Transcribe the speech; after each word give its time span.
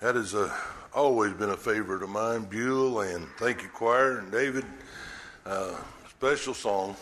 That 0.00 0.14
has 0.14 0.34
uh, 0.34 0.54
always 0.92 1.32
been 1.32 1.48
a 1.48 1.56
favorite 1.56 2.02
of 2.02 2.10
mine, 2.10 2.44
Buell 2.44 3.00
and 3.00 3.26
thank 3.38 3.62
you, 3.62 3.70
choir, 3.70 4.18
and 4.18 4.30
David. 4.30 4.66
Uh, 5.46 5.74
special 6.10 6.52
song. 6.52 6.94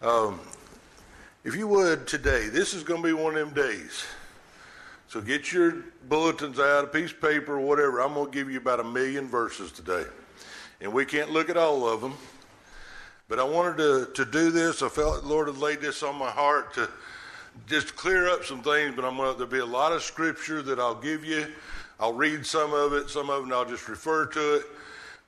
Um, 0.00 0.40
if 1.44 1.54
you 1.54 1.68
would 1.68 2.06
today, 2.06 2.48
this 2.48 2.72
is 2.72 2.82
going 2.82 3.02
to 3.02 3.06
be 3.06 3.12
one 3.12 3.36
of 3.36 3.54
them 3.54 3.54
days. 3.54 4.02
So 5.08 5.20
get 5.20 5.52
your 5.52 5.84
bulletins 6.08 6.58
out, 6.58 6.84
a 6.84 6.86
piece 6.86 7.10
of 7.10 7.20
paper, 7.20 7.60
whatever. 7.60 8.00
I'm 8.00 8.14
going 8.14 8.30
to 8.30 8.32
give 8.32 8.50
you 8.50 8.56
about 8.56 8.80
a 8.80 8.84
million 8.84 9.28
verses 9.28 9.70
today. 9.70 10.04
And 10.80 10.94
we 10.94 11.04
can't 11.04 11.30
look 11.30 11.50
at 11.50 11.58
all 11.58 11.86
of 11.86 12.00
them. 12.00 12.14
But 13.28 13.40
I 13.40 13.44
wanted 13.44 13.76
to, 13.76 14.10
to 14.14 14.24
do 14.24 14.50
this. 14.50 14.82
I 14.82 14.88
felt 14.88 15.22
the 15.22 15.28
Lord 15.28 15.48
had 15.48 15.58
laid 15.58 15.82
this 15.82 16.02
on 16.02 16.16
my 16.16 16.30
heart 16.30 16.72
to 16.74 16.88
just 17.66 17.94
clear 17.94 18.26
up 18.26 18.42
some 18.42 18.62
things. 18.62 18.94
But 18.96 19.04
I'm 19.04 19.18
going 19.18 19.30
to, 19.30 19.36
there'll 19.36 19.52
be 19.52 19.58
a 19.58 19.66
lot 19.66 19.92
of 19.92 20.02
scripture 20.02 20.62
that 20.62 20.78
I'll 20.78 20.94
give 20.94 21.22
you 21.22 21.46
I'll 21.98 22.12
read 22.12 22.44
some 22.44 22.74
of 22.74 22.92
it, 22.92 23.08
some 23.08 23.30
of 23.30 23.46
it 23.46 23.52
I'll 23.52 23.64
just 23.64 23.88
refer 23.88 24.26
to 24.26 24.56
it, 24.56 24.66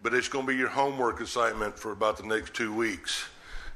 but 0.02 0.12
it's 0.12 0.28
going 0.28 0.44
to 0.44 0.52
be 0.52 0.58
your 0.58 0.68
homework 0.68 1.20
assignment 1.22 1.78
for 1.78 1.92
about 1.92 2.18
the 2.18 2.26
next 2.26 2.52
two 2.52 2.74
weeks. 2.74 3.26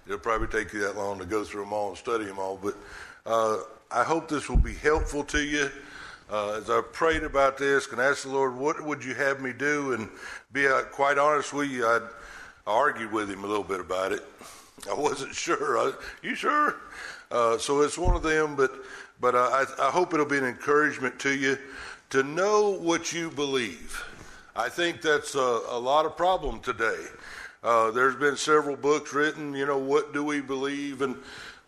It'll 0.06 0.18
probably 0.18 0.48
take 0.48 0.74
you 0.74 0.80
that 0.80 0.96
long 0.96 1.18
to 1.18 1.24
go 1.24 1.42
through 1.42 1.62
them 1.64 1.72
all 1.72 1.88
and 1.88 1.96
study 1.96 2.24
them 2.26 2.38
all, 2.38 2.58
but 2.62 2.76
uh, 3.24 3.58
I 3.90 4.04
hope 4.04 4.28
this 4.28 4.50
will 4.50 4.58
be 4.58 4.74
helpful 4.74 5.24
to 5.24 5.42
you. 5.42 5.70
Uh, 6.30 6.58
as 6.58 6.68
I 6.68 6.82
prayed 6.92 7.24
about 7.24 7.56
this, 7.56 7.90
and 7.92 8.00
asked 8.00 8.24
the 8.24 8.30
Lord, 8.30 8.56
what 8.56 8.82
would 8.82 9.04
you 9.04 9.14
have 9.14 9.40
me 9.40 9.52
do? 9.52 9.92
And 9.92 10.08
be 10.52 10.66
uh, 10.66 10.82
quite 10.82 11.18
honest 11.18 11.52
with 11.52 11.70
you, 11.70 11.86
I 11.86 12.00
argued 12.66 13.12
with 13.12 13.30
him 13.30 13.44
a 13.44 13.46
little 13.46 13.64
bit 13.64 13.80
about 13.80 14.12
it. 14.12 14.22
I 14.90 14.94
wasn't 14.94 15.34
sure. 15.34 15.78
I, 15.78 15.92
you 16.22 16.34
sure? 16.34 16.76
Uh, 17.30 17.58
so 17.58 17.80
it's 17.82 17.98
one 17.98 18.16
of 18.16 18.22
them, 18.22 18.56
but 18.56 18.72
but 19.20 19.34
I, 19.36 19.64
I 19.78 19.90
hope 19.90 20.12
it'll 20.14 20.26
be 20.26 20.38
an 20.38 20.44
encouragement 20.44 21.18
to 21.20 21.34
you 21.34 21.56
to 22.12 22.22
know 22.22 22.68
what 22.68 23.14
you 23.14 23.30
believe. 23.30 24.04
I 24.54 24.68
think 24.68 25.00
that's 25.00 25.34
a, 25.34 25.60
a 25.70 25.78
lot 25.78 26.04
of 26.04 26.14
problem 26.14 26.60
today. 26.60 27.06
Uh, 27.62 27.90
there's 27.90 28.16
been 28.16 28.36
several 28.36 28.76
books 28.76 29.14
written, 29.14 29.54
you 29.54 29.64
know, 29.64 29.78
what 29.78 30.12
do 30.12 30.22
we 30.22 30.42
believe 30.42 31.00
and 31.00 31.16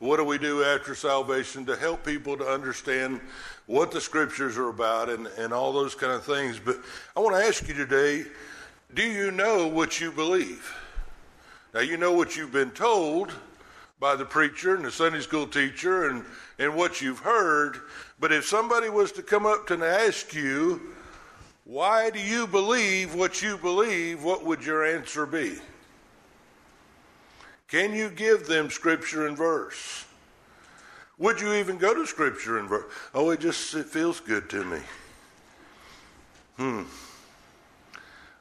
what 0.00 0.18
do 0.18 0.24
we 0.24 0.36
do 0.36 0.62
after 0.62 0.94
salvation 0.94 1.64
to 1.64 1.74
help 1.76 2.04
people 2.04 2.36
to 2.36 2.44
understand 2.44 3.22
what 3.64 3.90
the 3.90 4.02
scriptures 4.02 4.58
are 4.58 4.68
about 4.68 5.08
and, 5.08 5.28
and 5.38 5.50
all 5.50 5.72
those 5.72 5.94
kind 5.94 6.12
of 6.12 6.22
things. 6.24 6.60
But 6.62 6.76
I 7.16 7.20
want 7.20 7.36
to 7.36 7.42
ask 7.42 7.66
you 7.66 7.72
today 7.72 8.26
do 8.92 9.02
you 9.02 9.30
know 9.30 9.66
what 9.66 9.98
you 9.98 10.12
believe? 10.12 10.76
Now, 11.72 11.80
you 11.80 11.96
know 11.96 12.12
what 12.12 12.36
you've 12.36 12.52
been 12.52 12.70
told 12.70 13.32
by 14.00 14.16
the 14.16 14.24
preacher 14.24 14.74
and 14.74 14.84
the 14.84 14.90
Sunday 14.90 15.20
school 15.20 15.46
teacher 15.46 16.08
and, 16.08 16.24
and 16.58 16.74
what 16.74 17.00
you've 17.00 17.20
heard, 17.20 17.78
but 18.18 18.32
if 18.32 18.46
somebody 18.46 18.88
was 18.88 19.12
to 19.12 19.22
come 19.22 19.46
up 19.46 19.66
to 19.66 19.74
and 19.74 19.82
ask 19.82 20.34
you, 20.34 20.80
why 21.64 22.10
do 22.10 22.20
you 22.20 22.46
believe 22.46 23.14
what 23.14 23.40
you 23.40 23.56
believe, 23.56 24.22
what 24.22 24.44
would 24.44 24.64
your 24.64 24.84
answer 24.84 25.24
be? 25.24 25.56
Can 27.68 27.94
you 27.94 28.10
give 28.10 28.46
them 28.46 28.70
scripture 28.70 29.26
and 29.26 29.36
verse? 29.36 30.04
Would 31.18 31.40
you 31.40 31.54
even 31.54 31.78
go 31.78 31.94
to 31.94 32.06
scripture 32.06 32.58
and 32.58 32.68
verse? 32.68 32.92
Oh, 33.14 33.30
it 33.30 33.40
just 33.40 33.74
it 33.74 33.86
feels 33.86 34.20
good 34.20 34.50
to 34.50 34.64
me. 34.64 34.78
Hmm. 36.56 36.82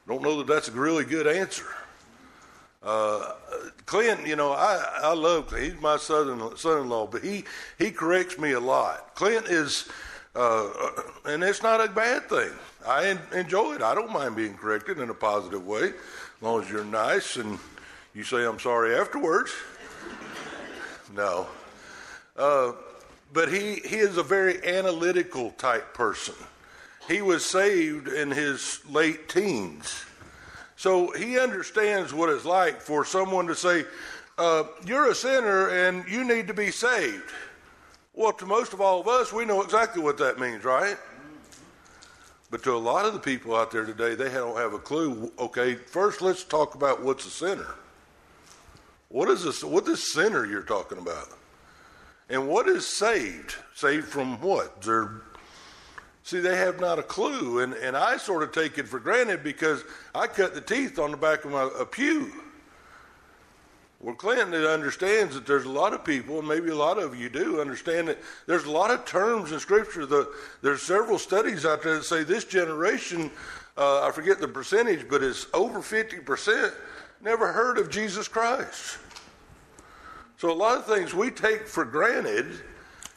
Don't 0.06 0.22
know 0.22 0.38
that 0.38 0.46
that's 0.46 0.68
a 0.68 0.72
really 0.72 1.04
good 1.04 1.26
answer. 1.26 1.66
Uh, 2.84 3.32
Clint, 3.86 4.26
you 4.26 4.36
know, 4.36 4.52
I, 4.52 5.00
I 5.02 5.14
love 5.14 5.48
Clint. 5.48 5.72
He's 5.72 5.80
my 5.80 5.96
son 5.96 6.56
son-in-law, 6.56 7.06
but 7.06 7.22
he, 7.22 7.44
he 7.78 7.90
corrects 7.90 8.38
me 8.38 8.52
a 8.52 8.60
lot. 8.60 9.14
Clint 9.14 9.46
is, 9.46 9.88
uh, 10.34 10.68
and 11.24 11.42
it's 11.42 11.62
not 11.62 11.82
a 11.82 11.90
bad 11.90 12.28
thing. 12.28 12.50
I 12.86 13.18
enjoy 13.32 13.76
it. 13.76 13.82
I 13.82 13.94
don't 13.94 14.12
mind 14.12 14.36
being 14.36 14.54
corrected 14.54 14.98
in 14.98 15.08
a 15.08 15.14
positive 15.14 15.66
way, 15.66 15.84
as 15.88 16.42
long 16.42 16.62
as 16.62 16.70
you're 16.70 16.84
nice 16.84 17.36
and 17.36 17.58
you 18.14 18.22
say 18.22 18.44
I'm 18.44 18.58
sorry 18.58 18.94
afterwards. 18.94 19.52
no. 21.14 21.46
Uh, 22.36 22.72
but 23.32 23.50
he, 23.50 23.76
he 23.76 23.96
is 23.96 24.18
a 24.18 24.22
very 24.22 24.62
analytical 24.64 25.52
type 25.52 25.94
person. 25.94 26.34
He 27.08 27.22
was 27.22 27.44
saved 27.44 28.08
in 28.08 28.30
his 28.30 28.80
late 28.88 29.28
teens. 29.28 30.04
So 30.76 31.12
he 31.12 31.38
understands 31.38 32.12
what 32.12 32.28
it's 32.28 32.44
like 32.44 32.80
for 32.80 33.04
someone 33.04 33.46
to 33.46 33.54
say, 33.54 33.84
uh, 34.38 34.64
You're 34.84 35.10
a 35.10 35.14
sinner 35.14 35.68
and 35.68 36.04
you 36.08 36.24
need 36.24 36.48
to 36.48 36.54
be 36.54 36.70
saved. 36.70 37.30
Well, 38.14 38.32
to 38.32 38.46
most 38.46 38.72
of 38.72 38.80
all 38.80 39.00
of 39.00 39.08
us, 39.08 39.32
we 39.32 39.44
know 39.44 39.62
exactly 39.62 40.02
what 40.02 40.18
that 40.18 40.38
means, 40.38 40.64
right? 40.64 40.96
But 42.50 42.62
to 42.64 42.72
a 42.72 42.78
lot 42.78 43.04
of 43.04 43.12
the 43.12 43.18
people 43.18 43.56
out 43.56 43.72
there 43.72 43.84
today, 43.84 44.14
they 44.14 44.28
don't 44.28 44.56
have 44.56 44.74
a 44.74 44.78
clue. 44.78 45.32
Okay, 45.38 45.74
first 45.74 46.22
let's 46.22 46.44
talk 46.44 46.76
about 46.76 47.02
what's 47.02 47.26
a 47.26 47.30
sinner. 47.30 47.74
What 49.08 49.28
is 49.28 49.42
this? 49.42 49.64
What 49.64 49.84
this 49.84 50.12
sinner 50.12 50.46
you're 50.46 50.62
talking 50.62 50.98
about? 50.98 51.28
And 52.28 52.48
what 52.48 52.68
is 52.68 52.86
saved? 52.86 53.56
Saved 53.74 54.06
from 54.06 54.40
what? 54.40 54.82
They're 54.82 55.22
See, 56.24 56.40
they 56.40 56.56
have 56.56 56.80
not 56.80 56.98
a 56.98 57.02
clue, 57.02 57.58
and, 57.58 57.74
and 57.74 57.94
I 57.94 58.16
sort 58.16 58.42
of 58.42 58.50
take 58.50 58.78
it 58.78 58.88
for 58.88 58.98
granted 58.98 59.44
because 59.44 59.84
I 60.14 60.26
cut 60.26 60.54
the 60.54 60.60
teeth 60.62 60.98
on 60.98 61.10
the 61.10 61.18
back 61.18 61.44
of 61.44 61.50
my 61.50 61.68
a 61.78 61.84
pew. 61.84 62.32
Well, 64.00 64.14
Clinton 64.14 64.54
understands 64.54 65.34
that 65.34 65.46
there's 65.46 65.66
a 65.66 65.70
lot 65.70 65.92
of 65.92 66.02
people, 66.02 66.38
and 66.38 66.48
maybe 66.48 66.70
a 66.70 66.74
lot 66.74 66.98
of 66.98 67.14
you 67.14 67.28
do 67.28 67.60
understand 67.60 68.08
that 68.08 68.18
there's 68.46 68.64
a 68.64 68.70
lot 68.70 68.90
of 68.90 69.04
terms 69.04 69.52
in 69.52 69.60
Scripture. 69.60 70.06
The, 70.06 70.32
there's 70.62 70.80
several 70.80 71.18
studies 71.18 71.66
out 71.66 71.82
there 71.82 71.96
that 71.96 72.04
say 72.04 72.24
this 72.24 72.44
generation, 72.44 73.30
uh, 73.76 74.06
I 74.06 74.10
forget 74.10 74.40
the 74.40 74.48
percentage, 74.48 75.06
but 75.06 75.22
it's 75.22 75.46
over 75.52 75.80
50%, 75.80 76.72
never 77.22 77.52
heard 77.52 77.76
of 77.76 77.90
Jesus 77.90 78.28
Christ. 78.28 78.96
So 80.38 80.50
a 80.50 80.54
lot 80.54 80.78
of 80.78 80.86
things 80.86 81.12
we 81.12 81.30
take 81.30 81.68
for 81.68 81.84
granted 81.84 82.46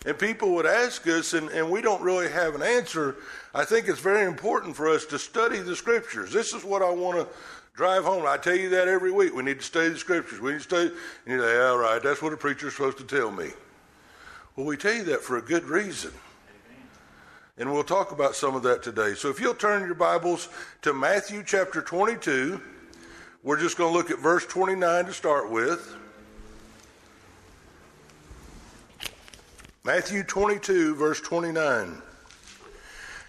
and 0.08 0.18
people 0.18 0.56
would 0.56 0.66
ask 0.66 1.06
us, 1.06 1.34
and, 1.34 1.50
and 1.50 1.70
we 1.70 1.82
don't 1.82 2.02
really 2.02 2.30
have 2.30 2.56
an 2.56 2.64
answer, 2.64 3.18
I 3.54 3.66
think 3.66 3.90
it's 3.90 4.00
very 4.00 4.26
important 4.26 4.74
for 4.74 4.88
us 4.88 5.06
to 5.08 5.20
study 5.20 5.60
the 5.60 5.76
scriptures. 5.76 6.32
This 6.32 6.54
is 6.54 6.64
what 6.64 6.82
I 6.82 6.90
want 6.90 7.18
to 7.18 7.28
drive 7.74 8.06
home. 8.06 8.24
I 8.26 8.38
tell 8.38 8.56
you 8.56 8.70
that 8.70 8.88
every 8.88 9.12
week. 9.12 9.36
We 9.36 9.44
need 9.44 9.60
to 9.60 9.66
study 9.66 9.90
the 9.90 9.98
scriptures. 9.98 10.40
We 10.40 10.54
need 10.54 10.60
to 10.60 10.64
study. 10.64 10.92
And 11.26 11.36
you 11.36 11.42
say, 11.42 11.60
all 11.60 11.78
right, 11.78 12.02
that's 12.02 12.22
what 12.22 12.32
a 12.32 12.38
preacher's 12.38 12.74
supposed 12.74 13.00
to 13.00 13.04
tell 13.04 13.32
me. 13.32 13.50
Well, 14.56 14.66
we 14.66 14.78
tell 14.78 14.94
you 14.94 15.04
that 15.04 15.24
for 15.24 15.40
a 15.40 15.42
good 15.42 15.66
reason. 15.66 16.14
And 17.58 17.74
we'll 17.74 17.84
talk 17.84 18.14
about 18.14 18.34
some 18.34 18.56
of 18.56 18.64
that 18.64 18.84
today. 18.84 19.14
So 19.14 19.30
if 19.30 19.42
you'll 19.42 19.56
turn 19.56 19.86
your 19.86 19.94
Bibles 19.94 20.48
to 20.84 20.94
Matthew 20.94 21.44
chapter 21.46 21.82
22, 21.82 22.62
we're 23.44 23.60
just 23.60 23.78
going 23.78 23.92
to 23.92 23.98
look 23.98 24.10
at 24.10 24.20
verse 24.20 24.46
29 24.46 25.06
to 25.08 25.14
start 25.14 25.52
with. 25.52 25.97
Matthew 29.88 30.24
22, 30.24 30.96
verse 30.96 31.22
29. 31.22 32.02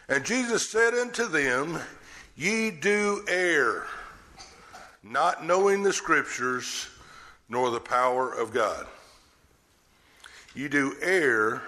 And 0.08 0.24
Jesus 0.24 0.68
said 0.68 0.92
unto 0.92 1.28
them, 1.28 1.78
Ye 2.34 2.72
do 2.72 3.24
err, 3.28 3.86
not 5.04 5.46
knowing 5.46 5.84
the 5.84 5.92
Scriptures 5.92 6.88
nor 7.48 7.70
the 7.70 7.78
power 7.78 8.32
of 8.32 8.52
God. 8.52 8.88
Ye 10.52 10.66
do 10.66 10.96
err, 11.00 11.62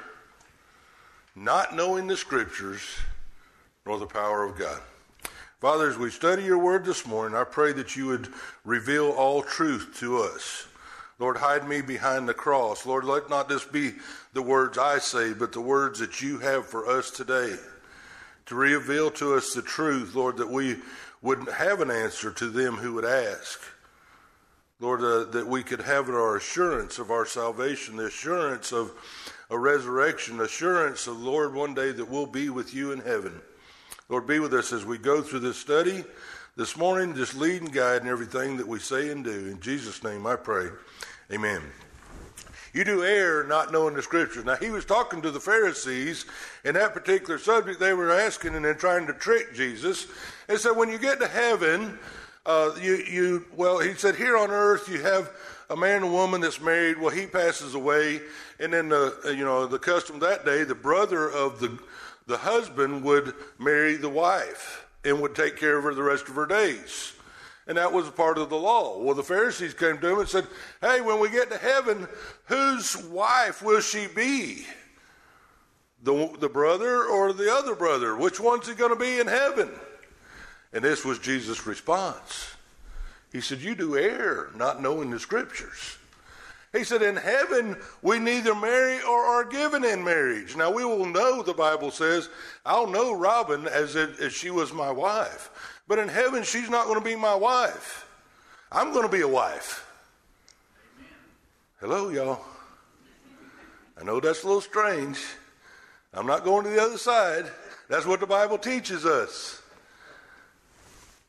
not 1.36 1.76
knowing 1.76 2.08
the 2.08 2.16
Scriptures 2.16 2.82
nor 3.86 3.96
the 3.96 4.06
power 4.06 4.42
of 4.42 4.58
God. 4.58 4.80
Father, 5.60 5.88
as 5.88 5.98
we 5.98 6.10
study 6.10 6.42
your 6.42 6.58
word 6.58 6.84
this 6.84 7.06
morning, 7.06 7.38
I 7.38 7.44
pray 7.44 7.72
that 7.74 7.94
you 7.94 8.06
would 8.06 8.26
reveal 8.64 9.10
all 9.10 9.40
truth 9.40 9.96
to 10.00 10.18
us. 10.18 10.66
Lord, 11.20 11.36
hide 11.36 11.68
me 11.68 11.82
behind 11.82 12.26
the 12.26 12.34
cross. 12.34 12.86
Lord, 12.86 13.04
let 13.04 13.28
not 13.28 13.46
this 13.46 13.64
be 13.64 13.92
the 14.32 14.40
words 14.40 14.78
I 14.78 14.98
say, 14.98 15.34
but 15.34 15.52
the 15.52 15.60
words 15.60 15.98
that 15.98 16.22
you 16.22 16.38
have 16.38 16.66
for 16.66 16.88
us 16.88 17.10
today 17.10 17.56
to 18.46 18.54
reveal 18.54 19.10
to 19.12 19.34
us 19.34 19.52
the 19.52 19.60
truth, 19.60 20.14
Lord, 20.14 20.38
that 20.38 20.48
we 20.48 20.76
would 21.20 21.46
have 21.50 21.82
an 21.82 21.90
answer 21.90 22.30
to 22.32 22.48
them 22.48 22.76
who 22.76 22.94
would 22.94 23.04
ask. 23.04 23.60
Lord, 24.80 25.02
uh, 25.02 25.30
that 25.32 25.46
we 25.46 25.62
could 25.62 25.82
have 25.82 26.08
our 26.08 26.36
assurance 26.36 26.98
of 26.98 27.10
our 27.10 27.26
salvation, 27.26 27.96
the 27.96 28.06
assurance 28.06 28.72
of 28.72 28.90
a 29.50 29.58
resurrection, 29.58 30.40
assurance 30.40 31.06
of 31.06 31.20
Lord 31.20 31.54
one 31.54 31.74
day 31.74 31.92
that 31.92 32.08
we'll 32.08 32.24
be 32.24 32.48
with 32.48 32.72
you 32.72 32.92
in 32.92 33.00
heaven. 33.00 33.42
Lord, 34.08 34.26
be 34.26 34.38
with 34.38 34.54
us 34.54 34.72
as 34.72 34.86
we 34.86 34.96
go 34.96 35.20
through 35.20 35.40
this 35.40 35.58
study 35.58 36.02
this 36.56 36.78
morning. 36.78 37.14
Just 37.14 37.36
lead 37.36 37.60
and 37.60 37.72
guide 37.72 38.02
in 38.02 38.08
everything 38.08 38.56
that 38.56 38.66
we 38.66 38.78
say 38.78 39.10
and 39.10 39.22
do. 39.22 39.48
In 39.48 39.60
Jesus' 39.60 40.02
name 40.02 40.26
I 40.26 40.36
pray. 40.36 40.68
Amen. 41.32 41.62
You 42.72 42.84
do 42.84 43.02
err 43.04 43.44
not 43.44 43.72
knowing 43.72 43.94
the 43.94 44.02
scriptures. 44.02 44.44
Now, 44.44 44.56
he 44.56 44.70
was 44.70 44.84
talking 44.84 45.22
to 45.22 45.30
the 45.30 45.40
Pharisees 45.40 46.24
in 46.64 46.74
that 46.74 46.94
particular 46.94 47.38
subject. 47.38 47.80
They 47.80 47.94
were 47.94 48.12
asking 48.12 48.54
and 48.54 48.64
then 48.64 48.76
trying 48.76 49.06
to 49.08 49.12
trick 49.12 49.54
Jesus. 49.54 50.06
And 50.48 50.58
said, 50.58 50.72
when 50.72 50.88
you 50.88 50.98
get 50.98 51.18
to 51.20 51.26
heaven, 51.26 51.98
uh, 52.46 52.70
you, 52.80 52.94
you, 52.96 53.46
well, 53.56 53.80
he 53.80 53.94
said, 53.94 54.14
here 54.16 54.36
on 54.36 54.50
earth 54.50 54.88
you 54.88 55.02
have 55.02 55.30
a 55.68 55.76
man 55.76 55.96
and 55.96 56.04
a 56.06 56.08
woman 56.08 56.40
that's 56.40 56.60
married. 56.60 56.98
Well, 56.98 57.10
he 57.10 57.26
passes 57.26 57.74
away. 57.74 58.20
And 58.58 58.72
then, 58.72 58.88
the, 58.88 59.34
you 59.36 59.44
know, 59.44 59.66
the 59.66 59.78
custom 59.78 60.18
that 60.20 60.44
day, 60.44 60.64
the 60.64 60.74
brother 60.74 61.28
of 61.28 61.60
the, 61.60 61.78
the 62.26 62.38
husband 62.38 63.02
would 63.04 63.34
marry 63.58 63.96
the 63.96 64.08
wife. 64.08 64.86
and 65.04 65.20
would 65.20 65.34
take 65.34 65.56
care 65.56 65.78
of 65.78 65.84
her 65.84 65.94
the 65.94 66.02
rest 66.02 66.28
of 66.28 66.34
her 66.34 66.46
days. 66.46 67.12
And 67.70 67.78
that 67.78 67.92
was 67.92 68.08
a 68.08 68.10
part 68.10 68.36
of 68.36 68.50
the 68.50 68.56
law. 68.56 68.98
Well, 68.98 69.14
the 69.14 69.22
Pharisees 69.22 69.74
came 69.74 69.98
to 69.98 70.08
him 70.08 70.18
and 70.18 70.28
said, 70.28 70.44
Hey, 70.80 71.00
when 71.02 71.20
we 71.20 71.30
get 71.30 71.52
to 71.52 71.56
heaven, 71.56 72.08
whose 72.46 72.96
wife 72.96 73.62
will 73.62 73.80
she 73.80 74.08
be? 74.08 74.66
The, 76.02 76.34
the 76.40 76.48
brother 76.48 77.04
or 77.04 77.32
the 77.32 77.54
other 77.54 77.76
brother? 77.76 78.16
Which 78.16 78.40
one's 78.40 78.66
he 78.66 78.74
going 78.74 78.90
to 78.90 78.98
be 78.98 79.20
in 79.20 79.28
heaven? 79.28 79.70
And 80.72 80.82
this 80.82 81.04
was 81.04 81.20
Jesus' 81.20 81.64
response. 81.64 82.54
He 83.30 83.40
said, 83.40 83.60
You 83.60 83.76
do 83.76 83.96
err 83.96 84.50
not 84.56 84.82
knowing 84.82 85.10
the 85.10 85.20
scriptures. 85.20 85.96
He 86.72 86.84
said, 86.84 87.02
In 87.02 87.16
heaven, 87.16 87.76
we 88.02 88.18
neither 88.18 88.54
marry 88.54 89.02
or 89.02 89.18
are 89.18 89.44
given 89.44 89.84
in 89.84 90.04
marriage. 90.04 90.56
Now, 90.56 90.70
we 90.70 90.84
will 90.84 91.06
know, 91.06 91.42
the 91.42 91.52
Bible 91.52 91.90
says, 91.90 92.28
I'll 92.64 92.86
know 92.86 93.12
Robin 93.12 93.66
as 93.66 93.96
if 93.96 94.32
she 94.32 94.50
was 94.50 94.72
my 94.72 94.90
wife. 94.90 95.80
But 95.88 95.98
in 95.98 96.08
heaven, 96.08 96.44
she's 96.44 96.70
not 96.70 96.86
going 96.86 96.98
to 96.98 97.04
be 97.04 97.16
my 97.16 97.34
wife. 97.34 98.06
I'm 98.70 98.92
going 98.92 99.04
to 99.04 99.12
be 99.12 99.22
a 99.22 99.28
wife. 99.28 99.84
Hello, 101.80 102.10
y'all. 102.10 102.44
I 104.00 104.04
know 104.04 104.20
that's 104.20 104.44
a 104.44 104.46
little 104.46 104.60
strange. 104.60 105.18
I'm 106.14 106.26
not 106.26 106.44
going 106.44 106.64
to 106.64 106.70
the 106.70 106.80
other 106.80 106.98
side. 106.98 107.50
That's 107.88 108.06
what 108.06 108.20
the 108.20 108.26
Bible 108.26 108.58
teaches 108.58 109.04
us. 109.04 109.60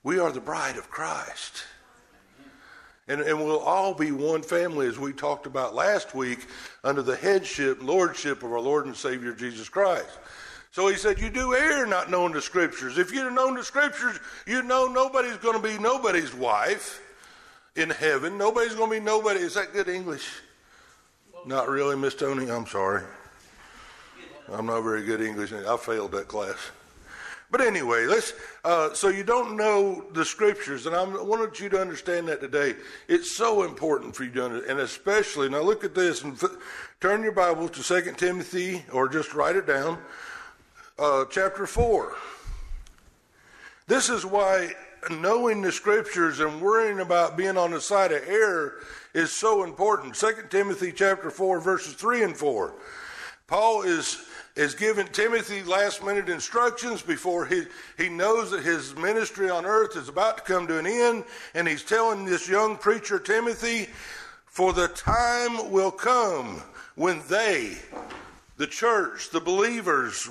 We 0.04 0.20
are 0.20 0.32
the 0.32 0.40
bride 0.40 0.78
of 0.78 0.90
Christ. 0.90 1.64
And, 3.12 3.20
and 3.20 3.38
we'll 3.38 3.60
all 3.60 3.94
be 3.94 4.14
one 4.14 4.42
family, 4.42 4.88
as 4.88 4.98
we 4.98 5.12
talked 5.12 5.46
about 5.46 5.76
last 5.76 6.16
week, 6.16 6.48
under 6.82 7.02
the 7.02 7.18
headship, 7.18 7.84
lordship 7.84 8.42
of 8.42 8.54
our 8.54 8.62
Lord 8.62 8.86
and 8.86 8.96
Savior 8.96 9.34
Jesus 9.34 9.68
Christ. 9.68 10.18
So 10.72 10.88
he 10.88 10.96
said, 10.96 11.20
You 11.20 11.30
do 11.30 11.54
err 11.54 11.86
not 11.86 12.10
knowing 12.10 12.32
the 12.32 12.42
scriptures. 12.42 12.98
If 12.98 13.12
you'd 13.12 13.26
have 13.26 13.34
known 13.34 13.56
the 13.56 13.66
scriptures, 13.66 14.18
you'd 14.48 14.64
know 14.64 14.86
nobody's 14.88 15.36
going 15.36 15.62
to 15.62 15.68
be 15.68 15.78
nobody's 15.78 16.34
wife 16.34 17.02
in 17.76 17.90
heaven. 17.90 18.38
Nobody's 18.38 18.76
going 18.76 18.90
to 18.90 19.00
be 19.02 19.04
nobody. 19.04 19.42
Is 19.42 19.56
that 19.56 19.74
good 19.74 19.90
English? 19.90 20.30
Not 21.46 21.68
really, 21.68 21.98
Miss 21.98 22.16
Tony. 22.16 22.50
I'm 22.50 22.66
sorry. 22.66 23.04
I'm 24.50 24.68
not 24.68 24.84
very 24.84 25.04
good 25.04 25.20
English. 25.20 25.52
I 25.52 25.76
failed 25.76 26.14
that 26.14 26.30
class. 26.30 26.72
But 27.52 27.60
anyway, 27.60 28.06
let's. 28.06 28.34
Uh, 28.64 28.94
so 28.94 29.10
you 29.10 29.26
don't 29.26 29.58
know 29.58 30.06
the 30.14 30.24
scriptures, 30.24 30.86
and 30.86 30.96
I 30.96 31.04
wanted 31.04 31.60
you 31.60 31.68
to 31.70 31.82
understand 31.82 32.30
that 32.30 32.40
today. 32.40 32.76
It's 33.10 33.36
so 33.36 33.64
important 33.64 34.16
for 34.16 34.24
you 34.24 34.32
to 34.32 34.46
understand, 34.46 34.72
and 34.72 34.80
especially 34.80 35.50
now. 35.50 35.62
Look 35.62 35.84
at 35.84 35.94
this 35.94 36.24
and 36.24 36.42
f- 36.42 36.52
turn 37.02 37.22
your 37.22 37.34
Bible 37.34 37.68
to 37.68 37.84
Second 37.84 38.18
Timothy, 38.18 38.86
or 38.94 39.10
just 39.10 39.34
write 39.34 39.58
it 39.58 39.68
down. 39.68 39.98
Uh, 40.98 41.26
chapter 41.30 41.68
four. 41.68 42.16
This 43.88 44.10
is 44.10 44.26
why 44.26 44.72
knowing 45.10 45.62
the 45.62 45.72
scriptures 45.72 46.40
and 46.40 46.62
worrying 46.62 47.02
about 47.02 47.36
being 47.36 47.58
on 47.58 47.72
the 47.72 47.82
side 47.82 48.14
of 48.14 48.24
error 48.28 48.76
is 49.14 49.38
so 49.38 49.66
important. 49.66 50.16
Second 50.16 50.50
Timothy 50.50 50.94
chapter 50.94 51.30
four, 51.30 51.60
verses 51.60 51.96
three 51.96 52.24
and 52.24 52.38
four. 52.38 52.76
Paul 53.48 53.82
is 53.82 54.24
is 54.56 54.76
giving 54.76 55.08
Timothy 55.08 55.64
last 55.64 56.04
minute 56.04 56.28
instructions 56.28 57.02
before 57.02 57.46
he, 57.46 57.64
he 57.98 58.10
knows 58.10 58.52
that 58.52 58.64
his 58.64 58.96
ministry 58.96 59.50
on 59.50 59.66
earth 59.66 59.96
is 59.96 60.10
about 60.10 60.38
to 60.38 60.44
come 60.44 60.68
to 60.68 60.78
an 60.78 60.86
end. 60.86 61.24
And 61.54 61.68
he's 61.68 61.84
telling 61.84 62.26
this 62.26 62.50
young 62.50 62.78
preacher, 62.78 63.18
Timothy, 63.18 63.88
for 64.46 64.74
the 64.74 64.90
time 64.90 65.72
will 65.72 65.92
come 65.92 66.62
when 66.96 67.22
they, 67.30 67.78
the 68.58 68.68
church, 68.68 69.30
the 69.30 69.40
believers, 69.40 70.30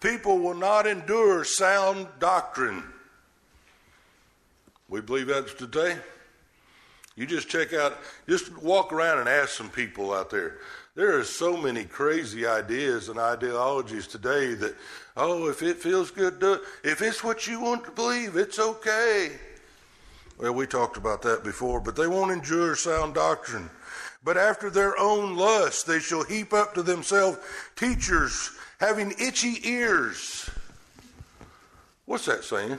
people 0.00 0.38
will 0.38 0.54
not 0.54 0.86
endure 0.86 1.44
sound 1.44 2.06
doctrine. 2.20 2.82
We 4.88 5.00
believe 5.00 5.28
that's 5.28 5.54
today. 5.54 5.96
You 7.16 7.26
just 7.26 7.48
check 7.48 7.72
out, 7.72 7.96
just 8.28 8.56
walk 8.58 8.92
around 8.92 9.20
and 9.20 9.28
ask 9.28 9.50
some 9.50 9.70
people 9.70 10.12
out 10.12 10.30
there. 10.30 10.58
There 10.94 11.18
are 11.18 11.24
so 11.24 11.56
many 11.56 11.84
crazy 11.84 12.46
ideas 12.46 13.08
and 13.08 13.18
ideologies 13.18 14.06
today 14.06 14.54
that, 14.54 14.76
oh, 15.16 15.48
if 15.48 15.60
it 15.60 15.78
feels 15.78 16.12
good, 16.12 16.40
it. 16.40 16.60
If 16.84 17.02
it's 17.02 17.24
what 17.24 17.48
you 17.48 17.58
want 17.58 17.84
to 17.84 17.90
believe, 17.90 18.36
it's 18.36 18.60
okay. 18.60 19.32
Well, 20.38 20.54
we 20.54 20.68
talked 20.68 20.96
about 20.96 21.20
that 21.22 21.42
before, 21.42 21.80
but 21.80 21.96
they 21.96 22.06
won't 22.06 22.30
endure 22.30 22.76
sound 22.76 23.14
doctrine. 23.14 23.70
But 24.22 24.36
after 24.36 24.70
their 24.70 24.96
own 24.96 25.36
lust, 25.36 25.84
they 25.88 25.98
shall 25.98 26.22
heap 26.22 26.52
up 26.52 26.74
to 26.74 26.82
themselves 26.82 27.38
teachers 27.74 28.52
having 28.78 29.14
itchy 29.18 29.68
ears. 29.68 30.48
What's 32.06 32.26
that 32.26 32.44
saying? 32.44 32.78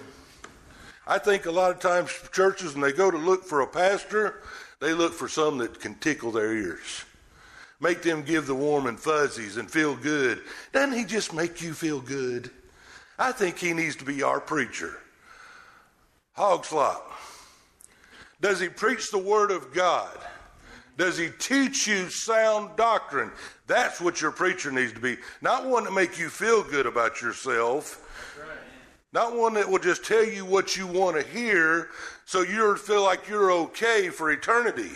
I 1.06 1.18
think 1.18 1.48
a 1.48 1.52
lot 1.52 1.72
of 1.72 1.82
times 1.82 2.18
churches, 2.32 2.76
when 2.76 2.82
they 2.82 2.94
go 2.94 3.12
to 3.12 3.18
look 3.18 3.44
for 3.44 3.60
a 3.60 3.68
pastor, 3.68 4.42
they 4.80 4.94
look 4.94 5.14
for 5.14 5.28
some 5.28 5.58
that 5.58 5.82
can 5.82 5.96
tickle 5.96 6.32
their 6.32 6.54
ears 6.54 7.04
make 7.80 8.02
them 8.02 8.24
give 8.24 8.48
the 8.48 8.56
warm 8.56 8.88
and 8.88 9.00
fuzzies 9.00 9.58
and 9.58 9.70
feel 9.70 9.96
good. 9.96 10.42
Doesn't 10.72 10.98
he 10.98 11.06
just 11.06 11.34
make 11.34 11.62
you 11.62 11.74
feel 11.74 12.00
good? 12.00 12.50
I 13.18 13.32
think 13.32 13.58
he 13.58 13.74
needs 13.74 13.96
to 13.98 14.06
be 14.06 14.24
our 14.24 14.40
preacher. 14.40 14.98
Hog 16.34 16.66
slop. 16.66 17.12
Does 18.42 18.60
he 18.60 18.68
preach 18.68 19.10
the 19.10 19.18
word 19.18 19.52
of 19.52 19.74
God? 19.74 20.18
Does 20.98 21.18
he 21.18 21.30
teach 21.40 21.88
you 21.88 22.10
sound 22.10 22.76
doctrine? 22.78 23.32
That's 23.68 24.00
what 24.00 24.22
your 24.22 24.32
preacher 24.32 24.72
needs 24.72 24.94
to 24.94 25.00
be. 25.00 25.18
Not 25.42 25.66
one 25.66 25.84
to 25.84 25.92
make 25.92 26.18
you 26.18 26.30
feel 26.30 26.64
good 26.64 26.86
about 26.86 27.22
yourself. 27.22 28.02
Not 29.12 29.36
one 29.36 29.54
that 29.54 29.70
will 29.70 29.80
just 29.80 30.06
tell 30.06 30.26
you 30.26 30.46
what 30.46 30.76
you 30.76 30.88
want 30.88 31.16
to 31.16 31.24
hear 31.32 31.90
so 32.26 32.42
you 32.42 32.76
feel 32.76 33.04
like 33.04 33.30
you're 33.30 33.52
okay 33.52 34.10
for 34.10 34.32
eternity. 34.32 34.92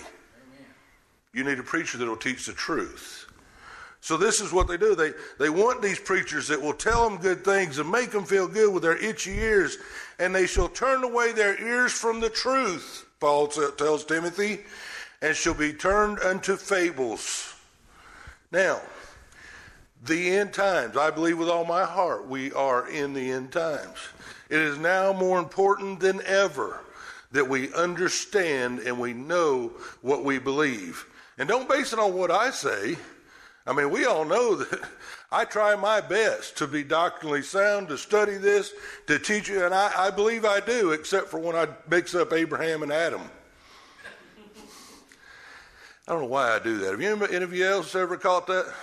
You 1.33 1.43
need 1.43 1.59
a 1.59 1.63
preacher 1.63 1.97
that 1.97 2.07
will 2.07 2.15
teach 2.15 2.45
the 2.45 2.53
truth. 2.53 3.25
So 4.01 4.17
this 4.17 4.39
is 4.39 4.53
what 4.53 4.67
they 4.67 4.77
do. 4.77 4.95
They 4.95 5.11
they 5.37 5.49
want 5.49 5.81
these 5.81 5.99
preachers 5.99 6.47
that 6.47 6.61
will 6.61 6.73
tell 6.73 7.07
them 7.07 7.19
good 7.19 7.43
things 7.43 7.79
and 7.79 7.91
make 7.91 8.11
them 8.11 8.23
feel 8.23 8.47
good 8.47 8.73
with 8.73 8.83
their 8.83 8.97
itchy 8.97 9.37
ears, 9.37 9.77
and 10.19 10.33
they 10.33 10.47
shall 10.47 10.69
turn 10.69 11.03
away 11.03 11.33
their 11.33 11.61
ears 11.61 11.91
from 11.91 12.19
the 12.19 12.29
truth. 12.29 13.05
Paul 13.19 13.47
tells 13.47 14.05
Timothy, 14.05 14.59
and 15.21 15.35
shall 15.35 15.53
be 15.53 15.73
turned 15.73 16.19
unto 16.19 16.55
fables. 16.55 17.53
Now, 18.51 18.81
the 20.03 20.37
end 20.37 20.53
times. 20.53 20.95
I 20.95 21.11
believe 21.11 21.37
with 21.37 21.49
all 21.49 21.65
my 21.65 21.83
heart 21.83 22.27
we 22.27 22.51
are 22.53 22.89
in 22.89 23.13
the 23.13 23.31
end 23.31 23.51
times. 23.51 23.97
It 24.49 24.59
is 24.59 24.77
now 24.77 25.13
more 25.13 25.39
important 25.39 25.99
than 25.99 26.21
ever 26.25 26.79
that 27.31 27.47
we 27.47 27.71
understand 27.73 28.79
and 28.79 28.99
we 28.99 29.13
know 29.13 29.73
what 30.01 30.23
we 30.23 30.39
believe. 30.39 31.05
And 31.39 31.47
don't 31.47 31.69
base 31.69 31.93
it 31.93 31.99
on 31.99 32.13
what 32.13 32.29
I 32.29 32.51
say. 32.51 32.97
I 33.65 33.71
mean, 33.71 33.89
we 33.89 34.05
all 34.05 34.25
know 34.25 34.55
that 34.55 34.81
I 35.31 35.45
try 35.45 35.75
my 35.75 36.01
best 36.01 36.57
to 36.57 36.67
be 36.67 36.83
doctrinally 36.83 37.41
sound, 37.43 37.87
to 37.87 37.97
study 37.97 38.35
this, 38.35 38.73
to 39.07 39.17
teach 39.17 39.47
you, 39.47 39.63
and 39.63 39.73
I, 39.73 39.91
I 39.97 40.09
believe 40.11 40.43
I 40.43 40.59
do, 40.59 40.91
except 40.91 41.29
for 41.29 41.39
when 41.39 41.55
I 41.55 41.67
mix 41.89 42.13
up 42.13 42.33
Abraham 42.33 42.83
and 42.83 42.91
Adam. 42.91 43.21
I 46.07 46.11
don't 46.11 46.21
know 46.21 46.27
why 46.27 46.55
I 46.55 46.59
do 46.59 46.79
that. 46.79 46.91
Have 46.91 47.01
you 47.01 47.25
any 47.25 47.43
of 47.43 47.53
you 47.53 47.65
else 47.65 47.95
ever 47.95 48.17
caught 48.17 48.47
that? 48.47 48.73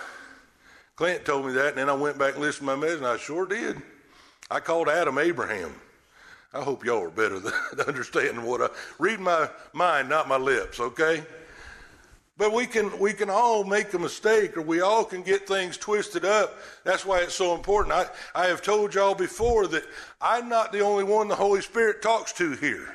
Clint 0.95 1.25
told 1.25 1.45
me 1.45 1.53
that, 1.53 1.69
and 1.69 1.77
then 1.77 1.89
I 1.89 1.93
went 1.93 2.17
back 2.17 2.33
and 2.33 2.41
listened 2.41 2.67
to 2.67 2.75
my 2.75 2.81
message, 2.81 2.99
and 2.99 3.07
I 3.07 3.17
sure 3.17 3.45
did. 3.45 3.79
I 4.49 4.61
called 4.61 4.87
Adam 4.87 5.17
Abraham. 5.17 5.75
I 6.53 6.61
hope 6.61 6.85
y'all 6.85 7.03
are 7.03 7.09
better 7.09 7.39
than 7.39 7.53
understanding 7.85 8.43
what 8.43 8.61
I 8.61 8.69
read 8.97 9.19
my 9.19 9.49
mind, 9.73 10.09
not 10.09 10.27
my 10.29 10.37
lips, 10.37 10.79
okay? 10.79 11.23
But 12.37 12.53
we 12.53 12.67
can 12.67 12.97
we 12.99 13.13
can 13.13 13.29
all 13.29 13.63
make 13.63 13.93
a 13.93 13.99
mistake 13.99 14.57
or 14.57 14.61
we 14.61 14.81
all 14.81 15.03
can 15.03 15.23
get 15.23 15.47
things 15.47 15.75
twisted 15.75 16.23
up. 16.23 16.57
That's 16.83 17.05
why 17.05 17.21
it's 17.21 17.33
so 17.33 17.55
important. 17.55 17.95
I, 17.95 18.07
I 18.35 18.45
have 18.47 18.61
told 18.61 18.93
y'all 18.93 19.15
before 19.15 19.67
that 19.67 19.83
I'm 20.21 20.47
not 20.47 20.71
the 20.71 20.81
only 20.81 21.03
one 21.03 21.27
the 21.27 21.35
Holy 21.35 21.61
Spirit 21.61 22.01
talks 22.01 22.31
to 22.33 22.51
here. 22.53 22.93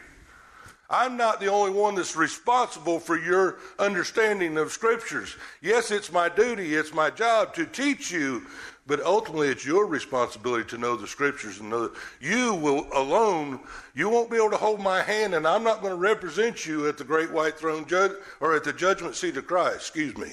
I'm 0.93 1.17
not 1.17 1.41
the 1.41 1.47
only 1.47 1.73
one 1.73 1.95
that's 1.95 2.17
responsible 2.17 3.01
for 3.01 3.19
your 3.19 3.57
understanding 3.79 4.59
of 4.59 4.71
scriptures. 4.71 5.37
Yes, 5.63 5.91
it's 5.91 6.13
my 6.13 6.29
duty, 6.29 6.75
it's 6.75 6.93
my 6.93 7.09
job 7.09 7.55
to 7.55 7.65
teach 7.65 8.11
you, 8.13 8.43
but 8.87 9.01
ultimately, 9.01 9.49
it's 9.49 9.65
your 9.65 9.87
responsibility 9.87 10.69
to 10.71 10.79
know 10.79 10.97
the 10.97 11.07
scriptures 11.07 11.61
and 11.61 11.71
know 11.71 11.89
that 11.89 11.99
you 12.21 12.55
will 12.55 12.89
alone, 12.93 13.61
you 13.95 14.09
won't 14.09 14.31
be 14.31 14.37
able 14.37 14.51
to 14.51 14.57
hold 14.57 14.81
my 14.81 15.03
hand, 15.03 15.35
and 15.35 15.47
I'm 15.47 15.63
not 15.63 15.83
going 15.83 15.93
to 15.93 16.01
represent 16.01 16.67
you 16.67 16.89
at 16.89 16.99
the 16.99 17.05
great 17.05 17.31
white 17.31 17.57
throne 17.57 17.87
judge 17.87 18.13
or 18.41 18.57
at 18.57 18.65
the 18.65 18.73
judgment 18.73 19.15
seat 19.15 19.37
of 19.37 19.47
Christ. 19.47 19.77
Excuse 19.77 20.17
me. 20.17 20.33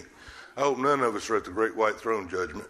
I 0.58 0.62
hope 0.62 0.79
none 0.79 1.01
of 1.01 1.15
us 1.15 1.29
are 1.29 1.38
at 1.38 1.46
the 1.46 1.51
great 1.51 1.75
white 1.75 1.96
throne 1.96 2.27
judgment. 2.27 2.68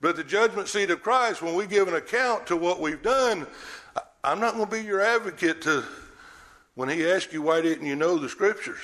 But 0.00 0.16
the 0.16 0.24
judgment 0.24 0.68
seat 0.68 0.90
of 0.90 1.02
Christ, 1.02 1.42
when 1.42 1.54
we 1.54 1.66
give 1.66 1.86
an 1.86 1.94
account 1.94 2.46
to 2.46 2.56
what 2.56 2.80
we've 2.80 3.02
done, 3.02 3.46
I'm 4.24 4.40
not 4.40 4.54
going 4.54 4.66
to 4.66 4.70
be 4.70 4.82
your 4.82 5.02
advocate 5.02 5.60
to 5.62 5.84
when 6.74 6.88
he 6.88 7.06
asks 7.06 7.32
you 7.32 7.42
why 7.42 7.60
didn't 7.60 7.86
you 7.86 7.94
know 7.94 8.16
the 8.16 8.28
scriptures. 8.28 8.78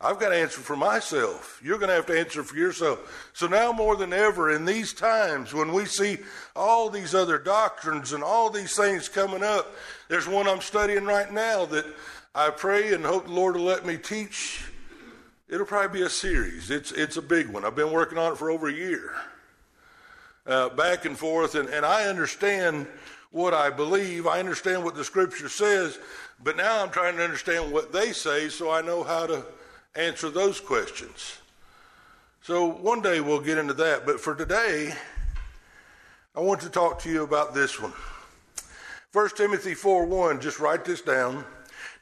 I've 0.00 0.20
got 0.20 0.28
to 0.28 0.36
answer 0.36 0.60
for 0.60 0.76
myself. 0.76 1.60
You're 1.62 1.78
going 1.78 1.88
to 1.88 1.94
have 1.96 2.06
to 2.06 2.18
answer 2.18 2.44
for 2.44 2.56
yourself. 2.56 3.30
So 3.32 3.48
now 3.48 3.72
more 3.72 3.96
than 3.96 4.12
ever, 4.12 4.52
in 4.52 4.64
these 4.64 4.92
times 4.92 5.52
when 5.52 5.72
we 5.72 5.86
see 5.86 6.18
all 6.54 6.88
these 6.88 7.16
other 7.16 7.36
doctrines 7.36 8.12
and 8.12 8.22
all 8.22 8.48
these 8.48 8.76
things 8.76 9.08
coming 9.08 9.42
up, 9.42 9.74
there's 10.08 10.28
one 10.28 10.46
I'm 10.46 10.60
studying 10.60 11.04
right 11.04 11.32
now 11.32 11.66
that 11.66 11.84
I 12.32 12.50
pray 12.50 12.94
and 12.94 13.04
hope 13.04 13.26
the 13.26 13.32
Lord 13.32 13.56
will 13.56 13.64
let 13.64 13.84
me 13.84 13.96
teach. 13.96 14.64
It'll 15.48 15.66
probably 15.66 16.00
be 16.00 16.06
a 16.06 16.10
series. 16.10 16.70
It's 16.70 16.92
it's 16.92 17.16
a 17.16 17.22
big 17.22 17.48
one. 17.48 17.64
I've 17.64 17.74
been 17.74 17.90
working 17.90 18.18
on 18.18 18.32
it 18.32 18.38
for 18.38 18.50
over 18.50 18.68
a 18.68 18.72
year, 18.72 19.14
uh, 20.46 20.68
back 20.68 21.06
and 21.06 21.18
forth, 21.18 21.54
and, 21.54 21.68
and 21.70 21.86
I 21.86 22.04
understand 22.04 22.86
what 23.30 23.54
I 23.54 23.70
believe. 23.70 24.26
I 24.26 24.38
understand 24.38 24.84
what 24.84 24.94
the 24.94 25.04
Scripture 25.04 25.48
says, 25.48 25.98
but 26.44 26.56
now 26.56 26.82
I'm 26.82 26.90
trying 26.90 27.16
to 27.16 27.24
understand 27.24 27.72
what 27.72 27.92
they 27.92 28.12
say 28.12 28.50
so 28.50 28.70
I 28.70 28.82
know 28.82 29.02
how 29.02 29.26
to 29.26 29.44
answer 29.94 30.30
those 30.30 30.60
questions. 30.60 31.38
So 32.42 32.66
one 32.66 33.02
day 33.02 33.20
we'll 33.20 33.40
get 33.40 33.58
into 33.58 33.74
that. 33.74 34.06
But 34.06 34.20
for 34.20 34.34
today, 34.34 34.94
I 36.34 36.40
want 36.40 36.60
to 36.62 36.70
talk 36.70 37.00
to 37.00 37.10
you 37.10 37.22
about 37.22 37.54
this 37.54 37.80
one. 37.80 37.92
1 39.12 39.30
Timothy 39.36 39.74
4 39.74 40.06
1, 40.06 40.40
just 40.40 40.60
write 40.60 40.84
this 40.84 41.00
down. 41.00 41.44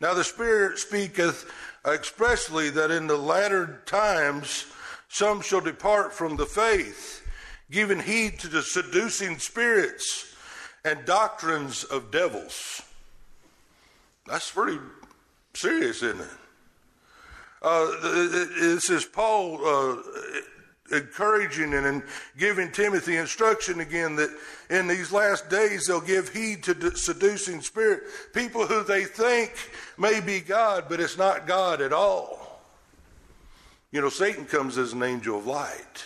Now 0.00 0.12
the 0.12 0.25
Spirit 0.25 0.78
speaketh 0.78 1.50
expressly 1.87 2.71
that 2.71 2.90
in 2.90 3.07
the 3.07 3.16
latter 3.16 3.83
times 3.87 4.66
some 5.09 5.40
shall 5.40 5.61
depart 5.61 6.12
from 6.12 6.37
the 6.37 6.47
faith, 6.47 7.26
giving 7.71 8.00
heed 8.00 8.38
to 8.40 8.49
the 8.49 8.62
seducing 8.62 9.38
spirits 9.38 10.35
and 10.85 11.05
doctrines 11.05 11.85
of 11.85 12.11
devils. 12.11 12.83
That's 14.26 14.50
pretty 14.50 14.78
serious, 15.55 16.02
isn't 16.02 16.21
it? 16.21 16.45
Uh, 17.62 17.90
this 18.00 18.90
is 18.90 19.04
Paul 19.04 19.64
uh, 19.64 19.96
encouraging 20.92 21.75
and 21.75 22.02
giving 22.38 22.70
Timothy 22.70 23.16
instruction 23.16 23.80
again 23.80 24.16
that 24.16 24.30
in 24.70 24.86
these 24.86 25.10
last 25.10 25.48
days 25.48 25.86
they'll 25.86 26.00
give 26.00 26.28
heed 26.28 26.62
to 26.64 26.96
seducing 26.96 27.60
spirit, 27.60 28.02
people 28.32 28.66
who 28.66 28.82
they 28.84 29.04
think 29.04 29.52
may 29.98 30.20
be 30.20 30.40
God, 30.40 30.84
but 30.88 31.00
it's 31.00 31.18
not 31.18 31.46
God 31.46 31.80
at 31.80 31.92
all. 31.92 32.60
You 33.90 34.00
know, 34.00 34.10
Satan 34.10 34.44
comes 34.44 34.78
as 34.78 34.92
an 34.92 35.02
angel 35.02 35.38
of 35.38 35.46
light. 35.46 36.04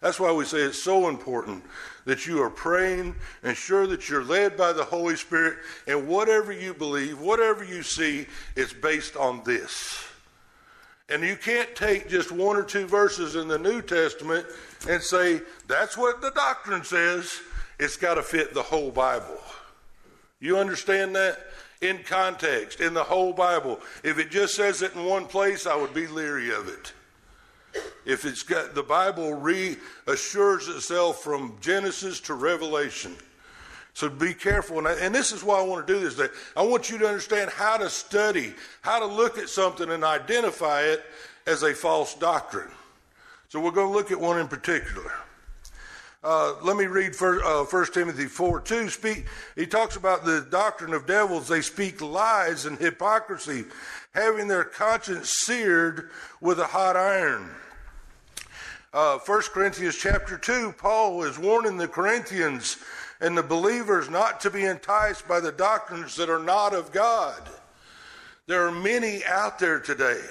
That's 0.00 0.20
why 0.20 0.32
we 0.32 0.44
say 0.44 0.58
it's 0.58 0.82
so 0.82 1.08
important 1.08 1.64
that 2.04 2.26
you 2.26 2.40
are 2.42 2.50
praying 2.50 3.16
and 3.42 3.56
sure 3.56 3.86
that 3.88 4.08
you're 4.08 4.24
led 4.24 4.56
by 4.56 4.72
the 4.72 4.84
Holy 4.84 5.16
Spirit, 5.16 5.58
and 5.86 6.06
whatever 6.06 6.52
you 6.52 6.72
believe, 6.72 7.20
whatever 7.20 7.64
you 7.64 7.82
see, 7.82 8.26
it's 8.54 8.72
based 8.72 9.16
on 9.16 9.42
this. 9.44 10.07
And 11.10 11.22
you 11.22 11.36
can't 11.36 11.74
take 11.74 12.08
just 12.08 12.30
one 12.30 12.56
or 12.56 12.62
two 12.62 12.86
verses 12.86 13.34
in 13.34 13.48
the 13.48 13.58
New 13.58 13.80
Testament 13.80 14.46
and 14.88 15.02
say, 15.02 15.40
that's 15.66 15.96
what 15.96 16.20
the 16.20 16.30
doctrine 16.32 16.84
says. 16.84 17.40
It's 17.78 17.96
got 17.96 18.14
to 18.14 18.22
fit 18.22 18.52
the 18.52 18.62
whole 18.62 18.90
Bible. 18.90 19.40
You 20.40 20.58
understand 20.58 21.16
that? 21.16 21.38
In 21.80 22.02
context, 22.02 22.80
in 22.80 22.92
the 22.92 23.04
whole 23.04 23.32
Bible. 23.32 23.80
If 24.02 24.18
it 24.18 24.30
just 24.30 24.56
says 24.56 24.82
it 24.82 24.94
in 24.94 25.04
one 25.04 25.26
place, 25.26 25.66
I 25.66 25.76
would 25.76 25.94
be 25.94 26.08
leery 26.08 26.52
of 26.52 26.68
it. 26.68 26.92
If 28.04 28.24
it's 28.24 28.42
got 28.42 28.74
the 28.74 28.82
Bible 28.82 29.34
reassures 29.34 30.68
itself 30.68 31.22
from 31.22 31.56
Genesis 31.60 32.20
to 32.22 32.34
Revelation. 32.34 33.14
So 33.98 34.08
be 34.08 34.32
careful. 34.32 34.78
And, 34.78 34.86
I, 34.86 34.92
and, 34.92 35.12
this 35.12 35.32
is 35.32 35.42
why 35.42 35.58
I 35.58 35.62
want 35.62 35.84
to 35.84 35.92
do 35.92 35.98
this 35.98 36.14
day. 36.14 36.28
I 36.56 36.62
want 36.62 36.88
you 36.88 36.98
to 36.98 37.08
understand 37.08 37.50
how 37.50 37.76
to 37.78 37.90
study, 37.90 38.54
how 38.80 39.00
to 39.00 39.06
look 39.06 39.38
at 39.38 39.48
something 39.48 39.90
and 39.90 40.04
identify 40.04 40.82
it 40.82 41.02
as 41.48 41.64
a 41.64 41.74
false 41.74 42.14
doctrine. 42.14 42.70
So 43.48 43.58
we're 43.58 43.72
going 43.72 43.88
to 43.88 43.92
look 43.92 44.12
at 44.12 44.20
one 44.20 44.38
in 44.38 44.46
particular. 44.46 45.10
Uh, 46.22 46.54
let 46.62 46.76
me 46.76 46.86
read 46.86 47.16
first, 47.16 47.44
uh, 47.44 47.64
1 47.64 47.86
Timothy 47.86 48.26
4 48.26 48.60
2. 48.60 48.88
Speak, 48.88 49.26
he 49.56 49.66
talks 49.66 49.96
about 49.96 50.24
the 50.24 50.46
doctrine 50.48 50.94
of 50.94 51.04
devils. 51.04 51.48
They 51.48 51.60
speak 51.60 52.00
lies 52.00 52.66
and 52.66 52.78
hypocrisy, 52.78 53.64
having 54.12 54.46
their 54.46 54.62
conscience 54.62 55.28
seared 55.44 56.10
with 56.40 56.60
a 56.60 56.66
hot 56.66 56.94
iron. 56.94 57.50
Uh, 58.94 59.18
1 59.18 59.42
Corinthians 59.52 59.96
chapter 59.96 60.38
2, 60.38 60.74
Paul 60.78 61.24
is 61.24 61.36
warning 61.36 61.76
the 61.76 61.88
Corinthians 61.88 62.76
and 63.20 63.36
the 63.36 63.42
believers 63.42 64.08
not 64.08 64.40
to 64.40 64.50
be 64.50 64.64
enticed 64.64 65.26
by 65.26 65.40
the 65.40 65.52
doctrines 65.52 66.16
that 66.16 66.30
are 66.30 66.42
not 66.42 66.74
of 66.74 66.92
God. 66.92 67.40
There 68.46 68.66
are 68.66 68.72
many 68.72 69.24
out 69.24 69.58
there 69.58 69.80
today 69.80 70.22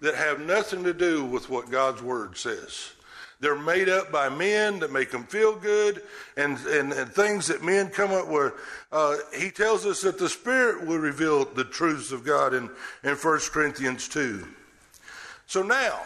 that 0.00 0.14
have 0.14 0.40
nothing 0.40 0.84
to 0.84 0.92
do 0.92 1.24
with 1.24 1.48
what 1.48 1.70
God's 1.70 2.02
Word 2.02 2.36
says. 2.36 2.92
They're 3.40 3.58
made 3.58 3.88
up 3.88 4.10
by 4.10 4.28
men 4.28 4.78
that 4.78 4.92
make 4.92 5.10
them 5.10 5.24
feel 5.24 5.56
good 5.56 6.02
and, 6.36 6.58
and, 6.66 6.92
and 6.92 7.10
things 7.12 7.48
that 7.48 7.62
men 7.62 7.88
come 7.88 8.10
up 8.10 8.28
with. 8.28 8.54
Uh, 8.90 9.16
he 9.36 9.50
tells 9.50 9.84
us 9.84 10.00
that 10.02 10.18
the 10.18 10.28
Spirit 10.28 10.86
will 10.86 10.98
reveal 10.98 11.44
the 11.44 11.64
truths 11.64 12.12
of 12.12 12.24
God 12.24 12.54
in, 12.54 12.70
in 13.02 13.14
1 13.14 13.40
Corinthians 13.52 14.08
2. 14.08 14.46
So 15.46 15.62
now, 15.62 16.00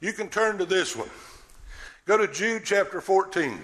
you 0.00 0.12
can 0.12 0.28
turn 0.28 0.58
to 0.58 0.64
this 0.64 0.96
one. 0.96 1.10
Go 2.04 2.18
to 2.18 2.26
Jude 2.26 2.62
chapter 2.64 3.00
14. 3.00 3.58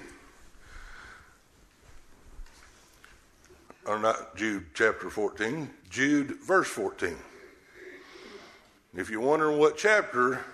Or 3.90 3.98
not 3.98 4.36
Jude 4.36 4.66
chapter 4.72 5.10
14, 5.10 5.68
Jude 5.88 6.36
verse 6.46 6.68
14. 6.68 7.16
If 8.94 9.10
you're 9.10 9.20
wondering 9.20 9.58
what 9.58 9.76
chapter, 9.76 10.44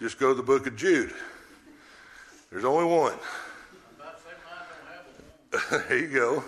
just 0.00 0.18
go 0.18 0.30
to 0.30 0.34
the 0.34 0.42
book 0.42 0.66
of 0.66 0.74
Jude. 0.74 1.12
There's 2.50 2.64
only 2.64 2.86
one. 2.86 3.18
there 5.70 5.98
you 5.98 6.08
go. 6.08 6.44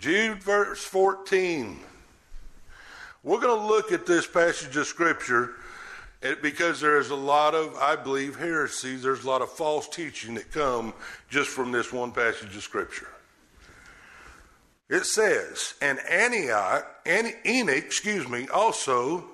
Jude 0.00 0.42
verse 0.42 0.82
14. 0.82 1.78
We're 3.22 3.40
going 3.40 3.60
to 3.60 3.66
look 3.66 3.92
at 3.92 4.04
this 4.04 4.26
passage 4.26 4.76
of 4.76 4.88
Scripture 4.88 5.52
because 6.42 6.80
there 6.80 6.98
is 6.98 7.10
a 7.10 7.16
lot 7.16 7.54
of, 7.54 7.76
I 7.76 7.94
believe, 7.94 8.36
heresies. 8.36 9.04
There's 9.04 9.22
a 9.22 9.28
lot 9.28 9.42
of 9.42 9.50
false 9.50 9.88
teaching 9.88 10.34
that 10.34 10.50
come 10.50 10.92
just 11.30 11.50
from 11.50 11.70
this 11.70 11.92
one 11.92 12.10
passage 12.10 12.56
of 12.56 12.62
Scripture. 12.64 13.06
It 14.92 15.06
says, 15.06 15.72
and 15.80 15.98
Antioch, 16.00 16.86
and 17.06 17.34
Enoch, 17.46 17.76
excuse 17.76 18.28
me, 18.28 18.46
also 18.48 19.24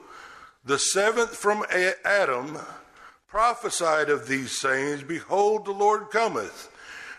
the 0.65 0.79
seventh 0.79 1.35
from 1.35 1.65
Adam, 2.05 2.59
prophesied 3.27 4.09
of 4.09 4.29
these 4.29 4.57
sayings 4.57 5.03
Behold, 5.03 5.65
the 5.65 5.73
Lord 5.73 6.11
cometh 6.11 6.71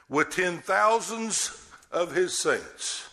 with 0.08 0.30
ten 0.30 0.60
thousands 0.60 1.70
of 1.92 2.16
his 2.16 2.40
saints. 2.40 3.10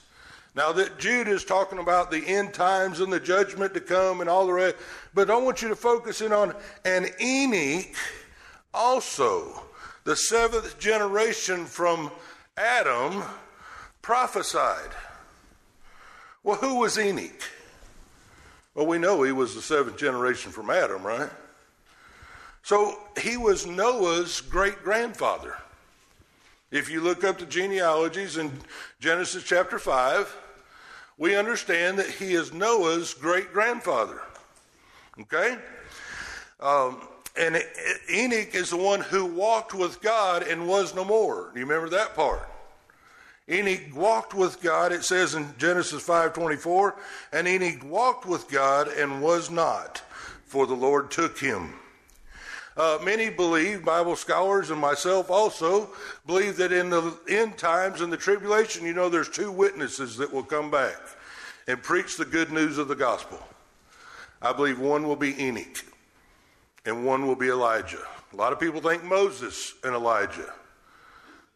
Now, 0.55 0.71
that 0.71 0.97
Jude 0.97 1.27
is 1.27 1.45
talking 1.45 1.81
about 1.81 2.13
the 2.13 2.25
end 2.25 2.55
times 2.55 3.01
and 3.01 3.13
the 3.13 3.19
judgment 3.19 3.75
to 3.75 3.81
come 3.81 4.21
and 4.21 4.31
all 4.31 4.47
the 4.47 4.53
rest, 4.53 4.77
but 5.13 5.29
I 5.29 5.37
want 5.39 5.61
you 5.61 5.67
to 5.71 5.75
focus 5.75 6.21
in 6.21 6.33
on, 6.33 6.55
and 6.85 7.11
Enoch 7.21 7.97
also, 8.73 9.61
the 10.05 10.15
seventh 10.15 10.79
generation 10.79 11.65
from 11.67 12.13
Adam, 12.57 13.25
prophesied. 14.03 14.93
Well, 16.47 16.59
who 16.59 16.77
was 16.77 16.97
Enoch? 16.97 17.43
Well, 18.77 18.87
we 18.87 18.99
know 18.99 19.25
he 19.25 19.33
was 19.33 19.57
the 19.57 19.61
seventh 19.61 19.97
generation 19.97 20.53
from 20.53 20.71
Adam, 20.71 21.03
right? 21.03 21.29
So 22.63 23.01
he 23.21 23.37
was 23.37 23.67
Noah's 23.67 24.43
great 24.43 24.85
grandfather. 24.85 25.57
If 26.71 26.89
you 26.89 27.01
look 27.01 27.25
up 27.25 27.41
the 27.41 27.47
genealogies 27.47 28.37
in 28.37 28.53
Genesis 29.01 29.43
chapter 29.43 29.81
5, 29.81 30.37
we 31.19 31.35
understand 31.35 31.99
that 31.99 32.11
he 32.11 32.35
is 32.35 32.53
Noah's 32.53 33.13
great 33.13 33.53
grandfather. 33.53 34.21
Okay? 35.23 35.59
Um, 36.61 37.09
and 37.37 37.61
Enoch 38.09 38.55
is 38.55 38.71
the 38.71 38.77
one 38.77 39.01
who 39.01 39.27
walked 39.27 39.75
with 39.75 40.01
God 40.01 40.45
and 40.45 40.69
was 40.69 40.95
no 40.95 41.05
more. 41.05 41.51
Do 41.53 41.59
you 41.59 41.67
remember 41.67 41.89
that 41.89 42.15
part? 42.15 42.49
Enoch 43.49 43.95
walked 43.95 44.35
with 44.35 44.61
God, 44.61 44.93
it 44.93 45.05
says 45.05 45.35
in 45.35 45.55
Genesis 45.57 46.03
5:24, 46.03 46.95
and 47.33 47.47
Enoch 47.47 47.85
walked 47.85 48.27
with 48.27 48.49
God 48.49 48.89
and 48.89 49.23
was 49.23 49.51
not, 49.51 50.03
for 50.47 50.67
the 50.67 50.75
Lord 50.75 51.11
took 51.11 51.39
him. 51.39 51.75
Uh, 52.77 52.99
many 53.03 53.31
believe, 53.31 53.85
Bible 53.85 54.17
scholars 54.17 54.71
and 54.71 54.81
myself 54.81 55.31
also, 55.31 55.89
believe 56.27 56.57
that 56.57 56.73
in 56.73 56.91
the 56.91 57.17
end 57.27 57.57
times, 57.57 58.03
in 58.03 58.11
the 58.11 58.17
tribulation, 58.17 58.85
you 58.85 58.93
know, 58.93 59.09
there's 59.09 59.31
two 59.31 59.51
witnesses 59.51 60.17
that 60.19 60.31
will 60.31 60.43
come 60.43 60.71
back 60.71 60.97
and 61.69 61.83
preach 61.83 62.17
the 62.17 62.25
good 62.25 62.53
news 62.53 62.77
of 62.77 62.89
the 62.89 62.95
gospel. 62.95 63.39
I 64.43 64.53
believe 64.53 64.79
one 64.79 65.07
will 65.07 65.17
be 65.17 65.41
Enoch 65.43 65.85
and 66.85 67.07
one 67.07 67.27
will 67.27 67.37
be 67.37 67.49
Elijah. 67.49 68.07
A 68.33 68.37
lot 68.37 68.53
of 68.53 68.61
people 68.61 68.81
think 68.81 69.03
Moses 69.03 69.75
and 69.83 69.95
Elijah. 69.95 70.53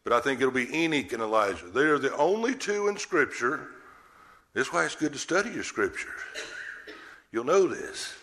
But 0.03 0.13
I 0.13 0.19
think 0.19 0.39
it'll 0.39 0.51
be 0.51 0.75
Enoch 0.75 1.13
and 1.13 1.21
Elijah. 1.21 1.67
They 1.67 1.81
are 1.81 1.99
the 1.99 2.15
only 2.17 2.55
two 2.55 2.87
in 2.87 2.97
Scripture. 2.97 3.67
That's 4.53 4.73
why 4.73 4.85
it's 4.85 4.95
good 4.95 5.13
to 5.13 5.19
study 5.19 5.51
your 5.51 5.63
Scripture. 5.63 6.13
You'll 7.31 7.45
know 7.45 7.67
this. 7.67 8.13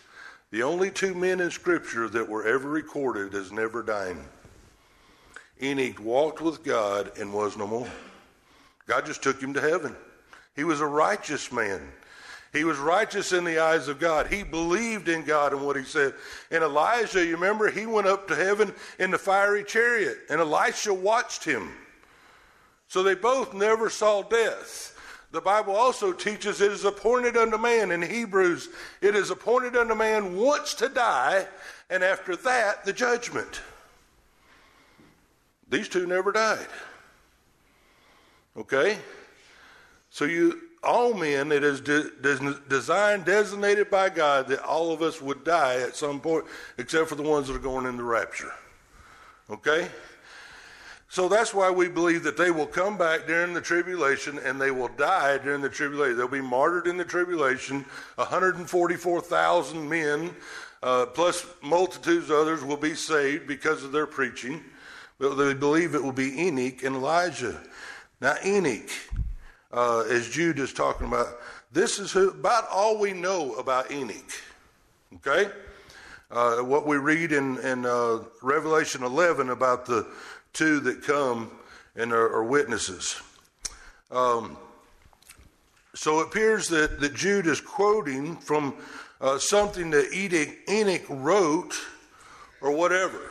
The 0.51 0.63
only 0.63 0.91
two 0.91 1.13
men 1.13 1.39
in 1.39 1.51
Scripture 1.51 2.09
that 2.09 2.27
were 2.27 2.45
ever 2.45 2.69
recorded 2.69 3.33
as 3.33 3.51
never 3.51 3.81
dying. 3.81 4.23
Enoch 5.61 5.99
walked 5.99 6.41
with 6.41 6.63
God 6.63 7.11
and 7.17 7.33
was 7.33 7.57
no 7.57 7.67
more. 7.67 7.87
God 8.87 9.05
just 9.05 9.21
took 9.21 9.41
him 9.41 9.53
to 9.53 9.61
heaven. 9.61 9.95
He 10.55 10.63
was 10.63 10.81
a 10.81 10.85
righteous 10.85 11.51
man. 11.51 11.81
He 12.51 12.63
was 12.63 12.77
righteous 12.77 13.31
in 13.31 13.43
the 13.43 13.59
eyes 13.59 13.87
of 13.87 13.99
God. 13.99 14.27
He 14.27 14.41
believed 14.41 15.07
in 15.07 15.23
God 15.23 15.53
and 15.53 15.63
what 15.63 15.75
he 15.75 15.83
said. 15.83 16.15
And 16.49 16.63
Elijah, 16.63 17.23
you 17.23 17.33
remember, 17.33 17.69
he 17.69 17.85
went 17.85 18.07
up 18.07 18.27
to 18.27 18.35
heaven 18.35 18.73
in 18.97 19.11
the 19.11 19.19
fiery 19.19 19.63
chariot, 19.63 20.17
and 20.29 20.41
Elisha 20.41 20.93
watched 20.93 21.43
him. 21.43 21.71
So 22.87 23.03
they 23.03 23.13
both 23.13 23.53
never 23.53 23.89
saw 23.89 24.23
death. 24.23 24.95
The 25.31 25.41
Bible 25.41 25.75
also 25.75 26.11
teaches 26.11 26.59
it 26.59 26.71
is 26.71 26.85
appointed 26.85 27.37
unto 27.37 27.59
man 27.59 27.91
in 27.91 28.01
Hebrews, 28.01 28.69
it 29.01 29.15
is 29.15 29.29
appointed 29.29 29.75
unto 29.75 29.93
man 29.93 30.35
once 30.35 30.73
to 30.75 30.89
die, 30.89 31.45
and 31.91 32.03
after 32.03 32.35
that, 32.35 32.83
the 32.83 32.93
judgment. 32.93 33.61
These 35.69 35.87
two 35.87 36.07
never 36.07 36.31
died. 36.31 36.65
Okay? 38.57 38.97
So 40.09 40.25
you 40.25 40.68
all 40.83 41.13
men, 41.13 41.51
it 41.51 41.63
is 41.63 41.81
de- 41.81 42.09
de- 42.21 42.59
designed, 42.69 43.25
designated 43.25 43.89
by 43.89 44.09
God 44.09 44.47
that 44.47 44.63
all 44.63 44.91
of 44.91 45.01
us 45.01 45.21
would 45.21 45.43
die 45.43 45.81
at 45.81 45.95
some 45.95 46.21
point, 46.21 46.45
except 46.77 47.09
for 47.09 47.15
the 47.15 47.23
ones 47.23 47.47
that 47.47 47.55
are 47.55 47.59
going 47.59 47.85
into 47.85 48.03
rapture. 48.03 48.51
Okay? 49.49 49.89
So 51.09 51.27
that's 51.27 51.55
why 51.55 51.71
we 51.71 51.89
believe 51.89 52.23
that 52.23 52.37
they 52.37 52.51
will 52.51 52.67
come 52.67 52.95
back 52.97 53.25
during 53.25 53.53
the 53.53 53.61
tribulation 53.61 54.37
and 54.39 54.61
they 54.61 54.69
will 54.69 54.89
die 54.89 55.39
during 55.39 55.61
the 55.61 55.69
tribulation. 55.69 56.17
They'll 56.17 56.27
be 56.27 56.39
martyred 56.39 56.85
in 56.85 56.97
the 56.97 57.03
tribulation. 57.03 57.83
144,000 58.15 59.89
men, 59.89 60.35
uh, 60.83 61.07
plus 61.07 61.47
multitudes 61.63 62.29
of 62.29 62.37
others, 62.37 62.63
will 62.63 62.77
be 62.77 62.93
saved 62.93 63.47
because 63.47 63.83
of 63.83 63.91
their 63.91 64.05
preaching. 64.05 64.63
But 65.17 65.33
they 65.33 65.55
believe 65.55 65.95
it 65.95 66.03
will 66.03 66.11
be 66.11 66.39
Enoch 66.39 66.83
and 66.83 66.95
Elijah. 66.95 67.59
Now, 68.21 68.35
Enoch, 68.45 68.89
uh, 69.71 70.01
as 70.09 70.29
Jude 70.29 70.59
is 70.59 70.73
talking 70.73 71.07
about, 71.07 71.27
this 71.71 71.99
is 71.99 72.11
who, 72.11 72.29
about 72.29 72.67
all 72.71 72.99
we 72.99 73.13
know 73.13 73.53
about 73.55 73.91
Enoch. 73.91 74.31
Okay? 75.15 75.51
Uh, 76.31 76.57
what 76.57 76.85
we 76.85 76.97
read 76.97 77.31
in, 77.31 77.57
in 77.59 77.85
uh, 77.85 78.19
Revelation 78.41 79.03
11 79.03 79.49
about 79.49 79.85
the 79.85 80.07
two 80.53 80.79
that 80.81 81.03
come 81.03 81.51
and 81.95 82.11
are, 82.11 82.35
are 82.35 82.43
witnesses. 82.43 83.21
Um, 84.11 84.57
so 85.95 86.19
it 86.19 86.27
appears 86.27 86.67
that, 86.69 86.99
that 86.99 87.13
Jude 87.13 87.47
is 87.47 87.59
quoting 87.61 88.37
from 88.37 88.75
uh, 89.21 89.37
something 89.37 89.89
that 89.91 90.13
Enoch 90.13 91.05
wrote 91.09 91.79
or 92.61 92.71
whatever. 92.71 93.21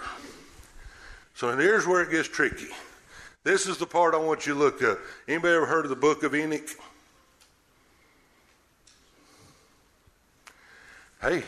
So 1.35 1.57
here's 1.57 1.87
where 1.87 2.03
it 2.03 2.11
gets 2.11 2.29
tricky. 2.29 2.69
This 3.49 3.67
is 3.67 3.79
the 3.79 3.87
part 3.87 4.13
I 4.13 4.19
want 4.19 4.47
you 4.47 4.53
to 4.53 4.59
look 4.59 4.83
at. 4.83 4.99
Anybody 5.27 5.55
ever 5.55 5.65
heard 5.65 5.87
of 5.87 5.89
the 5.89 5.97
book 5.97 6.23
of 6.23 6.35
Enoch? 6.35 6.69
Hey, 11.23 11.43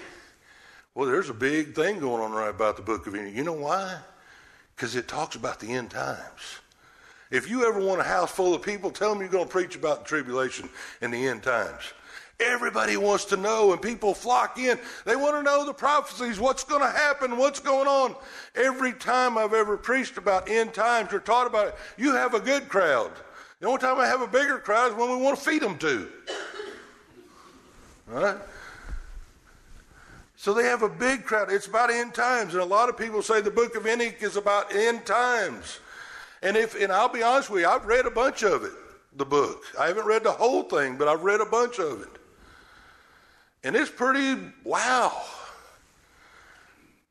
well, 0.94 1.06
there's 1.06 1.28
a 1.28 1.34
big 1.34 1.74
thing 1.74 2.00
going 2.00 2.22
on 2.22 2.32
right 2.32 2.48
about 2.48 2.76
the 2.76 2.82
book 2.82 3.06
of 3.06 3.14
Enoch. 3.14 3.34
You 3.34 3.44
know 3.44 3.52
why? 3.52 3.98
because 4.74 4.96
it 4.96 5.08
talks 5.08 5.36
about 5.36 5.60
the 5.60 5.74
end 5.74 5.90
times. 5.90 6.60
If 7.30 7.50
you 7.50 7.68
ever 7.68 7.78
want 7.78 8.00
a 8.00 8.04
house 8.04 8.30
full 8.30 8.54
of 8.54 8.62
people, 8.62 8.90
tell 8.90 9.10
them 9.10 9.20
you're 9.20 9.28
going 9.28 9.44
to 9.44 9.50
preach 9.50 9.76
about 9.76 10.04
the 10.04 10.08
tribulation 10.08 10.70
and 11.02 11.12
the 11.12 11.28
end 11.28 11.42
times. 11.42 11.92
Everybody 12.40 12.96
wants 12.96 13.26
to 13.26 13.36
know, 13.36 13.72
and 13.72 13.82
people 13.82 14.14
flock 14.14 14.58
in. 14.58 14.78
They 15.04 15.16
want 15.16 15.36
to 15.36 15.42
know 15.42 15.64
the 15.64 15.74
prophecies, 15.74 16.40
what's 16.40 16.64
going 16.64 16.80
to 16.80 16.90
happen, 16.90 17.36
what's 17.36 17.60
going 17.60 17.86
on. 17.86 18.16
Every 18.54 18.92
time 18.92 19.36
I've 19.36 19.52
ever 19.52 19.76
preached 19.76 20.16
about 20.16 20.48
end 20.48 20.72
times 20.72 21.12
or 21.12 21.20
taught 21.20 21.46
about 21.46 21.68
it, 21.68 21.74
you 21.98 22.14
have 22.14 22.34
a 22.34 22.40
good 22.40 22.68
crowd. 22.68 23.12
The 23.60 23.66
only 23.66 23.80
time 23.80 23.98
I 23.98 24.06
have 24.06 24.22
a 24.22 24.26
bigger 24.26 24.58
crowd 24.58 24.92
is 24.92 24.96
when 24.96 25.10
we 25.10 25.16
want 25.16 25.38
to 25.38 25.44
feed 25.44 25.60
them 25.60 25.76
to. 25.78 26.08
So 30.36 30.54
they 30.54 30.64
have 30.64 30.82
a 30.82 30.88
big 30.88 31.24
crowd. 31.26 31.52
It's 31.52 31.66
about 31.66 31.90
end 31.90 32.14
times. 32.14 32.54
And 32.54 32.62
a 32.62 32.66
lot 32.66 32.88
of 32.88 32.96
people 32.96 33.20
say 33.20 33.42
the 33.42 33.50
book 33.50 33.76
of 33.76 33.86
Enoch 33.86 34.22
is 34.22 34.36
about 34.36 34.74
end 34.74 35.04
times. 35.04 35.80
And 36.42 36.56
if 36.56 36.74
and 36.74 36.90
I'll 36.90 37.10
be 37.10 37.22
honest 37.22 37.50
with 37.50 37.60
you, 37.62 37.68
I've 37.68 37.84
read 37.84 38.06
a 38.06 38.10
bunch 38.10 38.42
of 38.42 38.64
it, 38.64 38.72
the 39.14 39.26
book. 39.26 39.64
I 39.78 39.88
haven't 39.88 40.06
read 40.06 40.24
the 40.24 40.32
whole 40.32 40.62
thing, 40.62 40.96
but 40.96 41.08
I've 41.08 41.22
read 41.22 41.42
a 41.42 41.46
bunch 41.46 41.78
of 41.78 42.00
it. 42.00 42.19
And 43.62 43.76
it's 43.76 43.90
pretty 43.90 44.40
wow. 44.64 45.22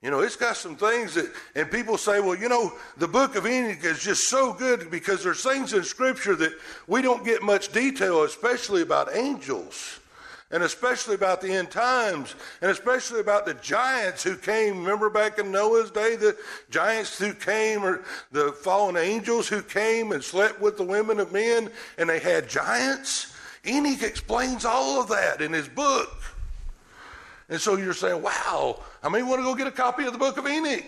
You 0.01 0.09
know, 0.09 0.21
it's 0.21 0.37
got 0.37 0.55
some 0.55 0.77
things 0.77 1.15
that, 1.15 1.29
and 1.55 1.69
people 1.69 1.97
say, 1.97 2.21
well, 2.21 2.35
you 2.35 2.47
know, 2.47 2.73
the 2.97 3.07
book 3.07 3.35
of 3.35 3.45
Enoch 3.45 3.83
is 3.83 3.99
just 3.99 4.29
so 4.29 4.53
good 4.53 4.89
because 4.89 5.23
there's 5.23 5.43
things 5.43 5.73
in 5.73 5.83
Scripture 5.83 6.35
that 6.37 6.53
we 6.87 7.01
don't 7.01 7.25
get 7.25 7.43
much 7.43 7.71
detail, 7.73 8.23
especially 8.23 8.81
about 8.81 9.13
angels 9.13 9.99
and 10.51 10.63
especially 10.63 11.15
about 11.15 11.41
the 11.41 11.51
end 11.51 11.69
times, 11.69 12.33
and 12.61 12.71
especially 12.71 13.19
about 13.19 13.45
the 13.45 13.53
giants 13.55 14.23
who 14.23 14.35
came. 14.35 14.79
Remember 14.79 15.09
back 15.09 15.37
in 15.37 15.51
Noah's 15.51 15.91
day, 15.91 16.15
the 16.15 16.35
giants 16.71 17.19
who 17.19 17.33
came, 17.33 17.83
or 17.83 18.03
the 18.31 18.51
fallen 18.51 18.97
angels 18.97 19.47
who 19.47 19.61
came 19.61 20.11
and 20.11 20.23
slept 20.23 20.59
with 20.59 20.77
the 20.77 20.83
women 20.83 21.19
of 21.19 21.31
men, 21.31 21.69
and 21.99 22.09
they 22.09 22.19
had 22.19 22.49
giants? 22.49 23.35
Enoch 23.65 24.01
explains 24.01 24.65
all 24.65 24.99
of 24.99 25.09
that 25.09 25.41
in 25.41 25.53
his 25.53 25.67
book. 25.67 26.15
And 27.49 27.59
so 27.59 27.77
you're 27.77 27.93
saying, 27.93 28.21
wow, 28.21 28.79
I 29.01 29.09
may 29.09 29.23
want 29.23 29.39
to 29.39 29.43
go 29.43 29.55
get 29.55 29.67
a 29.67 29.71
copy 29.71 30.05
of 30.05 30.13
the 30.13 30.19
book 30.19 30.37
of 30.37 30.47
Enoch. 30.47 30.85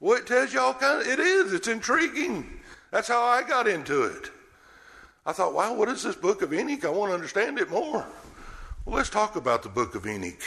Well, 0.00 0.18
it 0.18 0.26
tells 0.26 0.52
you 0.52 0.60
all 0.60 0.74
kind 0.74 1.02
of, 1.02 1.06
it 1.06 1.18
is, 1.18 1.52
it's 1.52 1.68
intriguing. 1.68 2.60
That's 2.90 3.08
how 3.08 3.22
I 3.22 3.42
got 3.42 3.68
into 3.68 4.04
it. 4.04 4.30
I 5.26 5.32
thought, 5.32 5.54
wow, 5.54 5.74
what 5.74 5.88
is 5.88 6.02
this 6.02 6.16
book 6.16 6.42
of 6.42 6.54
Enoch? 6.54 6.84
I 6.84 6.90
want 6.90 7.10
to 7.10 7.14
understand 7.14 7.58
it 7.58 7.70
more. 7.70 8.06
Well, 8.84 8.96
let's 8.96 9.10
talk 9.10 9.36
about 9.36 9.62
the 9.62 9.68
book 9.68 9.94
of 9.94 10.06
Enoch. 10.06 10.40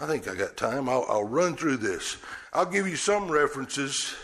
I 0.00 0.06
think 0.06 0.28
I 0.28 0.34
got 0.34 0.56
time. 0.56 0.88
I'll, 0.88 1.04
I'll, 1.08 1.24
run 1.24 1.54
through 1.54 1.78
this. 1.78 2.16
I'll 2.52 2.66
give 2.66 2.88
you 2.88 2.96
some 2.96 3.30
references 3.30 4.14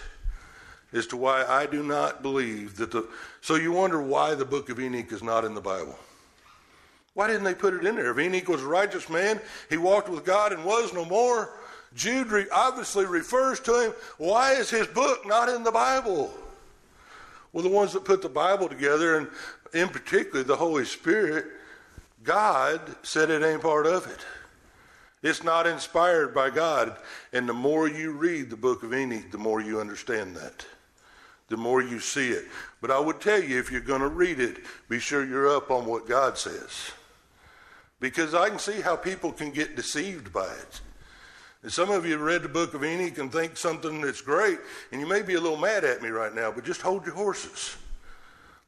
as 0.93 1.07
to 1.09 1.17
why 1.17 1.45
I 1.45 1.67
do 1.67 1.83
not 1.83 2.23
believe 2.23 2.77
that 2.77 2.91
the. 2.91 3.07
So 3.41 3.57
you 3.57 3.73
wonder 3.73 4.01
why 4.01 4.35
the 4.35 4.45
book 4.45 4.71
of 4.71 4.81
Enoch 4.81 5.13
is 5.13 5.23
not 5.23 5.45
in 5.45 5.55
the 5.55 5.61
Bible. 5.61 5.99
Why 7.19 7.27
didn't 7.27 7.43
they 7.43 7.55
put 7.55 7.75
it 7.75 7.85
in 7.85 7.97
there? 7.97 8.13
If 8.13 8.19
Enoch 8.21 8.47
was 8.47 8.63
a 8.63 8.69
righteous 8.69 9.11
man, 9.11 9.41
he 9.69 9.77
walked 9.77 10.09
with 10.09 10.25
God 10.25 10.53
and 10.53 10.65
was 10.65 10.93
no 10.93 11.05
more. 11.05 11.51
Jude 11.97 12.29
re- 12.29 12.47
obviously 12.53 13.07
refers 13.07 13.59
to 13.59 13.87
him. 13.87 13.93
Why 14.19 14.53
is 14.53 14.71
his 14.71 14.87
book 14.87 15.27
not 15.27 15.49
in 15.49 15.65
the 15.65 15.73
Bible? 15.73 16.33
Well, 17.53 17.65
the 17.65 17.71
ones 17.71 17.93
that 17.95 18.05
put 18.05 18.23
the 18.23 18.29
Bible 18.29 18.69
together, 18.69 19.19
and 19.19 19.27
in 19.75 19.89
particular 19.89 20.45
the 20.45 20.55
Holy 20.55 20.85
Spirit, 20.85 21.47
God 22.23 22.81
said 23.03 23.31
it 23.31 23.43
ain't 23.43 23.63
part 23.63 23.87
of 23.87 24.07
it. 24.07 24.25
It's 25.29 25.43
not 25.43 25.67
inspired 25.67 26.33
by 26.33 26.51
God. 26.51 26.99
And 27.33 27.49
the 27.49 27.53
more 27.53 27.89
you 27.89 28.13
read 28.13 28.49
the 28.49 28.57
book 28.57 28.85
of 28.85 28.95
Enoch, 28.95 29.33
the 29.33 29.39
more 29.39 29.61
you 29.61 29.81
understand 29.81 30.37
that. 30.37 30.65
The 31.49 31.57
more 31.57 31.83
you 31.83 31.99
see 31.99 32.29
it. 32.29 32.45
But 32.81 32.93
I 32.93 33.01
would 33.01 33.21
tell 33.21 33.43
you, 33.43 33.59
if 33.59 33.73
you're 33.73 33.81
going 33.81 34.03
to 34.03 34.09
read 34.09 34.39
it, 34.39 34.59
be 34.89 35.01
sure 35.01 35.27
you're 35.27 35.53
up 35.53 35.73
on 35.73 35.85
what 35.85 36.07
God 36.07 36.39
says. 36.39 36.93
Because 38.01 38.35
I 38.35 38.49
can 38.49 38.59
see 38.59 38.81
how 38.81 38.97
people 38.97 39.33
can 39.33 39.51
get 39.51 39.77
deceived 39.77 40.33
by 40.33 40.47
it. 40.47 40.81
And 41.63 41.73
some 41.73 41.91
of 41.91 42.07
you 42.07 42.17
read 42.19 42.43
the 42.43 42.49
book 42.49 42.75
of 42.75 42.85
Enoch 42.85 43.19
and 43.19 43.33
think 43.33 43.57
something 43.57 44.01
that's 44.01 44.21
great, 44.21 44.59
and 44.93 45.01
you 45.01 45.07
may 45.07 45.23
be 45.23 45.35
a 45.35 45.41
little 45.41 45.59
mad 45.59 45.85
at 45.85 46.03
me 46.03 46.09
right 46.09 46.33
now, 46.33 46.53
but 46.53 46.65
just 46.65 46.81
hold 46.81 47.05
your 47.05 47.17
horses. 47.17 47.77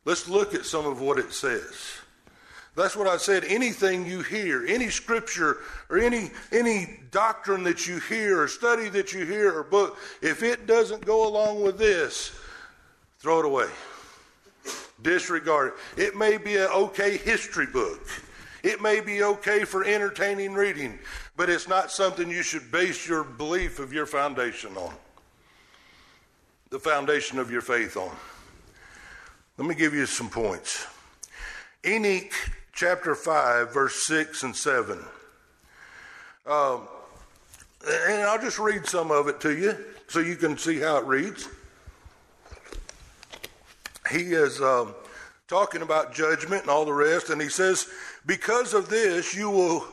Let's 0.05 0.29
look 0.29 0.55
at 0.55 0.65
some 0.65 0.87
of 0.87 1.01
what 1.01 1.19
it 1.19 1.33
says. 1.33 2.01
That's 2.77 2.97
what 2.97 3.07
I 3.07 3.17
said. 3.17 3.45
Anything 3.45 4.07
you 4.07 4.23
hear, 4.23 4.65
any 4.67 4.89
scripture 4.89 5.59
or 5.89 5.99
any 5.99 6.31
any 6.53 7.01
doctrine 7.11 7.63
that 7.65 7.87
you 7.87 7.99
hear 7.99 8.43
or 8.43 8.49
study 8.49 8.89
that 8.91 9.13
you 9.13 9.27
hear 9.27 9.53
or 9.57 9.65
book, 9.65 9.99
if 10.23 10.43
it 10.43 10.67
doesn't 10.67 11.05
go 11.05 11.29
along 11.29 11.63
with 11.63 11.79
this, 11.79 12.33
throw 13.19 13.41
it 13.41 13.45
away. 13.45 13.69
Disregard 15.03 15.75
it. 15.97 16.03
It 16.03 16.17
may 16.17 16.39
be 16.39 16.57
an 16.57 16.69
okay 16.69 17.17
history 17.17 17.67
book. 17.67 18.01
It 18.63 18.81
may 18.81 19.01
be 19.01 19.23
okay 19.23 19.65
for 19.65 19.85
entertaining 19.85 20.55
reading, 20.55 20.99
but 21.37 21.49
it's 21.49 21.69
not 21.69 21.91
something 21.91 22.31
you 22.31 22.43
should 22.43 22.71
base 22.71 23.09
your 23.09 23.25
belief 23.25 23.79
of 23.79 23.93
your 23.93 24.07
foundation 24.07 24.77
on. 24.77 24.95
The 26.69 26.79
foundation 26.79 27.39
of 27.39 27.51
your 27.51 27.63
faith 27.63 27.97
on. 27.97 28.15
Let 29.57 29.69
me 29.69 29.75
give 29.75 29.95
you 29.95 30.07
some 30.07 30.29
points. 30.29 30.87
Enoch 31.87 32.33
chapter 32.73 33.15
5, 33.15 33.73
verse 33.73 34.07
6 34.07 34.43
and 34.43 34.55
7. 34.55 34.99
Um, 36.47 36.89
and 37.87 38.23
I'll 38.23 38.41
just 38.41 38.59
read 38.59 38.87
some 38.87 39.11
of 39.11 39.29
it 39.29 39.41
to 39.41 39.57
you 39.57 39.77
so 40.09 40.21
you 40.21 40.37
can 40.37 40.59
see 40.59 40.79
how 40.79 40.99
it 40.99 41.05
reads. 41.07 41.49
He 44.11 44.33
is 44.33 44.61
um, 44.61 44.95
talking 45.51 45.83
about 45.83 46.15
judgment 46.15 46.63
and 46.63 46.71
all 46.71 46.85
the 46.85 46.93
rest, 46.93 47.29
and 47.29 47.43
he 47.43 47.49
says, 47.49 47.89
Because 48.25 48.73
of 48.73 48.89
this, 48.89 49.35
you 49.35 49.51
will 49.51 49.85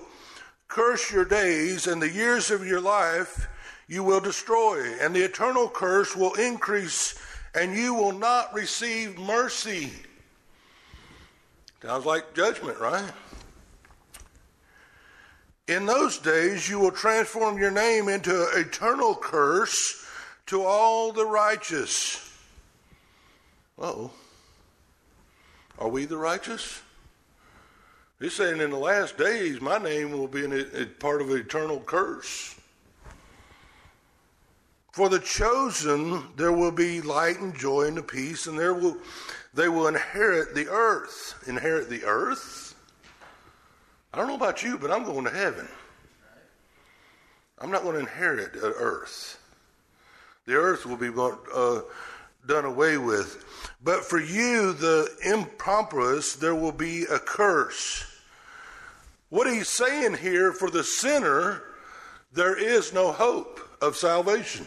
curse 0.67 1.11
your 1.11 1.25
days, 1.25 1.87
and 1.87 1.99
the 1.99 2.11
years 2.11 2.51
of 2.51 2.65
your 2.65 2.79
life 2.79 3.47
you 3.87 4.03
will 4.03 4.19
destroy, 4.19 4.83
and 5.01 5.15
the 5.15 5.23
eternal 5.23 5.67
curse 5.67 6.15
will 6.15 6.33
increase, 6.35 7.19
and 7.55 7.75
you 7.75 7.95
will 7.95 8.11
not 8.11 8.53
receive 8.53 9.17
mercy. 9.17 9.91
Sounds 11.81 12.05
like 12.05 12.35
judgment, 12.35 12.79
right? 12.79 13.11
In 15.67 15.87
those 15.87 16.19
days, 16.19 16.69
you 16.69 16.77
will 16.77 16.91
transform 16.91 17.57
your 17.57 17.71
name 17.71 18.09
into 18.09 18.47
an 18.53 18.61
eternal 18.61 19.15
curse 19.15 20.05
to 20.45 20.61
all 20.61 21.11
the 21.11 21.25
righteous. 21.25 22.31
oh. 23.79 24.11
Are 25.79 25.89
we 25.89 26.05
the 26.05 26.17
righteous? 26.17 26.81
He's 28.19 28.33
saying 28.33 28.61
in 28.61 28.71
the 28.71 28.77
last 28.77 29.17
days, 29.17 29.61
my 29.61 29.77
name 29.77 30.11
will 30.11 30.27
be 30.27 30.43
a, 30.45 30.85
part 30.85 31.21
of 31.21 31.29
an 31.29 31.37
eternal 31.37 31.79
curse. 31.81 32.55
For 34.91 35.09
the 35.09 35.19
chosen, 35.19 36.23
there 36.35 36.51
will 36.51 36.71
be 36.71 37.01
light 37.01 37.39
and 37.39 37.55
joy 37.55 37.83
and 37.83 38.07
peace, 38.07 38.47
and 38.47 38.57
there 38.57 38.73
will, 38.73 38.97
they 39.53 39.69
will 39.69 39.87
inherit 39.87 40.55
the 40.55 40.67
earth. 40.67 41.43
Inherit 41.45 41.89
the 41.89 42.03
earth? 42.03 42.73
I 44.11 44.17
don't 44.17 44.27
know 44.27 44.35
about 44.35 44.63
you, 44.63 44.79
but 44.79 44.89
I'm 44.89 45.03
going 45.03 45.25
to 45.25 45.29
heaven. 45.29 45.67
I'm 47.59 47.69
not 47.69 47.83
going 47.83 47.93
to 47.93 47.99
inherit 47.99 48.53
the 48.53 48.73
earth. 48.73 49.39
The 50.47 50.55
earth 50.55 50.87
will 50.87 50.97
be 50.97 51.09
uh, 51.09 51.81
done 52.47 52.65
away 52.65 52.97
with. 52.97 53.45
But 53.83 54.03
for 54.03 54.19
you, 54.19 54.73
the 54.73 55.09
improperous, 55.23 56.33
there 56.33 56.55
will 56.55 56.71
be 56.71 57.03
a 57.03 57.19
curse. 57.19 58.05
What 59.29 59.47
he's 59.47 59.69
saying 59.69 60.15
here 60.15 60.51
for 60.51 60.69
the 60.69 60.83
sinner, 60.83 61.63
there 62.33 62.57
is 62.57 62.93
no 62.93 63.11
hope 63.11 63.59
of 63.81 63.95
salvation. 63.95 64.65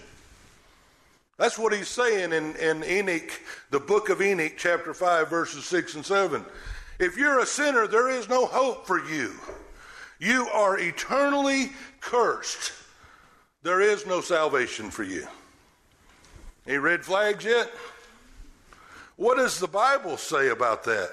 That's 1.39 1.59
what 1.59 1.73
he's 1.73 1.89
saying 1.89 2.33
in, 2.33 2.55
in 2.57 2.85
Enoch, 2.85 3.31
the 3.71 3.81
book 3.81 4.11
of 4.11 4.21
Enoch, 4.21 4.53
chapter 4.59 4.93
5, 4.93 5.29
verses 5.31 5.65
6 5.65 5.95
and 5.95 6.05
7. 6.05 6.45
If 6.99 7.17
you're 7.17 7.41
a 7.41 7.47
sinner, 7.47 7.87
there 7.87 8.11
is 8.11 8.29
no 8.29 8.45
hope 8.45 8.87
for 8.87 9.03
you. 9.09 9.33
You 10.19 10.49
are 10.49 10.79
eternally 10.79 11.73
cursed. 12.01 12.73
There 13.63 13.81
is 13.81 14.07
no 14.07 14.21
salvation 14.21 14.91
for 14.91 15.03
you. 15.03 15.27
Any 16.67 16.77
red 16.77 17.03
flags 17.03 17.45
yet? 17.45 17.71
What 19.21 19.37
does 19.37 19.59
the 19.59 19.69
Bible 19.69 20.17
say 20.17 20.49
about 20.49 20.85
that? 20.85 21.11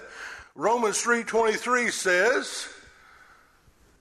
Romans 0.55 1.03
3:23 1.03 1.91
says, 1.91 2.69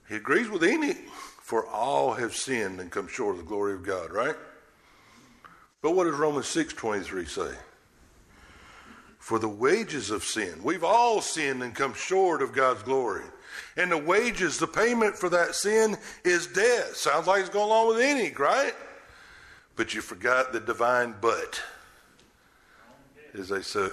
he 0.08 0.14
agrees 0.14 0.48
with 0.48 0.62
Enoch, 0.62 0.96
for 1.42 1.66
all 1.66 2.14
have 2.14 2.32
sinned 2.36 2.80
and 2.80 2.88
come 2.88 3.08
short 3.08 3.34
of 3.34 3.38
the 3.38 3.48
glory 3.48 3.74
of 3.74 3.82
God, 3.82 4.12
right? 4.12 4.36
But 5.82 5.96
what 5.96 6.04
does 6.04 6.14
Romans 6.14 6.46
6:23 6.46 7.28
say? 7.28 7.58
For 9.18 9.40
the 9.40 9.48
wages 9.48 10.12
of 10.12 10.22
sin, 10.22 10.60
we've 10.62 10.84
all 10.84 11.20
sinned 11.20 11.64
and 11.64 11.74
come 11.74 11.92
short 11.92 12.42
of 12.42 12.52
God's 12.52 12.84
glory. 12.84 13.24
And 13.76 13.90
the 13.90 13.98
wages, 13.98 14.56
the 14.56 14.68
payment 14.68 15.18
for 15.18 15.28
that 15.30 15.56
sin 15.56 15.98
is 16.24 16.46
death. 16.46 16.94
Sounds 16.94 17.26
like 17.26 17.40
it's 17.40 17.50
going 17.50 17.66
along 17.66 17.88
with 17.88 18.00
Enoch, 18.00 18.38
right? 18.38 18.76
But 19.74 19.94
you 19.94 20.00
forgot 20.00 20.52
the 20.52 20.60
divine 20.60 21.16
but. 21.20 21.60
As 23.38 23.48
they 23.48 23.62
say, 23.62 23.88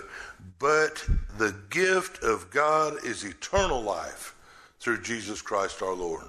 but 0.59 1.05
the 1.37 1.55
gift 1.69 2.23
of 2.23 2.49
God 2.49 3.03
is 3.05 3.23
eternal 3.23 3.81
life 3.81 4.35
through 4.79 5.01
Jesus 5.01 5.41
Christ 5.41 5.81
our 5.81 5.93
Lord. 5.93 6.25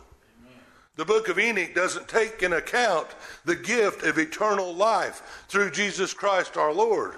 The 0.96 1.04
book 1.04 1.28
of 1.28 1.38
Enoch 1.38 1.74
doesn't 1.74 2.08
take 2.08 2.42
in 2.42 2.52
account 2.52 3.08
the 3.44 3.56
gift 3.56 4.04
of 4.04 4.18
eternal 4.18 4.72
life 4.72 5.44
through 5.48 5.72
Jesus 5.72 6.14
Christ 6.14 6.56
our 6.56 6.72
Lord. 6.72 7.14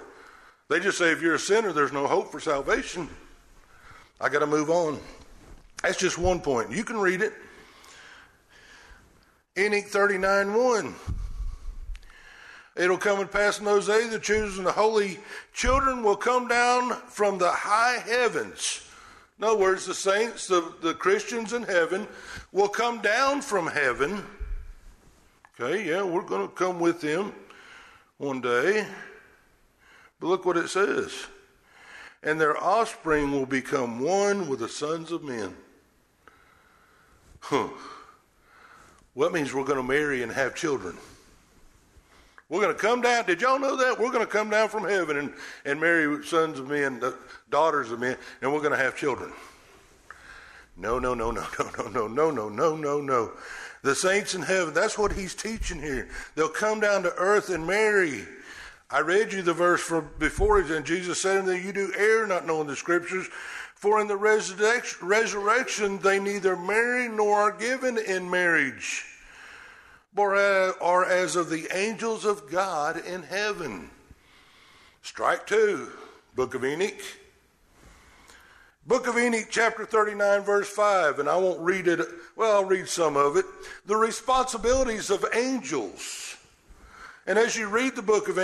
They 0.69 0.79
just 0.79 0.97
say 0.97 1.11
if 1.11 1.21
you're 1.21 1.35
a 1.35 1.39
sinner, 1.39 1.71
there's 1.71 1.93
no 1.93 2.07
hope 2.07 2.31
for 2.31 2.39
salvation. 2.39 3.07
I 4.19 4.29
got 4.29 4.39
to 4.39 4.47
move 4.47 4.69
on. 4.69 4.99
That's 5.83 5.97
just 5.97 6.17
one 6.17 6.39
point. 6.39 6.71
You 6.71 6.83
can 6.83 6.97
read 6.97 7.21
it. 7.21 7.33
Enoch 9.57 9.85
39 9.85 10.53
1. 10.53 10.95
It'll 12.77 12.97
come 12.97 13.19
and 13.19 13.31
pass 13.31 13.59
in 13.59 13.65
those 13.65 13.87
days 13.87 14.11
the 14.11 14.19
children, 14.19 14.63
the 14.63 14.71
holy 14.71 15.19
children 15.53 16.03
will 16.03 16.15
come 16.15 16.47
down 16.47 16.91
from 17.07 17.37
the 17.37 17.51
high 17.51 17.99
heavens 18.05 18.87
in 19.37 19.43
other 19.43 19.57
words, 19.57 19.85
the 19.85 19.93
saints, 19.93 20.47
the, 20.47 20.73
the 20.81 20.95
Christians 20.95 21.53
in 21.53 21.63
heaven, 21.63 22.07
will 22.51 22.67
come 22.67 23.01
down 23.01 23.41
from 23.41 23.67
heaven. 23.67 24.23
Okay, 25.59 25.87
yeah, 25.87 26.01
we're 26.01 26.23
going 26.23 26.47
to 26.47 26.53
come 26.53 26.79
with 26.79 27.01
them 27.01 27.33
one 28.17 28.41
day. 28.41 28.87
But 30.19 30.27
look 30.27 30.45
what 30.45 30.57
it 30.57 30.69
says. 30.69 31.13
And 32.23 32.41
their 32.41 32.57
offspring 32.57 33.31
will 33.31 33.45
become 33.45 33.99
one 33.99 34.47
with 34.47 34.59
the 34.59 34.69
sons 34.69 35.11
of 35.11 35.23
men. 35.23 35.55
Huh. 37.39 37.69
Well, 39.13 39.29
that 39.29 39.35
means 39.35 39.53
we're 39.53 39.63
going 39.63 39.77
to 39.77 39.83
marry 39.83 40.23
and 40.23 40.31
have 40.31 40.55
children. 40.55 40.97
We're 42.49 42.61
going 42.61 42.75
to 42.75 42.81
come 42.81 43.01
down. 43.01 43.25
Did 43.25 43.41
y'all 43.41 43.59
know 43.59 43.75
that? 43.75 43.99
We're 43.99 44.11
going 44.11 44.25
to 44.25 44.31
come 44.31 44.49
down 44.49 44.69
from 44.69 44.85
heaven 44.85 45.17
and, 45.17 45.33
and 45.65 45.81
marry 45.81 46.23
sons 46.23 46.59
of 46.59 46.69
men, 46.69 47.01
daughters 47.49 47.91
of 47.91 47.99
men, 47.99 48.15
and 48.41 48.53
we're 48.53 48.61
going 48.61 48.71
to 48.71 48.77
have 48.77 48.95
children. 48.95 49.33
No, 50.77 50.97
no, 50.97 51.13
no, 51.13 51.31
no, 51.31 51.45
no, 51.59 51.87
no, 51.89 52.07
no, 52.07 52.07
no, 52.07 52.31
no, 52.31 52.49
no, 52.49 52.75
no, 52.75 53.01
no. 53.01 53.31
The 53.83 53.95
saints 53.95 54.33
in 54.33 54.41
heaven, 54.41 54.73
that's 54.73 54.97
what 54.97 55.11
he's 55.11 55.35
teaching 55.35 55.81
here. 55.81 56.07
They'll 56.35 56.49
come 56.49 56.79
down 56.79 57.03
to 57.03 57.13
earth 57.15 57.49
and 57.49 57.67
marry. 57.67 58.25
I 58.89 58.99
read 58.99 59.33
you 59.33 59.41
the 59.41 59.53
verse 59.53 59.81
from 59.81 60.09
before, 60.17 60.59
and 60.59 60.85
Jesus 60.85 61.21
said 61.21 61.45
that 61.45 61.61
you 61.61 61.73
do 61.73 61.91
err 61.97 62.25
not 62.25 62.47
knowing 62.47 62.67
the 62.67 62.75
scriptures. 62.75 63.27
For 63.75 63.99
in 63.99 64.07
the 64.07 64.17
resurrection 64.17 65.99
they 65.99 66.19
neither 66.19 66.55
marry 66.55 67.09
nor 67.09 67.35
are 67.35 67.51
given 67.51 67.97
in 67.97 68.29
marriage 68.29 69.05
Uh, 70.19 70.73
are 70.81 71.05
as 71.05 71.35
of 71.35 71.51
the 71.51 71.67
angels 71.71 72.25
of 72.25 72.49
God 72.49 73.05
in 73.05 73.21
heaven. 73.21 73.91
Strike 75.03 75.45
two, 75.45 75.91
Book 76.35 76.55
of 76.55 76.65
Enoch. 76.65 76.99
Book 78.87 79.05
of 79.05 79.15
Enoch, 79.15 79.45
chapter 79.51 79.85
39, 79.85 80.41
verse 80.41 80.69
5, 80.69 81.19
and 81.19 81.29
I 81.29 81.37
won't 81.37 81.59
read 81.59 81.87
it, 81.87 81.99
well, 82.35 82.55
I'll 82.57 82.65
read 82.65 82.87
some 82.87 83.15
of 83.15 83.37
it. 83.37 83.45
The 83.85 83.95
responsibilities 83.95 85.11
of 85.11 85.23
angels. 85.35 86.35
And 87.27 87.37
as 87.37 87.55
you 87.55 87.67
read 87.67 87.95
the 87.95 88.01
book 88.01 88.27
of, 88.27 88.39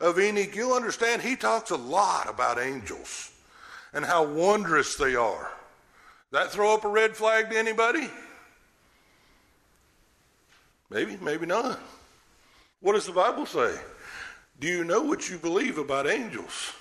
of 0.00 0.20
Enoch, 0.20 0.54
you'll 0.54 0.74
understand 0.74 1.22
he 1.22 1.34
talks 1.34 1.72
a 1.72 1.76
lot 1.76 2.30
about 2.30 2.60
angels 2.60 3.32
and 3.92 4.04
how 4.04 4.24
wondrous 4.24 4.94
they 4.94 5.16
are. 5.16 5.50
That 6.30 6.52
throw 6.52 6.72
up 6.72 6.84
a 6.84 6.88
red 6.88 7.16
flag 7.16 7.50
to 7.50 7.58
anybody? 7.58 8.08
Maybe, 10.90 11.16
maybe 11.22 11.46
not. 11.46 11.78
What 12.80 12.94
does 12.94 13.06
the 13.06 13.12
Bible 13.12 13.46
say? 13.46 13.74
Do 14.58 14.66
you 14.66 14.84
know 14.84 15.02
what 15.02 15.30
you 15.30 15.38
believe 15.38 15.78
about 15.78 16.06
angels? 16.06 16.72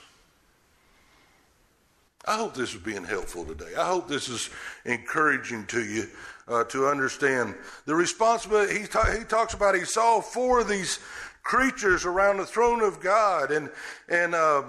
I 2.26 2.38
hope 2.38 2.54
this 2.54 2.74
is 2.74 2.82
being 2.82 3.06
helpful 3.06 3.45
today. 3.45 3.76
I 3.78 3.86
hope 3.86 4.08
this 4.08 4.28
is 4.28 4.50
encouraging 4.86 5.65
to 5.67 5.84
you 5.84 6.08
uh, 6.48 6.63
to 6.65 6.88
understand 6.88 7.56
the 7.86 7.95
responsibility. 7.95 8.82
He, 8.82 8.88
ta- 8.88 9.15
he 9.17 9.24
talks 9.24 9.54
about 9.54 9.76
he 9.76 9.86
saw 9.86 10.19
four 10.19 10.60
of 10.60 10.67
these 10.67 11.00
creatures 11.43 12.06
around 12.06 12.38
the 12.38 12.45
throne 12.45 12.82
of 12.82 13.00
God, 13.00 13.52
and 13.52 13.69
and 14.10 14.36
uh, 14.36 14.63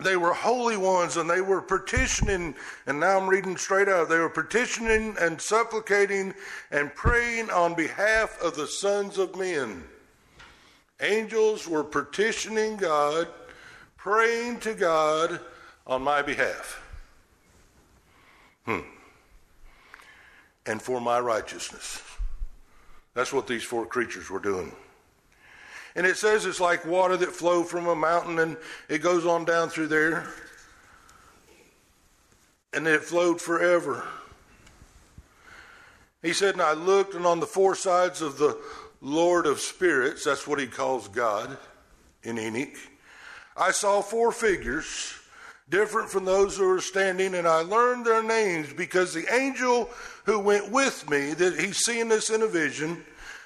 they 0.00 0.16
were 0.16 0.32
holy 0.32 0.76
ones 0.76 1.16
and 1.16 1.30
they 1.30 1.40
were 1.40 1.62
petitioning, 1.62 2.54
and 2.86 2.98
now 2.98 3.18
I'm 3.18 3.28
reading 3.28 3.56
straight 3.56 3.88
out. 3.88 4.08
They 4.08 4.18
were 4.18 4.28
petitioning 4.28 5.16
and 5.20 5.40
supplicating 5.40 6.34
and 6.72 6.94
praying 6.94 7.50
on 7.50 7.74
behalf 7.74 8.40
of 8.42 8.56
the 8.56 8.66
sons 8.66 9.18
of 9.18 9.36
men. 9.36 9.84
Angels 11.00 11.68
were 11.68 11.84
petitioning 11.84 12.76
God, 12.76 13.28
praying 13.96 14.60
to 14.60 14.74
God 14.74 15.40
on 15.86 16.02
my 16.02 16.22
behalf. 16.22 16.82
Hmm. 18.64 18.80
And 20.66 20.80
for 20.80 21.00
my 21.00 21.20
righteousness. 21.20 22.02
That's 23.14 23.32
what 23.32 23.46
these 23.46 23.62
four 23.62 23.86
creatures 23.86 24.28
were 24.28 24.40
doing. 24.40 24.72
And 25.96 26.06
it 26.06 26.16
says 26.16 26.44
it's 26.44 26.60
like 26.60 26.84
water 26.84 27.16
that 27.16 27.32
flow 27.32 27.62
from 27.62 27.86
a 27.86 27.94
mountain 27.94 28.38
and 28.38 28.56
it 28.88 28.98
goes 28.98 29.24
on 29.24 29.44
down 29.44 29.68
through 29.68 29.88
there. 29.88 30.26
And 32.72 32.86
it 32.86 33.02
flowed 33.02 33.40
forever. 33.40 34.04
He 36.22 36.32
said, 36.32 36.54
And 36.54 36.62
I 36.62 36.72
looked, 36.72 37.14
and 37.14 37.26
on 37.26 37.38
the 37.38 37.46
four 37.46 37.74
sides 37.74 38.22
of 38.22 38.38
the 38.38 38.58
Lord 39.00 39.46
of 39.46 39.60
Spirits, 39.60 40.24
that's 40.24 40.46
what 40.46 40.58
he 40.58 40.66
calls 40.66 41.06
God 41.08 41.56
in 42.24 42.38
Enoch, 42.38 42.74
I 43.56 43.70
saw 43.70 44.00
four 44.00 44.32
figures, 44.32 45.12
different 45.68 46.08
from 46.08 46.24
those 46.24 46.56
who 46.56 46.66
were 46.66 46.80
standing, 46.80 47.34
and 47.34 47.46
I 47.46 47.60
learned 47.60 48.06
their 48.06 48.22
names 48.22 48.72
because 48.72 49.12
the 49.12 49.32
angel 49.32 49.90
who 50.24 50.40
went 50.40 50.72
with 50.72 51.08
me, 51.08 51.34
that 51.34 51.60
he's 51.60 51.78
seeing 51.78 52.08
this 52.08 52.30
in 52.30 52.42
a 52.42 52.46
vision, 52.46 53.04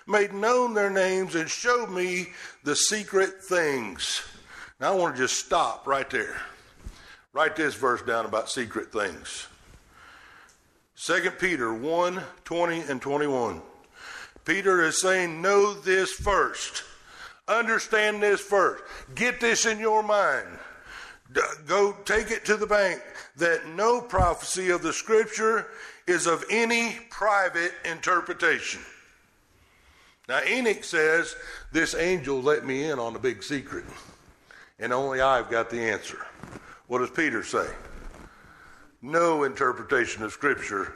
made 0.09 0.33
known 0.33 0.75
their 0.75 0.91
names 0.91 1.35
and 1.35 1.49
showed 1.49 1.91
me 1.91 2.29
the 2.65 2.75
secret 2.75 3.43
things. 3.43 4.23
Now 4.81 4.93
I 4.93 4.97
want 4.97 5.17
to 5.17 5.23
just 5.23 5.45
stop 5.45 5.87
right 5.87 6.09
there. 6.09 6.41
Write 7.33 7.57
this 7.57 7.75
verse 7.75 8.03
down 8.03 8.25
about 8.25 8.51
secret 8.51 8.91
things. 8.91 9.47
2 10.97 11.31
Peter 11.39 11.73
1 11.73 12.21
20 12.45 12.81
and 12.81 13.01
21. 13.01 13.63
Peter 14.45 14.83
is 14.83 15.01
saying, 15.01 15.43
Know 15.43 15.75
this 15.75 16.11
first. 16.11 16.83
Understand 17.47 18.23
this 18.23 18.41
first. 18.41 18.83
Get 19.15 19.41
this 19.41 19.67
in 19.67 19.79
your 19.79 20.03
mind. 20.03 20.47
Go 21.67 21.95
take 22.05 22.31
it 22.31 22.45
to 22.47 22.57
the 22.57 22.67
bank 22.67 23.03
that 23.37 23.69
no 23.69 24.01
prophecy 24.01 24.71
of 24.71 24.83
the 24.83 24.93
scripture 24.93 25.67
is 26.07 26.27
of 26.27 26.45
any 26.51 26.99
private 27.11 27.73
interpretation. 27.85 28.81
Now, 30.29 30.41
Enoch 30.47 30.85
says, 30.85 31.35
This 31.73 31.95
angel 31.95 32.43
let 32.43 32.67
me 32.67 32.85
in 32.85 32.99
on 32.99 33.17
a 33.17 33.19
big 33.19 33.43
secret, 33.43 33.85
and 34.79 34.93
only 34.93 35.23
I've 35.23 35.51
got 35.51 35.71
the 35.71 35.81
answer. 35.81 36.19
What 36.87 36.99
does 36.99 37.11
Peter 37.11 37.43
say? 37.43 37.67
No 39.01 39.45
interpretation 39.45 40.23
of 40.23 40.33
Scripture 40.33 40.93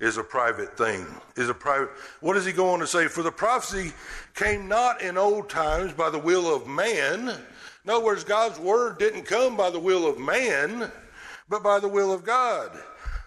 is 0.00 0.16
a 0.16 0.24
private 0.24 0.76
thing. 0.76 1.06
Is 1.36 1.48
a 1.48 1.54
private. 1.54 1.90
What 2.20 2.34
does 2.34 2.44
he 2.44 2.52
go 2.52 2.70
on 2.70 2.80
to 2.80 2.86
say? 2.86 3.06
For 3.06 3.22
the 3.22 3.30
prophecy 3.30 3.92
came 4.34 4.66
not 4.66 5.02
in 5.02 5.16
old 5.16 5.48
times 5.48 5.92
by 5.92 6.10
the 6.10 6.18
will 6.18 6.52
of 6.52 6.66
man. 6.66 7.28
In 7.28 7.90
other 7.90 8.04
words, 8.04 8.24
God's 8.24 8.58
word 8.58 8.98
didn't 8.98 9.22
come 9.22 9.56
by 9.56 9.70
the 9.70 9.78
will 9.78 10.06
of 10.06 10.18
man, 10.18 10.90
but 11.48 11.62
by 11.62 11.78
the 11.78 11.88
will 11.88 12.12
of 12.12 12.24
God. 12.24 12.72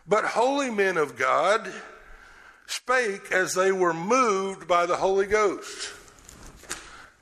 But 0.08 0.26
holy 0.26 0.70
men 0.70 0.98
of 0.98 1.18
God 1.18 1.72
spake 2.68 3.32
as 3.32 3.56
they 3.56 3.72
were 3.72 3.94
moved 3.94 4.68
by 4.68 4.86
the 4.86 4.98
Holy 4.98 5.26
Ghost. 5.26 5.94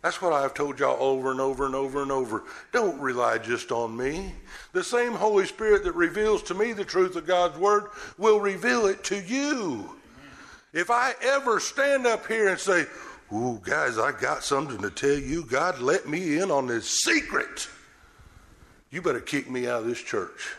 That's 0.01 0.21
what 0.21 0.33
I've 0.33 0.53
told 0.53 0.79
y'all 0.79 1.01
over 1.01 1.31
and 1.31 1.41
over 1.41 1.65
and 1.65 1.73
over 1.73 2.01
and 2.03 2.11
over. 2.11 2.43
Don't 2.71 2.99
rely 2.99 3.39
just 3.39 3.71
on 3.71 3.97
me. 3.97 4.35
The 4.71 4.83
same 4.83 5.13
Holy 5.13 5.45
Spirit 5.47 5.83
that 5.85 5.93
reveals 5.93 6.43
to 6.43 6.53
me 6.53 6.73
the 6.73 6.85
truth 6.85 7.15
of 7.15 7.25
God's 7.25 7.57
Word 7.57 7.85
will 8.17 8.39
reveal 8.39 8.85
it 8.85 9.03
to 9.05 9.19
you. 9.19 9.95
If 10.73 10.91
I 10.91 11.13
ever 11.23 11.59
stand 11.59 12.05
up 12.05 12.27
here 12.27 12.49
and 12.49 12.59
say, 12.59 12.85
Ooh, 13.33 13.59
guys, 13.63 13.97
I 13.97 14.11
got 14.11 14.43
something 14.43 14.77
to 14.81 14.91
tell 14.91 15.17
you. 15.17 15.43
God 15.43 15.79
let 15.79 16.07
me 16.07 16.37
in 16.37 16.51
on 16.51 16.67
this 16.67 16.87
secret. 16.87 17.67
You 18.91 19.01
better 19.01 19.19
kick 19.19 19.49
me 19.49 19.67
out 19.67 19.81
of 19.81 19.87
this 19.87 20.01
church. 20.01 20.55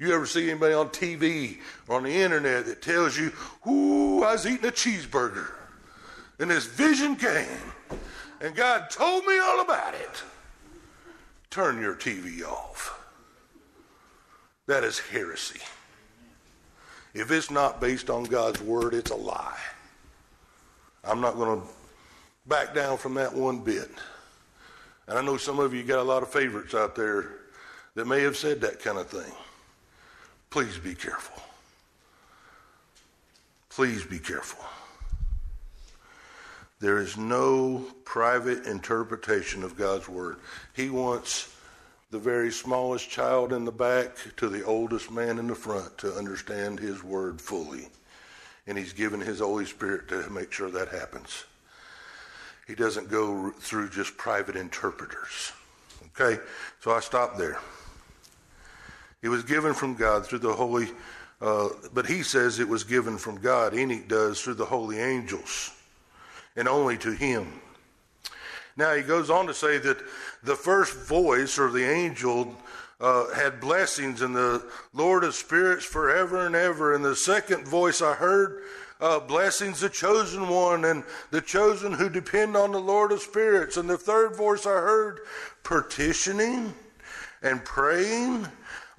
You 0.00 0.14
ever 0.14 0.24
see 0.24 0.50
anybody 0.50 0.72
on 0.72 0.88
TV 0.88 1.58
or 1.86 1.98
on 1.98 2.04
the 2.04 2.10
internet 2.10 2.64
that 2.64 2.80
tells 2.80 3.18
you, 3.18 3.30
Ooh, 3.68 4.24
I 4.24 4.32
was 4.32 4.46
eating 4.46 4.64
a 4.64 4.72
cheeseburger 4.72 5.52
and 6.38 6.50
this 6.50 6.64
vision 6.64 7.16
came 7.16 7.46
and 8.40 8.54
God 8.56 8.88
told 8.88 9.26
me 9.26 9.38
all 9.38 9.60
about 9.60 9.94
it? 9.94 10.22
Turn 11.50 11.82
your 11.82 11.94
TV 11.94 12.42
off. 12.42 12.98
That 14.66 14.84
is 14.84 14.98
heresy. 14.98 15.60
If 17.12 17.30
it's 17.30 17.50
not 17.50 17.78
based 17.78 18.08
on 18.08 18.24
God's 18.24 18.62
word, 18.62 18.94
it's 18.94 19.10
a 19.10 19.16
lie. 19.16 19.58
I'm 21.04 21.20
not 21.20 21.34
going 21.34 21.60
to 21.60 21.66
back 22.46 22.74
down 22.74 22.96
from 22.96 23.14
that 23.14 23.34
one 23.34 23.58
bit. 23.58 23.90
And 25.08 25.18
I 25.18 25.22
know 25.22 25.36
some 25.36 25.58
of 25.58 25.74
you 25.74 25.82
got 25.82 25.98
a 25.98 26.02
lot 26.02 26.22
of 26.22 26.32
favorites 26.32 26.74
out 26.74 26.94
there 26.94 27.32
that 27.96 28.06
may 28.06 28.22
have 28.22 28.36
said 28.36 28.62
that 28.62 28.80
kind 28.80 28.96
of 28.96 29.08
thing. 29.08 29.32
Please 30.50 30.78
be 30.78 30.94
careful. 30.94 31.40
Please 33.68 34.04
be 34.04 34.18
careful. 34.18 34.64
There 36.80 36.98
is 36.98 37.16
no 37.16 37.86
private 38.04 38.66
interpretation 38.66 39.62
of 39.62 39.76
God's 39.76 40.08
Word. 40.08 40.36
He 40.74 40.90
wants 40.90 41.54
the 42.10 42.18
very 42.18 42.50
smallest 42.50 43.08
child 43.08 43.52
in 43.52 43.64
the 43.64 43.70
back 43.70 44.16
to 44.38 44.48
the 44.48 44.64
oldest 44.64 45.10
man 45.10 45.38
in 45.38 45.46
the 45.46 45.54
front 45.54 45.96
to 45.98 46.12
understand 46.14 46.80
His 46.80 47.04
Word 47.04 47.40
fully. 47.40 47.88
And 48.66 48.76
He's 48.76 48.92
given 48.92 49.20
His 49.20 49.38
Holy 49.38 49.66
Spirit 49.66 50.08
to 50.08 50.28
make 50.30 50.52
sure 50.52 50.70
that 50.70 50.88
happens. 50.88 51.44
He 52.66 52.74
doesn't 52.74 53.08
go 53.08 53.50
through 53.50 53.90
just 53.90 54.16
private 54.16 54.56
interpreters. 54.56 55.52
Okay? 56.18 56.42
So 56.80 56.92
I 56.92 57.00
stop 57.00 57.36
there. 57.36 57.58
It 59.22 59.28
was 59.28 59.42
given 59.42 59.74
from 59.74 59.94
God 59.94 60.26
through 60.26 60.38
the 60.38 60.52
holy, 60.52 60.88
uh, 61.40 61.68
but 61.92 62.06
he 62.06 62.22
says 62.22 62.58
it 62.58 62.68
was 62.68 62.84
given 62.84 63.18
from 63.18 63.40
God. 63.40 63.74
Enoch 63.74 64.08
does 64.08 64.40
through 64.40 64.54
the 64.54 64.64
holy 64.64 64.98
angels, 64.98 65.72
and 66.56 66.66
only 66.66 66.96
to 66.98 67.12
him. 67.12 67.60
Now 68.76 68.94
he 68.94 69.02
goes 69.02 69.28
on 69.28 69.46
to 69.46 69.54
say 69.54 69.78
that 69.78 69.98
the 70.42 70.56
first 70.56 70.96
voice 70.96 71.58
or 71.58 71.70
the 71.70 71.84
angel 71.84 72.56
uh, 73.00 73.32
had 73.34 73.60
blessings 73.60 74.22
and 74.22 74.34
the 74.34 74.64
Lord 74.92 75.24
of 75.24 75.34
spirits 75.34 75.84
forever 75.84 76.46
and 76.46 76.54
ever. 76.54 76.94
And 76.94 77.04
the 77.04 77.16
second 77.16 77.66
voice 77.66 78.02
I 78.02 78.14
heard 78.14 78.62
uh, 79.00 79.20
blessings 79.20 79.80
the 79.80 79.88
chosen 79.88 80.48
one 80.48 80.84
and 80.84 81.04
the 81.30 81.40
chosen 81.40 81.92
who 81.92 82.08
depend 82.08 82.56
on 82.56 82.72
the 82.72 82.80
Lord 82.80 83.12
of 83.12 83.20
spirits. 83.20 83.76
And 83.76 83.88
the 83.88 83.98
third 83.98 84.36
voice 84.36 84.66
I 84.66 84.70
heard 84.70 85.20
petitioning 85.62 86.74
and 87.42 87.64
praying 87.64 88.46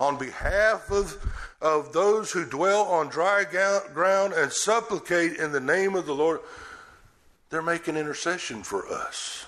on 0.02 0.18
behalf 0.18 0.90
of, 0.90 1.16
of 1.62 1.94
those 1.94 2.32
who 2.32 2.44
dwell 2.44 2.86
on 2.86 3.08
dry 3.08 3.46
ground 3.94 4.34
and 4.34 4.52
supplicate 4.52 5.38
in 5.38 5.52
the 5.52 5.60
name 5.60 5.96
of 5.96 6.08
the 6.08 6.16
Lord. 6.16 6.40
They're 7.52 7.62
making 7.62 7.98
intercession 7.98 8.64
for 8.64 8.88
us, 8.88 9.46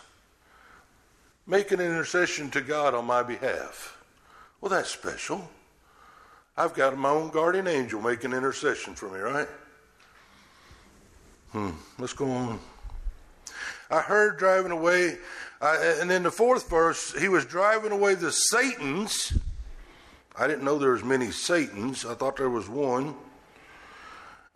making 1.48 1.80
intercession 1.80 2.52
to 2.52 2.62
God 2.62 2.94
on 2.94 3.06
my 3.06 3.24
behalf. 3.24 3.98
Well, 4.62 4.70
that's 4.70 4.90
special. 4.90 5.50
I've 6.56 6.76
got 6.76 6.96
my 6.96 7.10
own 7.10 7.32
guardian 7.32 7.66
angel 7.66 8.00
making 8.00 8.34
intercession 8.34 8.94
for 8.94 9.10
me, 9.10 9.20
right? 9.20 9.48
Hmm, 11.52 11.72
let's 11.98 12.14
go 12.14 12.30
on. 12.30 12.60
I 13.90 14.02
heard 14.02 14.38
driving 14.38 14.72
away, 14.72 15.18
and 15.62 16.12
in 16.12 16.22
the 16.22 16.32
fourth 16.32 16.70
verse, 16.70 17.12
he 17.20 17.28
was 17.28 17.44
driving 17.44 17.92
away 17.92 18.14
the 18.14 18.32
Satans 18.32 19.34
I 20.38 20.48
didn't 20.48 20.64
know 20.64 20.80
there 20.80 20.92
was 20.92 21.04
many 21.04 21.32
Satans. 21.32 22.06
I 22.06 22.16
thought 22.16 22.38
there 22.38 22.50
was 22.50 22.68
one. 22.68 23.16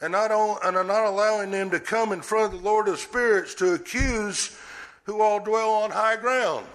And 0.02 0.12
not, 0.12 0.32
on, 0.32 0.58
and 0.64 0.88
not 0.88 1.06
allowing 1.06 1.52
them 1.52 1.70
to 1.72 1.80
come 1.80 2.12
in 2.12 2.22
front 2.22 2.54
of 2.54 2.60
the 2.60 2.66
Lord 2.66 2.88
of 2.88 3.00
spirits 3.00 3.56
to 3.56 3.74
accuse 3.74 4.56
who 5.04 5.22
all 5.22 5.40
dwell 5.40 5.72
on 5.72 5.92
high 5.92 6.18
ground. 6.18 6.66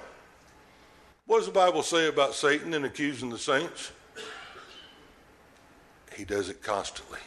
What 1.26 1.38
does 1.38 1.46
the 1.46 1.52
Bible 1.52 1.82
say 1.82 2.08
about 2.08 2.34
Satan 2.34 2.74
and 2.74 2.84
accusing 2.84 3.30
the 3.30 3.38
saints? 3.38 3.92
He 6.16 6.24
does 6.24 6.48
it 6.48 6.62
constantly. 6.62 7.20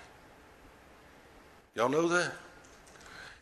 Y'all 1.75 1.89
know 1.89 2.07
that? 2.07 2.33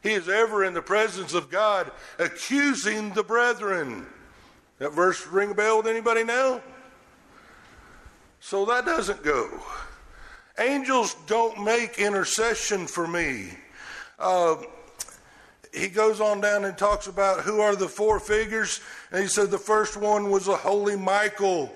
He 0.01 0.11
is 0.11 0.27
ever 0.27 0.63
in 0.63 0.73
the 0.73 0.81
presence 0.81 1.33
of 1.33 1.49
God 1.49 1.91
accusing 2.19 3.13
the 3.13 3.23
brethren. 3.23 4.05
That 4.79 4.91
verse 4.91 5.25
ring 5.27 5.51
a 5.51 5.53
bell 5.53 5.77
with 5.77 5.87
anybody 5.87 6.23
now? 6.23 6.61
So 8.43 8.65
that 8.65 8.85
doesn't 8.85 9.23
go. 9.23 9.49
Angels 10.59 11.15
don't 11.27 11.63
make 11.63 11.97
intercession 11.97 12.87
for 12.87 13.07
me. 13.07 13.51
Uh, 14.19 14.57
he 15.73 15.87
goes 15.87 16.19
on 16.19 16.41
down 16.41 16.65
and 16.65 16.77
talks 16.77 17.07
about 17.07 17.39
who 17.39 17.61
are 17.61 17.77
the 17.77 17.87
four 17.87 18.19
figures. 18.19 18.81
And 19.13 19.21
he 19.21 19.29
said 19.29 19.49
the 19.49 19.57
first 19.57 19.95
one 19.95 20.29
was 20.29 20.49
a 20.49 20.57
holy 20.57 20.97
Michael, 20.97 21.71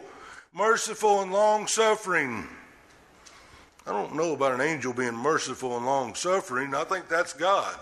merciful 0.54 1.22
and 1.22 1.32
long 1.32 1.68
suffering. 1.68 2.46
I 3.88 3.92
don't 3.92 4.16
know 4.16 4.34
about 4.34 4.52
an 4.52 4.62
angel 4.62 4.92
being 4.92 5.16
merciful 5.16 5.78
and 5.78 5.86
long 5.86 6.16
suffering. 6.16 6.76
I 6.76 6.84
think 6.84 7.08
that's 7.08 7.32
God. 7.32 7.80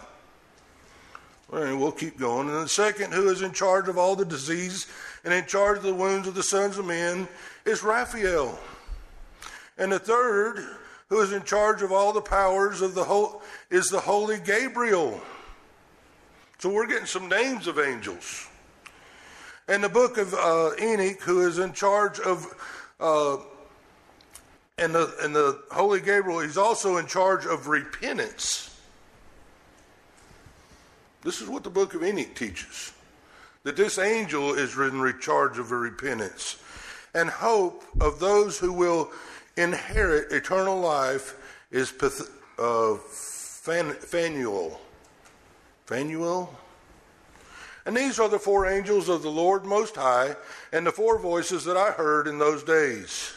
Well, 1.50 1.76
we'll 1.76 1.92
keep 1.92 2.20
going. 2.20 2.50
And 2.50 2.64
the 2.64 2.70
second, 2.70 3.14
who 3.14 3.30
is 3.30 3.42
in 3.42 3.52
charge 3.52 3.90
of 3.90 3.98
all 3.98 4.16
the 4.16 4.26
disease 4.26 4.86
and 5.24 5.34
in 5.34 5.48
charge 5.48 5.78
of 5.78 5.84
the 5.84 5.94
wounds 5.94 6.28
of 6.28 6.36
the 6.36 6.44
sons 6.44 6.78
of 6.78 6.86
men, 6.86 7.28
is 7.66 7.82
Raphael. 7.82 8.60
And 9.78 9.92
the 9.92 10.00
third, 10.00 10.66
who 11.10 11.22
is 11.22 11.34
in 11.34 11.44
charge 11.44 11.82
of 11.82 11.92
all 11.92 12.14
the 12.14 12.22
powers 12.22 12.82
of 12.82 12.96
the 12.96 13.04
whole, 13.04 13.42
is 13.70 13.90
the 13.90 14.00
holy 14.00 14.40
Gabriel. 14.40 15.22
So 16.60 16.70
we're 16.70 16.88
getting 16.88 17.06
some 17.06 17.28
names 17.28 17.68
of 17.68 17.78
angels. 17.78 18.48
And 19.68 19.84
the 19.84 19.90
book 19.90 20.18
of 20.18 20.34
uh, 20.34 20.72
Enoch, 20.82 21.22
who 21.22 21.46
is 21.46 21.60
in 21.60 21.74
charge 21.74 22.20
of, 22.20 22.46
uh, 23.00 23.38
and 24.78 24.94
the 24.94 25.14
and 25.22 25.36
the 25.36 25.62
holy 25.72 26.00
Gabriel, 26.00 26.40
he's 26.40 26.58
also 26.58 26.98
in 26.98 27.08
charge 27.08 27.46
of 27.46 27.68
repentance. 27.68 28.80
This 31.24 31.42
is 31.42 31.50
what 31.50 31.64
the 31.64 31.70
book 31.70 31.96
of 31.96 32.04
Enoch 32.04 32.36
teaches: 32.36 32.94
that 33.64 33.76
this 33.76 33.98
angel 33.98 34.54
is 34.54 34.78
in 34.78 35.20
charge 35.20 35.58
of 35.58 35.72
repentance. 35.72 36.58
and 37.16 37.30
hope 37.30 37.84
of 38.02 38.20
those 38.20 38.60
who 38.60 38.74
will 38.74 39.10
inherit 39.58 40.32
eternal 40.32 40.80
life 40.80 41.36
is 41.72 41.94
uh, 42.60 42.96
Phanuel. 42.96 44.80
Phanuel? 45.86 46.56
And 47.86 47.96
these 47.96 48.20
are 48.20 48.28
the 48.30 48.40
four 48.40 48.66
angels 48.66 49.10
of 49.10 49.22
the 49.22 49.30
Lord 49.30 49.64
Most 49.66 49.96
High, 49.96 50.36
and 50.74 50.88
the 50.88 50.92
four 50.92 51.20
voices 51.20 51.64
that 51.66 51.78
I 51.78 51.92
heard 51.92 52.28
in 52.28 52.40
those 52.40 52.64
days. 52.64 53.34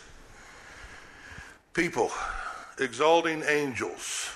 People 1.75 2.11
exalting 2.81 3.43
angels 3.47 4.31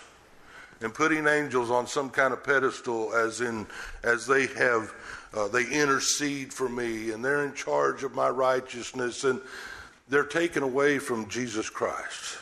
and 0.83 0.93
putting 0.93 1.27
angels 1.27 1.71
on 1.71 1.87
some 1.87 2.11
kind 2.11 2.33
of 2.33 2.45
pedestal, 2.45 3.15
as 3.15 3.41
in 3.41 3.67
as 4.03 4.27
they 4.27 4.49
have 4.49 4.93
uh, 5.35 5.49
they 5.49 5.65
intercede 5.65 6.53
for 6.53 6.69
me 6.69 7.11
and 7.11 7.25
they're 7.25 7.45
in 7.45 7.55
charge 7.55 8.03
of 8.03 8.15
my 8.15 8.29
righteousness, 8.29 9.25
and 9.25 9.41
they're 10.09 10.25
taken 10.25 10.63
away 10.63 10.99
from 10.99 11.29
Jesus 11.29 11.71
Christ. 11.71 12.39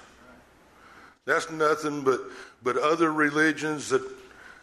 That's 1.25 1.51
nothing 1.51 2.03
but 2.03 2.21
but 2.63 2.77
other 2.77 3.13
religions 3.13 3.89
that 3.89 4.03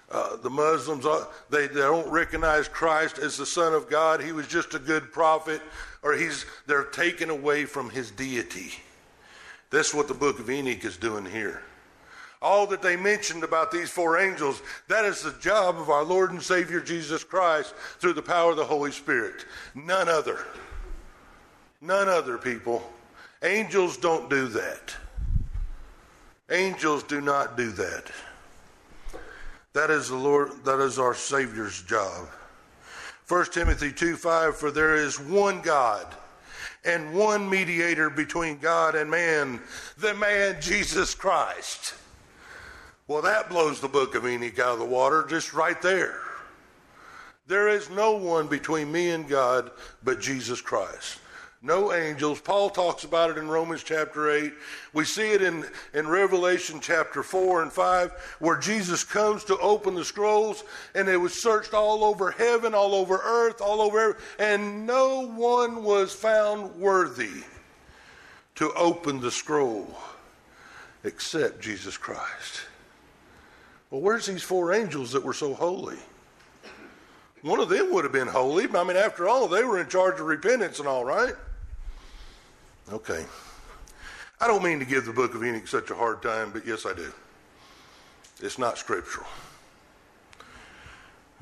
uh, 0.09 0.37
the 0.37 0.49
Muslims, 0.49 1.05
uh, 1.05 1.25
they, 1.49 1.67
they 1.67 1.81
don't 1.81 2.09
recognize 2.09 2.67
Christ 2.67 3.17
as 3.17 3.37
the 3.37 3.45
Son 3.45 3.73
of 3.73 3.89
God. 3.89 4.21
He 4.21 4.31
was 4.31 4.47
just 4.47 4.73
a 4.73 4.79
good 4.79 5.11
prophet, 5.11 5.61
or 6.01 6.13
he's, 6.13 6.45
they're 6.65 6.85
taken 6.85 7.29
away 7.29 7.65
from 7.65 7.89
his 7.89 8.09
deity. 8.11 8.71
That's 9.69 9.93
what 9.93 10.07
the 10.07 10.13
book 10.13 10.39
of 10.39 10.49
Enoch 10.49 10.85
is 10.85 10.95
doing 10.95 11.25
here. 11.25 11.61
All 12.41 12.67
that 12.67 12.81
they 12.81 12.95
mentioned 12.95 13.43
about 13.43 13.71
these 13.71 13.89
four 13.89 14.17
angels, 14.17 14.61
that 14.87 15.03
is 15.03 15.23
the 15.23 15.35
job 15.41 15.77
of 15.77 15.89
our 15.89 16.03
Lord 16.03 16.31
and 16.31 16.41
Savior 16.41 16.79
Jesus 16.79 17.23
Christ 17.23 17.73
through 17.99 18.13
the 18.13 18.21
power 18.21 18.51
of 18.51 18.57
the 18.57 18.63
Holy 18.63 18.91
Spirit. 18.91 19.45
None 19.75 20.07
other. 20.07 20.45
None 21.81 22.09
other, 22.09 22.37
people. 22.37 22.81
Angels 23.43 23.97
don't 23.97 24.29
do 24.29 24.47
that. 24.47 24.95
Angels 26.49 27.03
do 27.03 27.21
not 27.21 27.55
do 27.55 27.71
that. 27.71 28.05
That 29.73 29.91
is 29.91 30.09
the 30.09 30.15
Lord, 30.15 30.63
that 30.65 30.79
is 30.79 30.97
our 30.97 31.13
Savior's 31.13 31.83
job. 31.83 32.29
1 33.27 33.45
Timothy 33.51 33.91
2 33.91 34.15
5, 34.15 34.55
for 34.55 34.71
there 34.71 34.95
is 34.95 35.19
one 35.19 35.61
God 35.61 36.07
and 36.83 37.13
one 37.13 37.47
mediator 37.47 38.09
between 38.09 38.57
God 38.57 38.95
and 38.95 39.11
man, 39.11 39.59
the 39.97 40.13
man 40.13 40.59
Jesus 40.61 41.13
Christ. 41.13 41.93
Well, 43.07 43.21
that 43.21 43.49
blows 43.49 43.79
the 43.79 43.87
book 43.87 44.15
of 44.15 44.25
Enoch 44.25 44.57
out 44.57 44.73
of 44.73 44.79
the 44.79 44.85
water 44.85 45.25
just 45.29 45.53
right 45.53 45.79
there. 45.81 46.21
There 47.45 47.67
is 47.67 47.89
no 47.89 48.13
one 48.13 48.47
between 48.47 48.91
me 48.91 49.09
and 49.09 49.27
God 49.27 49.71
but 50.03 50.19
Jesus 50.19 50.59
Christ 50.59 51.19
no 51.61 51.91
angels. 51.91 52.39
Paul 52.39 52.69
talks 52.69 53.03
about 53.03 53.31
it 53.31 53.37
in 53.37 53.47
Romans 53.47 53.83
chapter 53.83 54.29
8. 54.29 54.53
We 54.93 55.05
see 55.05 55.31
it 55.31 55.41
in, 55.41 55.65
in 55.93 56.07
Revelation 56.07 56.79
chapter 56.79 57.23
4 57.23 57.63
and 57.63 57.73
5, 57.73 58.11
where 58.39 58.57
Jesus 58.57 59.03
comes 59.03 59.43
to 59.45 59.57
open 59.57 59.95
the 59.95 60.05
scrolls, 60.05 60.63
and 60.93 61.09
it 61.09 61.17
was 61.17 61.41
searched 61.41 61.73
all 61.73 62.03
over 62.03 62.31
heaven, 62.31 62.73
all 62.73 62.93
over 62.93 63.19
earth, 63.23 63.59
all 63.61 63.81
over, 63.81 64.17
and 64.37 64.85
no 64.85 65.27
one 65.27 65.83
was 65.83 66.13
found 66.13 66.75
worthy 66.75 67.43
to 68.55 68.71
open 68.73 69.19
the 69.19 69.31
scroll 69.31 69.97
except 71.03 71.61
Jesus 71.61 71.97
Christ. 71.97 72.61
Well, 73.89 74.01
where's 74.01 74.25
these 74.25 74.43
four 74.43 74.73
angels 74.73 75.11
that 75.13 75.23
were 75.23 75.33
so 75.33 75.53
holy? 75.53 75.97
One 77.47 77.61
of 77.61 77.69
them 77.69 77.93
would 77.93 78.03
have 78.03 78.11
been 78.11 78.27
holy. 78.27 78.67
I 78.67 78.83
mean, 78.83 78.97
after 78.97 79.29
all, 79.29 79.47
they 79.47 79.63
were 79.63 79.79
in 79.79 79.87
charge 79.87 80.19
of 80.19 80.25
repentance 80.25 80.79
and 80.79 80.87
all, 80.87 81.05
right? 81.05 81.33
Okay. 82.91 83.25
I 84.41 84.47
don't 84.47 84.61
mean 84.61 84.79
to 84.79 84.85
give 84.85 85.05
the 85.05 85.13
book 85.13 85.33
of 85.33 85.45
Enoch 85.45 85.65
such 85.65 85.89
a 85.89 85.95
hard 85.95 86.21
time, 86.21 86.51
but 86.51 86.67
yes, 86.67 86.85
I 86.85 86.93
do. 86.93 87.09
It's 88.41 88.59
not 88.59 88.77
scriptural. 88.77 89.25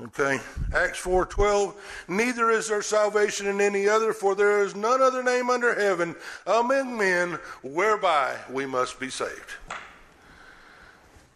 Okay. 0.00 0.38
Acts 0.72 1.00
4:12 1.00 1.74
Neither 2.06 2.50
is 2.50 2.68
there 2.68 2.82
salvation 2.82 3.48
in 3.48 3.60
any 3.60 3.88
other 3.88 4.12
for 4.12 4.36
there 4.36 4.62
is 4.62 4.76
none 4.76 5.02
other 5.02 5.24
name 5.24 5.50
under 5.50 5.74
heaven 5.74 6.14
among 6.46 6.96
men 6.96 7.32
whereby 7.62 8.36
we 8.48 8.64
must 8.64 9.00
be 9.00 9.10
saved. 9.10 9.54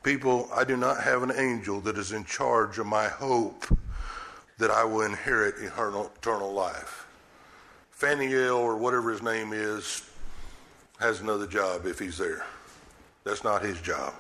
People, 0.05 0.49
I 0.55 0.63
do 0.63 0.77
not 0.77 1.03
have 1.03 1.25
an 1.25 1.33
angel 1.35 1.81
that 1.81 1.99
is 1.99 2.13
in 2.13 2.25
charge 2.25 2.79
of 2.79 2.87
my 2.87 3.09
hope 3.09 3.67
that 4.61 4.71
I 4.71 4.85
will 4.85 5.01
inherit 5.01 5.55
eternal, 5.59 6.13
eternal 6.19 6.53
life. 6.53 7.07
Phanuel 7.91 8.59
or 8.59 8.77
whatever 8.77 9.11
his 9.11 9.23
name 9.23 9.53
is 9.55 10.09
has 11.01 11.23
another 11.23 11.47
job 11.47 11.87
if 11.87 11.99
he's 11.99 12.19
there. 12.19 12.45
That's 13.25 13.43
not 13.43 13.63
his 13.63 13.81
job. 13.81 14.13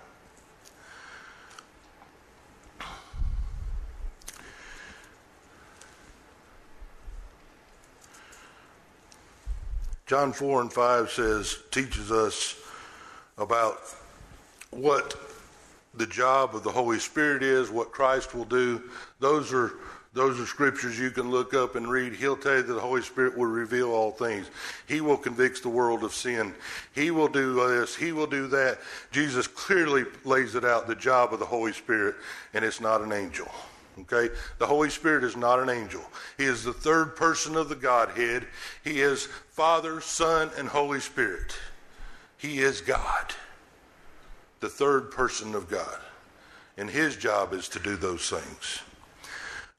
John 10.07 10.33
4 10.33 10.62
and 10.62 10.72
5 10.72 11.11
says, 11.11 11.59
teaches 11.70 12.11
us 12.11 12.57
about 13.37 13.79
what 14.70 15.14
the 15.94 16.07
job 16.07 16.57
of 16.57 16.64
the 16.64 16.70
Holy 16.70 16.98
Spirit 16.98 17.42
is, 17.42 17.70
what 17.70 17.92
Christ 17.92 18.35
will 18.35 18.46
do. 18.46 18.83
Those 19.20 19.53
are 19.53 19.74
those 20.12 20.40
are 20.40 20.46
scriptures 20.46 20.99
you 20.99 21.11
can 21.11 21.31
look 21.31 21.55
up 21.55 21.77
and 21.77 21.88
read. 21.88 22.14
He'll 22.14 22.37
tell 22.37 22.57
you 22.57 22.62
that 22.62 22.73
the 22.73 22.81
Holy 22.81 23.03
Spirit 23.03 23.38
will 23.38 23.46
reveal 23.46 23.92
all 23.92 24.11
things. 24.11 24.51
He 24.88 25.01
will 25.01 25.16
convict 25.16 25.62
the 25.62 25.68
world 25.68 26.03
of 26.03 26.12
sin. 26.12 26.53
He 26.92 27.12
will 27.12 27.29
do 27.29 27.55
this. 27.55 27.94
He 27.94 28.11
will 28.11 28.27
do 28.27 28.49
that. 28.49 28.81
Jesus 29.12 29.46
clearly 29.46 30.05
lays 30.25 30.57
it 30.57 30.64
out 30.64 30.88
the 30.88 30.96
job 30.96 31.33
of 31.33 31.38
the 31.38 31.46
Holy 31.46 31.73
Spirit, 31.73 32.16
and 32.55 32.64
it's 32.64 32.81
not 32.81 33.03
an 33.03 33.12
angel. 33.12 33.49
Okay? 34.01 34.35
The 34.59 34.66
Holy 34.66 34.90
Spirit 34.90 35.23
is 35.23 35.37
not 35.37 35.61
an 35.61 35.70
angel. 35.70 36.03
He 36.37 36.44
is 36.44 36.64
the 36.64 36.73
third 36.73 37.14
person 37.14 37.55
of 37.55 37.68
the 37.68 37.77
Godhead. 37.77 38.46
He 38.83 39.03
is 39.03 39.27
Father, 39.27 40.01
Son, 40.01 40.51
and 40.59 40.68
Holy 40.68 41.01
Spirit. 41.01 41.57
He 42.37 42.59
is 42.59 42.81
God, 42.81 43.35
the 44.59 44.68
third 44.68 45.12
person 45.12 45.55
of 45.55 45.68
God. 45.68 45.99
And 46.77 46.90
his 46.90 47.16
job 47.16 47.53
is 47.53 47.68
to 47.68 47.79
do 47.79 47.94
those 47.94 48.29
things. 48.29 48.81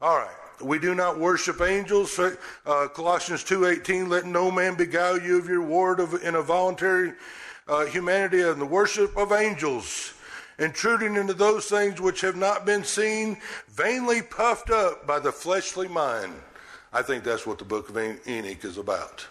All 0.01 0.17
right. 0.17 0.35
We 0.63 0.79
do 0.79 0.95
not 0.95 1.19
worship 1.19 1.61
angels. 1.61 2.17
Uh, 2.17 2.87
Colossians 2.93 3.43
2.18, 3.43 4.07
let 4.07 4.25
no 4.25 4.49
man 4.49 4.75
beguile 4.75 5.19
you 5.19 5.37
of 5.37 5.47
your 5.47 5.61
word 5.61 5.99
of, 5.99 6.23
in 6.23 6.35
a 6.35 6.41
voluntary 6.41 7.13
uh, 7.67 7.85
humanity 7.85 8.41
and 8.41 8.59
the 8.59 8.65
worship 8.65 9.15
of 9.15 9.31
angels, 9.31 10.13
intruding 10.57 11.15
into 11.15 11.33
those 11.33 11.65
things 11.65 12.01
which 12.01 12.21
have 12.21 12.35
not 12.35 12.65
been 12.65 12.83
seen, 12.83 13.37
vainly 13.69 14.21
puffed 14.21 14.71
up 14.71 15.05
by 15.05 15.19
the 15.19 15.31
fleshly 15.31 15.87
mind. 15.87 16.33
I 16.93 17.01
think 17.01 17.23
that's 17.23 17.45
what 17.45 17.59
the 17.59 17.65
book 17.65 17.89
of 17.89 17.97
Enoch 17.97 18.65
is 18.65 18.77
about. 18.77 19.25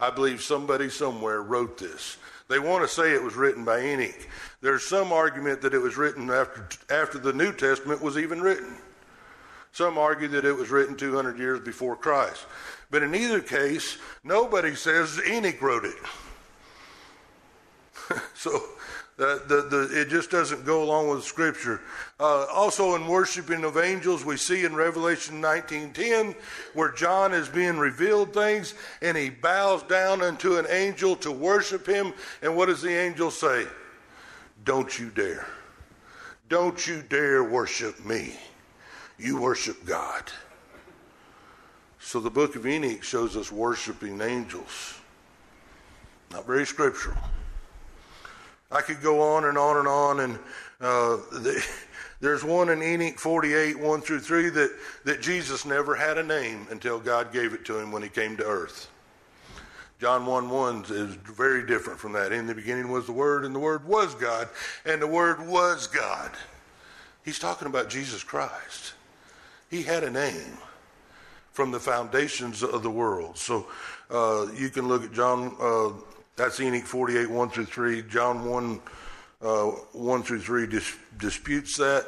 I 0.00 0.10
believe 0.10 0.42
somebody 0.42 0.88
somewhere 0.88 1.42
wrote 1.42 1.78
this. 1.78 2.16
They 2.48 2.58
want 2.58 2.82
to 2.82 2.88
say 2.88 3.14
it 3.14 3.22
was 3.22 3.36
written 3.36 3.64
by 3.64 3.80
Enoch. 3.80 4.28
There's 4.60 4.84
some 4.84 5.12
argument 5.12 5.60
that 5.62 5.74
it 5.74 5.78
was 5.78 5.96
written 5.96 6.30
after, 6.30 6.66
after 6.90 7.18
the 7.18 7.32
New 7.32 7.52
Testament 7.52 8.02
was 8.02 8.18
even 8.18 8.40
written. 8.40 8.76
Some 9.72 9.96
argue 9.96 10.28
that 10.28 10.44
it 10.44 10.56
was 10.56 10.70
written 10.70 10.96
200 10.96 11.38
years 11.38 11.60
before 11.60 11.96
Christ. 11.96 12.44
But 12.90 13.02
in 13.02 13.14
either 13.14 13.40
case, 13.40 13.96
nobody 14.22 14.74
says 14.74 15.20
Enoch 15.26 15.60
wrote 15.62 15.86
it. 15.86 15.96
so 18.34 18.60
the, 19.16 19.42
the, 19.46 19.62
the, 19.62 20.00
it 20.00 20.08
just 20.08 20.30
doesn't 20.30 20.66
go 20.66 20.82
along 20.82 21.08
with 21.08 21.24
Scripture. 21.24 21.80
Uh, 22.20 22.44
also, 22.52 22.94
in 22.96 23.06
worshiping 23.06 23.64
of 23.64 23.78
angels, 23.78 24.26
we 24.26 24.36
see 24.36 24.64
in 24.64 24.74
Revelation 24.74 25.40
19:10 25.40 26.34
where 26.74 26.92
John 26.92 27.32
is 27.32 27.48
being 27.48 27.78
revealed 27.78 28.34
things, 28.34 28.74
and 29.00 29.16
he 29.16 29.30
bows 29.30 29.82
down 29.84 30.22
unto 30.22 30.58
an 30.58 30.66
angel 30.68 31.16
to 31.16 31.30
worship 31.30 31.86
him. 31.86 32.12
And 32.42 32.56
what 32.56 32.66
does 32.66 32.82
the 32.82 32.94
angel 32.94 33.30
say? 33.30 33.66
Don't 34.64 34.98
you 34.98 35.10
dare! 35.10 35.46
Don't 36.48 36.86
you 36.86 37.02
dare 37.02 37.42
worship 37.42 38.04
me! 38.04 38.38
You 39.22 39.40
worship 39.40 39.86
God. 39.86 40.24
So 42.00 42.18
the 42.18 42.30
book 42.30 42.56
of 42.56 42.66
Enoch 42.66 43.04
shows 43.04 43.36
us 43.36 43.52
worshiping 43.52 44.20
angels. 44.20 44.98
Not 46.32 46.44
very 46.44 46.66
scriptural. 46.66 47.16
I 48.72 48.80
could 48.80 49.00
go 49.00 49.20
on 49.20 49.44
and 49.44 49.56
on 49.56 49.76
and 49.76 49.86
on, 49.86 50.20
and 50.20 50.34
uh, 50.80 51.18
the, 51.32 51.64
there's 52.20 52.42
one 52.42 52.70
in 52.70 52.82
Enoch 52.82 53.16
48, 53.16 53.78
1 53.78 54.00
through 54.00 54.18
3, 54.18 54.48
that, 54.48 54.76
that 55.04 55.22
Jesus 55.22 55.64
never 55.64 55.94
had 55.94 56.18
a 56.18 56.22
name 56.24 56.66
until 56.70 56.98
God 56.98 57.32
gave 57.32 57.54
it 57.54 57.64
to 57.66 57.78
him 57.78 57.92
when 57.92 58.02
he 58.02 58.08
came 58.08 58.36
to 58.38 58.44
earth. 58.44 58.90
John 60.00 60.26
1 60.26 60.50
1 60.50 60.86
is 60.88 61.14
very 61.14 61.64
different 61.64 62.00
from 62.00 62.12
that. 62.14 62.32
In 62.32 62.48
the 62.48 62.56
beginning 62.56 62.90
was 62.90 63.06
the 63.06 63.12
Word, 63.12 63.44
and 63.44 63.54
the 63.54 63.60
Word 63.60 63.86
was 63.86 64.16
God, 64.16 64.48
and 64.84 65.00
the 65.00 65.06
Word 65.06 65.46
was 65.46 65.86
God. 65.86 66.32
He's 67.24 67.38
talking 67.38 67.68
about 67.68 67.88
Jesus 67.88 68.24
Christ. 68.24 68.94
He 69.72 69.82
had 69.82 70.04
a 70.04 70.10
name, 70.10 70.58
from 71.52 71.70
the 71.70 71.80
foundations 71.80 72.62
of 72.62 72.82
the 72.82 72.90
world. 72.90 73.38
So 73.38 73.68
uh, 74.10 74.48
you 74.54 74.68
can 74.68 74.86
look 74.86 75.02
at 75.02 75.14
John, 75.14 75.56
uh, 75.58 75.92
that's 76.36 76.60
Enoch 76.60 76.84
48, 76.84 77.30
1 77.30 77.48
through 77.48 77.64
3. 77.64 78.02
John 78.02 78.44
1, 78.44 78.80
uh, 79.40 79.64
1 79.64 80.22
through 80.24 80.40
3 80.40 80.66
dis- 80.66 80.94
disputes 81.16 81.78
that. 81.78 82.06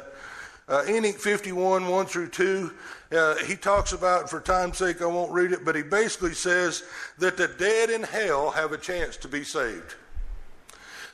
Uh, 0.67 0.83
Enoch 0.87 1.17
51, 1.17 1.87
1 1.87 2.05
through 2.05 2.29
2, 2.29 2.71
uh, 3.13 3.35
he 3.37 3.55
talks 3.55 3.93
about, 3.93 4.29
for 4.29 4.39
time's 4.39 4.77
sake, 4.77 5.01
I 5.01 5.07
won't 5.07 5.31
read 5.31 5.51
it, 5.51 5.65
but 5.65 5.75
he 5.75 5.81
basically 5.81 6.35
says 6.35 6.83
that 7.17 7.35
the 7.35 7.47
dead 7.47 7.89
in 7.89 8.03
hell 8.03 8.51
have 8.51 8.73
a 8.73 8.77
chance 8.77 9.17
to 9.17 9.27
be 9.27 9.43
saved. 9.43 9.95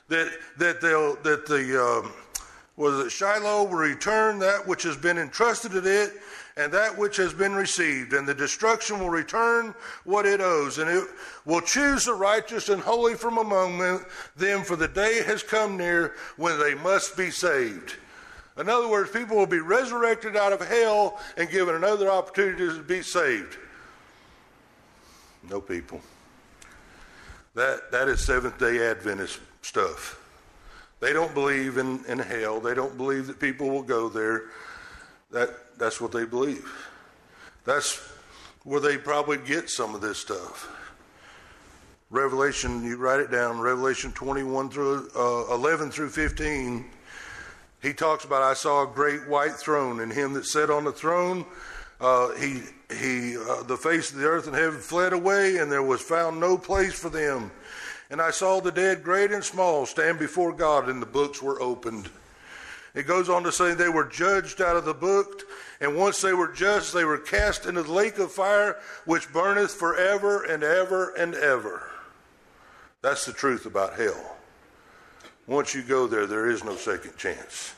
That, 0.10 0.30
that, 0.58 0.82
they'll, 0.82 1.16
that 1.24 1.45
the, 1.45 1.82
um, 1.82 2.12
was 2.76 3.06
it 3.06 3.10
Shiloh 3.10 3.64
will 3.64 3.78
return 3.78 4.39
that 4.39 4.68
which 4.68 4.84
has 4.84 4.97
been 4.97 5.18
entrusted 5.18 5.72
to 5.72 5.78
it 5.78 6.12
and 6.58 6.72
that 6.72 6.97
which 6.97 7.18
has 7.18 7.34
been 7.34 7.54
received, 7.54 8.14
and 8.14 8.28
the 8.28 8.34
destruction 8.34 8.99
will 8.99 9.10
return 9.10 9.74
what 10.04 10.26
it 10.26 10.41
owes, 10.41 10.78
and 10.78 10.89
it 10.89 11.08
will 11.45 11.62
choose 11.62 12.06
the 12.06 12.14
righteous 12.14 12.70
and 12.70 12.82
holy 12.82 13.16
from 13.16 13.38
among 13.38 13.78
them, 14.36 14.64
for 14.64 14.76
the 14.76 14.88
day 14.88 15.24
has 15.24 15.43
come 15.43 15.78
near 15.78 16.16
when 16.38 16.60
they 16.60 16.76
must 16.76 17.16
be 17.16 17.32
saved. 17.32 17.95
In 18.58 18.70
other 18.70 18.88
words, 18.88 19.10
people 19.12 19.38
will 19.38 19.47
be 19.47 19.60
resurrected 19.60 20.36
out 20.36 20.52
of 20.54 20.66
hell 20.66 21.20
and 21.38 21.49
given 21.49 21.76
another 21.76 22.10
opportunity 22.10 22.68
to 22.68 22.84
be 22.84 23.02
saved. 23.02 23.58
No 25.49 25.62
people. 25.62 26.02
That, 27.56 27.91
that 27.91 28.08
is 28.08 28.22
Seventh 28.22 28.58
day 28.60 28.89
Adventist 28.89 29.39
stuff. 29.62 30.18
They 30.99 31.14
don't 31.14 31.34
believe 31.34 31.78
in, 31.78 32.06
in 32.06 32.20
hell. 32.20 32.60
They 32.60 32.76
don't 32.76 32.95
believe 32.95 33.28
that 33.28 33.39
people 33.39 33.70
will 33.70 33.82
go 33.82 34.08
there. 34.08 34.43
That, 35.32 35.49
that's 35.82 36.00
what 36.00 36.14
they 36.14 36.24
believe. 36.24 36.72
That's 37.66 38.00
where 38.64 38.80
they 38.80 38.98
probably 38.98 39.38
get 39.38 39.70
some 39.70 39.96
of 39.96 40.02
this 40.02 40.18
stuff. 40.18 40.70
Revelation, 42.10 42.84
you 42.84 42.98
write 42.98 43.20
it 43.20 43.32
down, 43.32 43.60
Revelation 43.60 44.12
21 44.12 44.70
through 44.70 45.10
uh, 45.16 45.54
11 45.54 45.92
through 45.92 46.10
15 46.10 46.86
he 47.82 47.94
talks 47.94 48.26
about, 48.26 48.44
I 48.44 48.54
saw 48.54 48.84
a 48.84 48.88
great 48.88 49.28
white 49.28 49.54
throne, 49.54 50.02
and 50.02 50.14
him 50.14 50.34
that 50.34 50.46
sat 50.46 50.70
on 50.70 50.84
the 50.84 50.92
throne, 50.92 51.46
uh, 52.00 52.32
he, 52.36 52.62
he, 52.96 53.38
uh, 53.38 53.64
the 53.64 53.78
face 53.78 54.12
of 54.12 54.20
the 54.20 54.26
earth 54.26 54.46
and 54.46 54.56
heaven 54.56 54.80
fled 54.80 55.14
away, 55.14 55.58
and 55.58 55.72
there 55.72 55.82
was 55.82 56.02
found 56.02 56.40
no 56.40 56.58
place 56.58 56.94
for 56.94 57.10
them. 57.10 57.50
And 58.12 58.22
I 58.22 58.30
saw 58.30 58.60
the 58.60 58.72
dead, 58.72 59.04
great 59.04 59.32
and 59.32 59.44
small, 59.44 59.86
stand 59.86 60.20
before 60.20 60.54
God, 60.54 60.90
and 60.90 61.02
the 61.02 61.08
books 61.08 61.42
were 61.42 61.60
opened. 61.62 62.10
It 62.94 63.08
goes 63.08 63.30
on 63.30 63.44
to 63.44 63.52
say 63.52 63.74
they 63.74 63.90
were 63.90 64.06
judged 64.06 64.62
out 64.62 64.76
of 64.76 64.86
the 64.86 64.94
book, 64.94 65.42
and 65.82 65.98
once 65.98 66.22
they 66.22 66.34
were 66.34 66.48
judged, 66.48 66.94
they 66.94 67.04
were 67.04 67.18
cast 67.18 67.66
into 67.66 67.82
the 67.82 67.92
lake 67.92 68.20
of 68.20 68.32
fire, 68.32 68.78
which 69.06 69.34
burneth 69.34 69.74
forever 69.74 70.44
and 70.44 70.64
ever 70.64 71.14
and 71.16 71.34
ever. 71.34 71.90
That's 73.02 73.26
the 73.26 73.34
truth 73.34 73.66
about 73.66 73.96
hell. 73.96 74.38
Once 75.48 75.74
you 75.74 75.82
go 75.82 76.06
there, 76.06 76.28
there 76.28 76.52
is 76.52 76.64
no 76.64 76.76
second 76.76 77.18
chance. 77.18 77.74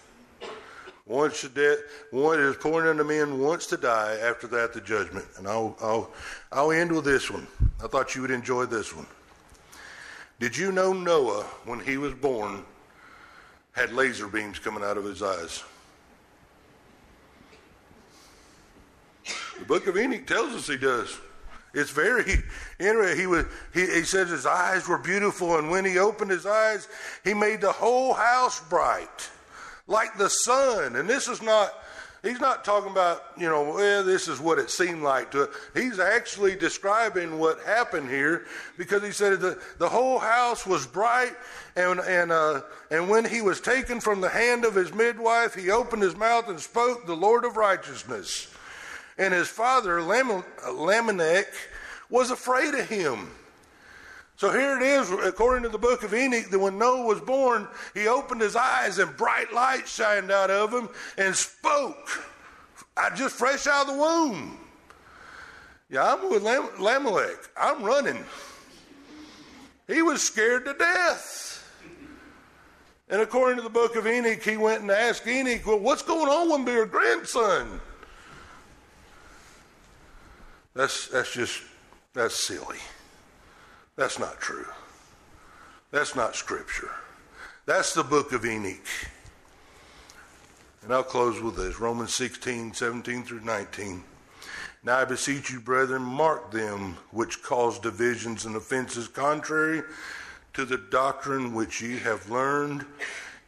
Once 1.06 1.42
the 1.42 1.50
death, 1.50 1.80
one 2.12 2.40
is 2.40 2.58
poured 2.58 2.88
unto 2.88 3.06
men 3.06 3.40
once 3.40 3.68
to 3.68 3.78
die. 3.78 4.18
After 4.22 4.48
that, 4.48 4.74
the 4.74 4.82
judgment. 4.82 5.26
And 5.38 5.48
I'll, 5.48 5.76
I'll, 5.82 6.12
I'll 6.52 6.72
end 6.72 6.92
with 6.92 7.06
this 7.06 7.32
one. 7.32 7.48
I 7.82 7.88
thought 7.88 8.16
you 8.16 8.22
would 8.22 8.32
enjoy 8.32 8.66
this 8.66 8.94
one. 8.94 9.08
Did 10.40 10.58
you 10.58 10.74
know 10.74 10.92
Noah, 10.92 11.44
when 11.66 11.80
he 11.80 11.96
was 11.96 12.14
born, 12.14 12.66
had 13.72 13.94
laser 13.94 14.28
beams 14.28 14.60
coming 14.60 14.84
out 14.84 14.98
of 14.98 15.06
his 15.06 15.24
eyes? 15.24 15.64
Book 19.74 19.88
of 19.88 19.98
Enoch 19.98 20.28
tells 20.28 20.54
us 20.54 20.68
he 20.68 20.78
does. 20.78 21.18
It's 21.74 21.90
very 21.90 22.44
interesting. 22.80 23.20
He, 23.20 23.26
was, 23.26 23.46
he, 23.74 23.88
he 23.88 24.04
says 24.04 24.30
his 24.30 24.46
eyes 24.46 24.88
were 24.88 25.00
beautiful, 25.00 25.58
and 25.58 25.72
when 25.72 25.84
he 25.84 25.98
opened 25.98 26.30
his 26.30 26.46
eyes, 26.46 26.88
he 27.24 27.34
made 27.34 27.60
the 27.60 27.72
whole 27.72 28.14
house 28.14 28.62
bright, 28.70 29.32
like 29.88 30.16
the 30.16 30.30
sun. 30.30 30.96
And 30.96 31.10
this 31.10 31.28
is 31.28 31.42
not, 31.42 31.74
he's 32.22 32.40
not 32.40 32.64
talking 32.64 32.92
about, 32.92 33.24
you 33.36 33.50
know, 33.50 33.64
well, 33.64 34.04
this 34.04 34.28
is 34.28 34.40
what 34.40 34.60
it 34.60 34.70
seemed 34.70 35.02
like 35.02 35.32
to 35.32 35.50
He's 35.74 35.98
actually 35.98 36.56
describing 36.56 37.40
what 37.40 37.60
happened 37.62 38.12
here 38.12 38.46
because 38.78 39.02
he 39.02 39.10
said 39.10 39.40
the, 39.40 39.60
the 39.80 39.90
whole 39.90 40.20
house 40.20 40.68
was 40.68 40.86
bright, 40.86 41.34
and, 41.76 42.00
and, 42.00 42.32
uh, 42.32 42.62
and 42.92 43.10
when 43.10 43.26
he 43.26 43.42
was 43.42 43.60
taken 43.60 44.00
from 44.00 44.22
the 44.22 44.30
hand 44.30 44.66
of 44.66 44.76
his 44.76 44.94
midwife, 44.94 45.56
he 45.56 45.72
opened 45.72 46.04
his 46.04 46.16
mouth 46.16 46.48
and 46.48 46.60
spoke 46.60 47.08
the 47.08 47.16
Lord 47.16 47.44
of 47.44 47.58
righteousness. 47.58 48.53
And 49.18 49.34
his 49.34 49.48
father, 49.48 50.02
Lamech, 50.02 51.54
was 52.10 52.32
afraid 52.32 52.74
of 52.74 52.90
him. 52.90 53.30
So 54.36 54.52
here 54.52 54.78
it 54.78 54.84
is, 54.84 55.12
according 55.12 55.64
to 55.64 55.70
the 55.70 55.78
book 55.78 56.04
of 56.04 56.14
Enoch, 56.14 56.50
that 56.50 56.60
when 56.60 56.78
Noah 56.78 57.06
was 57.06 57.22
born, 57.22 57.68
he 57.94 58.08
opened 58.08 58.42
his 58.42 58.56
eyes 58.56 58.98
and 58.98 59.16
bright 59.16 59.54
light 59.54 59.88
shined 59.88 60.32
out 60.32 60.50
of 60.50 60.74
him 60.74 60.90
and 61.18 61.36
spoke. 61.36 62.26
I 62.98 63.10
just 63.16 63.36
fresh 63.36 63.68
out 63.68 63.88
of 63.88 63.96
the 63.96 64.00
womb. 64.00 64.60
Yeah, 65.90 66.14
I'm 66.14 66.30
with 66.30 66.42
Lam- 66.42 66.70
Lamelech. 66.80 67.50
I'm 67.56 67.84
running. 67.84 68.24
He 69.88 70.02
was 70.02 70.24
scared 70.24 70.66
to 70.66 70.74
death. 70.74 71.52
And 73.10 73.22
according 73.22 73.58
to 73.58 73.62
the 73.62 73.70
book 73.70 73.96
of 73.96 74.08
Enoch, 74.08 74.42
he 74.42 74.58
went 74.58 74.82
and 74.82 74.90
asked 74.90 75.28
Enoch, 75.28 75.66
Well, 75.66 75.80
what's 75.80 76.02
going 76.02 76.30
on 76.30 76.64
with 76.64 76.74
your 76.74 76.86
grandson? 76.86 77.80
That's, 80.74 81.08
that's 81.08 81.34
just, 81.34 81.62
that's 82.14 82.46
silly. 82.46 82.80
That's 83.96 84.20
not 84.20 84.40
true. 84.40 84.66
That's 85.92 86.16
not 86.16 86.36
scripture. 86.36 86.92
That's 87.66 87.94
the 87.94 88.04
book 88.04 88.32
of 88.34 88.46
Enoch. 88.46 88.88
And 90.84 90.92
I'll 90.94 91.04
close 91.04 91.40
with 91.42 91.56
this 91.56 91.80
Romans 91.80 92.16
16, 92.16 92.74
17 92.74 93.24
through 93.24 93.42
19. 93.42 94.04
Now 94.84 94.98
I 94.98 95.06
beseech 95.06 95.50
you, 95.52 95.62
brethren, 95.62 96.02
mark 96.02 96.52
them 96.52 96.98
which 97.12 97.42
cause 97.42 97.80
divisions 97.80 98.46
and 98.46 98.56
offenses 98.56 99.08
contrary 99.08 99.84
to 100.54 100.66
the 100.66 100.78
doctrine 100.78 101.54
which 101.54 101.82
ye 101.82 101.98
have 102.00 102.30
learned, 102.30 102.86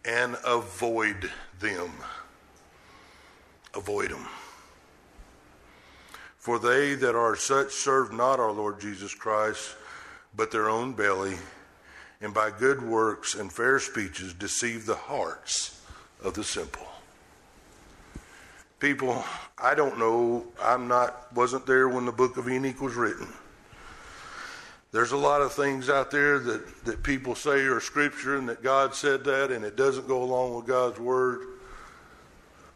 and 0.05 0.37
avoid 0.45 1.29
them. 1.59 1.91
Avoid 3.73 4.11
them. 4.11 4.25
For 6.45 6.59
they 6.59 6.93
that 6.93 7.15
are 7.15 7.35
such 7.35 7.71
serve 7.71 8.13
not 8.13 8.39
our 8.39 8.51
Lord 8.51 8.79
Jesus 8.79 9.15
Christ, 9.15 9.75
but 10.37 10.51
their 10.51 10.69
own 10.69 10.93
belly, 10.93 11.37
and 12.21 12.35
by 12.35 12.51
good 12.51 12.83
works 12.83 13.33
and 13.33 13.51
fair 13.51 13.79
speeches 13.79 14.31
deceive 14.31 14.85
the 14.85 14.93
hearts 14.93 15.81
of 16.23 16.35
the 16.35 16.43
simple. 16.43 16.85
People, 18.79 19.25
I 19.57 19.73
don't 19.73 19.97
know, 19.97 20.45
I'm 20.61 20.87
not, 20.87 21.33
wasn't 21.33 21.65
there 21.65 21.89
when 21.89 22.05
the 22.05 22.11
book 22.11 22.37
of 22.37 22.47
Enoch 22.47 22.79
was 22.79 22.93
written. 22.93 23.27
There's 24.91 25.13
a 25.13 25.17
lot 25.17 25.41
of 25.41 25.51
things 25.51 25.89
out 25.89 26.11
there 26.11 26.37
that, 26.37 26.85
that 26.85 27.01
people 27.01 27.33
say 27.33 27.61
are 27.61 27.79
scripture 27.79 28.37
and 28.37 28.47
that 28.49 28.61
God 28.61 28.93
said 28.93 29.23
that 29.23 29.49
and 29.51 29.65
it 29.65 29.75
doesn't 29.75 30.07
go 30.07 30.21
along 30.21 30.57
with 30.57 30.67
God's 30.67 30.99
word. 30.99 31.39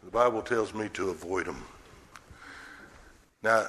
The 0.02 0.10
Bible 0.10 0.42
tells 0.42 0.74
me 0.74 0.88
to 0.94 1.10
avoid 1.10 1.46
them. 1.46 1.62
Now, 3.42 3.66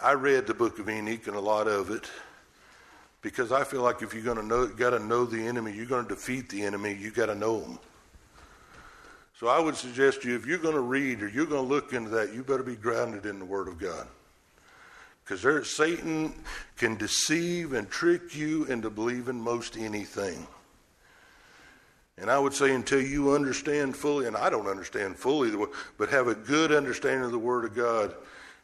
I 0.00 0.12
read 0.12 0.46
the 0.46 0.54
book 0.54 0.78
of 0.78 0.88
Enoch 0.88 1.26
and 1.26 1.36
a 1.36 1.40
lot 1.40 1.66
of 1.66 1.90
it 1.90 2.08
because 3.20 3.50
I 3.50 3.64
feel 3.64 3.82
like 3.82 4.02
if 4.02 4.14
you're 4.14 4.22
going 4.22 4.36
to 4.36 4.44
know, 4.44 4.66
got 4.66 4.90
to 4.90 5.00
know 5.00 5.24
the 5.24 5.44
enemy. 5.44 5.72
You're 5.72 5.86
going 5.86 6.06
to 6.06 6.14
defeat 6.14 6.48
the 6.48 6.62
enemy. 6.62 6.96
You 6.98 7.10
got 7.10 7.26
to 7.26 7.34
know 7.34 7.60
him. 7.60 7.78
So 9.38 9.48
I 9.48 9.58
would 9.58 9.76
suggest 9.76 10.22
to 10.22 10.28
you, 10.28 10.36
if 10.36 10.46
you're 10.46 10.58
going 10.58 10.74
to 10.74 10.80
read 10.80 11.22
or 11.22 11.28
you're 11.28 11.46
going 11.46 11.62
to 11.62 11.74
look 11.74 11.92
into 11.92 12.10
that, 12.10 12.34
you 12.34 12.42
better 12.42 12.62
be 12.62 12.76
grounded 12.76 13.26
in 13.26 13.38
the 13.38 13.44
Word 13.44 13.68
of 13.68 13.78
God. 13.78 14.06
Because 15.24 15.68
Satan 15.68 16.32
can 16.76 16.96
deceive 16.96 17.72
and 17.72 17.88
trick 17.90 18.34
you 18.34 18.64
into 18.64 18.88
believing 18.88 19.40
most 19.40 19.76
anything. 19.76 20.46
And 22.16 22.30
I 22.30 22.38
would 22.38 22.54
say 22.54 22.74
until 22.74 23.00
you 23.00 23.32
understand 23.32 23.94
fully, 23.94 24.26
and 24.26 24.36
I 24.36 24.50
don't 24.50 24.66
understand 24.66 25.16
fully, 25.16 25.52
but 25.98 26.08
have 26.08 26.26
a 26.26 26.34
good 26.34 26.72
understanding 26.72 27.24
of 27.24 27.30
the 27.30 27.38
Word 27.38 27.64
of 27.64 27.76
God, 27.76 28.14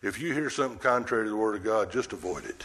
if 0.05 0.21
you 0.21 0.35
hear 0.35 0.51
something 0.51 0.79
contrary 0.79 1.25
to 1.25 1.31
the 1.31 1.37
Word 1.37 1.57
of 1.57 1.65
God, 1.65 1.91
just 1.91 2.13
avoid 2.13 2.45
it. 2.45 2.65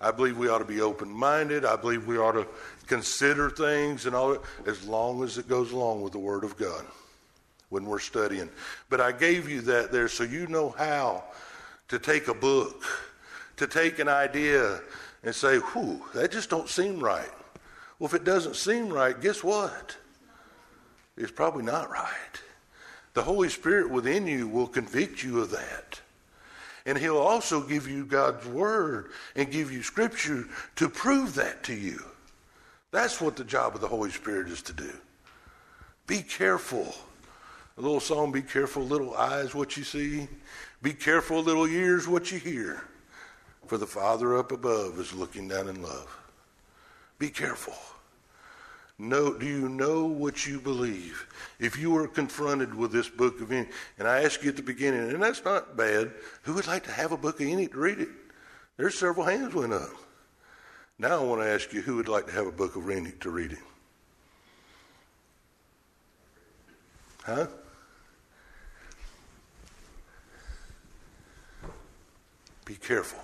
I 0.00 0.12
believe 0.12 0.38
we 0.38 0.48
ought 0.48 0.58
to 0.58 0.64
be 0.64 0.80
open 0.80 1.10
minded. 1.10 1.64
I 1.64 1.74
believe 1.74 2.06
we 2.06 2.16
ought 2.16 2.32
to 2.32 2.46
consider 2.86 3.50
things 3.50 4.06
and 4.06 4.14
all 4.14 4.30
that 4.30 4.40
as 4.66 4.86
long 4.86 5.22
as 5.24 5.36
it 5.36 5.48
goes 5.48 5.72
along 5.72 6.02
with 6.02 6.12
the 6.12 6.18
Word 6.18 6.44
of 6.44 6.56
God 6.56 6.86
when 7.70 7.84
we're 7.84 7.98
studying. 7.98 8.48
But 8.88 9.00
I 9.00 9.10
gave 9.10 9.48
you 9.48 9.62
that 9.62 9.90
there 9.90 10.06
so 10.06 10.22
you 10.22 10.46
know 10.46 10.70
how 10.70 11.24
to 11.88 11.98
take 11.98 12.28
a 12.28 12.34
book, 12.34 12.84
to 13.56 13.66
take 13.66 13.98
an 13.98 14.08
idea 14.08 14.80
and 15.24 15.34
say, 15.34 15.58
whew, 15.58 16.02
that 16.14 16.30
just 16.30 16.50
don't 16.50 16.68
seem 16.68 17.00
right. 17.00 17.30
Well, 17.98 18.06
if 18.06 18.14
it 18.14 18.24
doesn't 18.24 18.54
seem 18.54 18.90
right, 18.90 19.20
guess 19.20 19.42
what? 19.42 19.96
It's 21.16 21.32
probably 21.32 21.64
not 21.64 21.90
right. 21.90 22.40
The 23.14 23.22
Holy 23.22 23.48
Spirit 23.48 23.90
within 23.90 24.26
you 24.26 24.46
will 24.46 24.68
convict 24.68 25.22
you 25.22 25.40
of 25.40 25.50
that. 25.50 26.00
And 26.86 26.96
He'll 26.96 27.18
also 27.18 27.60
give 27.60 27.88
you 27.88 28.04
God's 28.04 28.46
Word 28.46 29.10
and 29.36 29.50
give 29.50 29.72
you 29.72 29.82
Scripture 29.82 30.46
to 30.76 30.88
prove 30.88 31.34
that 31.34 31.62
to 31.64 31.74
you. 31.74 32.02
That's 32.92 33.20
what 33.20 33.36
the 33.36 33.44
job 33.44 33.74
of 33.74 33.80
the 33.80 33.88
Holy 33.88 34.10
Spirit 34.10 34.48
is 34.48 34.62
to 34.62 34.72
do. 34.72 34.92
Be 36.06 36.22
careful. 36.22 36.94
A 37.78 37.80
little 37.80 38.00
song, 38.00 38.32
be 38.32 38.42
careful, 38.42 38.82
little 38.82 39.14
eyes, 39.14 39.54
what 39.54 39.76
you 39.76 39.84
see. 39.84 40.28
Be 40.82 40.92
careful, 40.92 41.42
little 41.42 41.66
ears, 41.66 42.08
what 42.08 42.32
you 42.32 42.38
hear. 42.38 42.82
For 43.66 43.78
the 43.78 43.86
Father 43.86 44.36
up 44.36 44.50
above 44.50 44.98
is 44.98 45.14
looking 45.14 45.46
down 45.48 45.68
in 45.68 45.82
love. 45.82 46.16
Be 47.18 47.28
careful. 47.28 47.74
Know, 49.00 49.32
do 49.32 49.46
you 49.46 49.66
know 49.70 50.04
what 50.04 50.46
you 50.46 50.60
believe? 50.60 51.26
If 51.58 51.78
you 51.78 51.90
were 51.90 52.06
confronted 52.06 52.74
with 52.74 52.92
this 52.92 53.08
book 53.08 53.40
of 53.40 53.50
Enoch, 53.50 53.68
and 53.98 54.06
I 54.06 54.24
asked 54.24 54.42
you 54.42 54.50
at 54.50 54.56
the 54.56 54.62
beginning, 54.62 55.10
and 55.10 55.22
that's 55.22 55.42
not 55.42 55.74
bad, 55.74 56.12
who 56.42 56.52
would 56.52 56.66
like 56.66 56.84
to 56.84 56.92
have 56.92 57.10
a 57.10 57.16
book 57.16 57.40
of 57.40 57.46
Enoch 57.46 57.72
to 57.72 57.78
read 57.78 57.98
it? 57.98 58.10
There's 58.76 58.98
several 58.98 59.24
hands 59.24 59.54
went 59.54 59.72
up. 59.72 59.88
Now 60.98 61.18
I 61.18 61.24
want 61.24 61.40
to 61.40 61.48
ask 61.48 61.72
you 61.72 61.80
who 61.80 61.96
would 61.96 62.08
like 62.08 62.26
to 62.26 62.32
have 62.32 62.46
a 62.46 62.52
book 62.52 62.76
of 62.76 62.90
Enoch 62.90 63.18
to 63.20 63.30
read 63.30 63.52
it? 63.52 63.58
Huh? 67.24 67.46
Be 72.66 72.74
careful. 72.74 73.20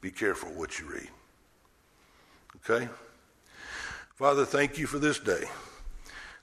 Be 0.00 0.12
careful 0.12 0.50
what 0.50 0.78
you 0.78 0.88
read. 0.88 1.10
Okay? 2.64 2.88
Father, 4.18 4.44
thank 4.44 4.78
you 4.78 4.88
for 4.88 4.98
this 4.98 5.20
day. 5.20 5.44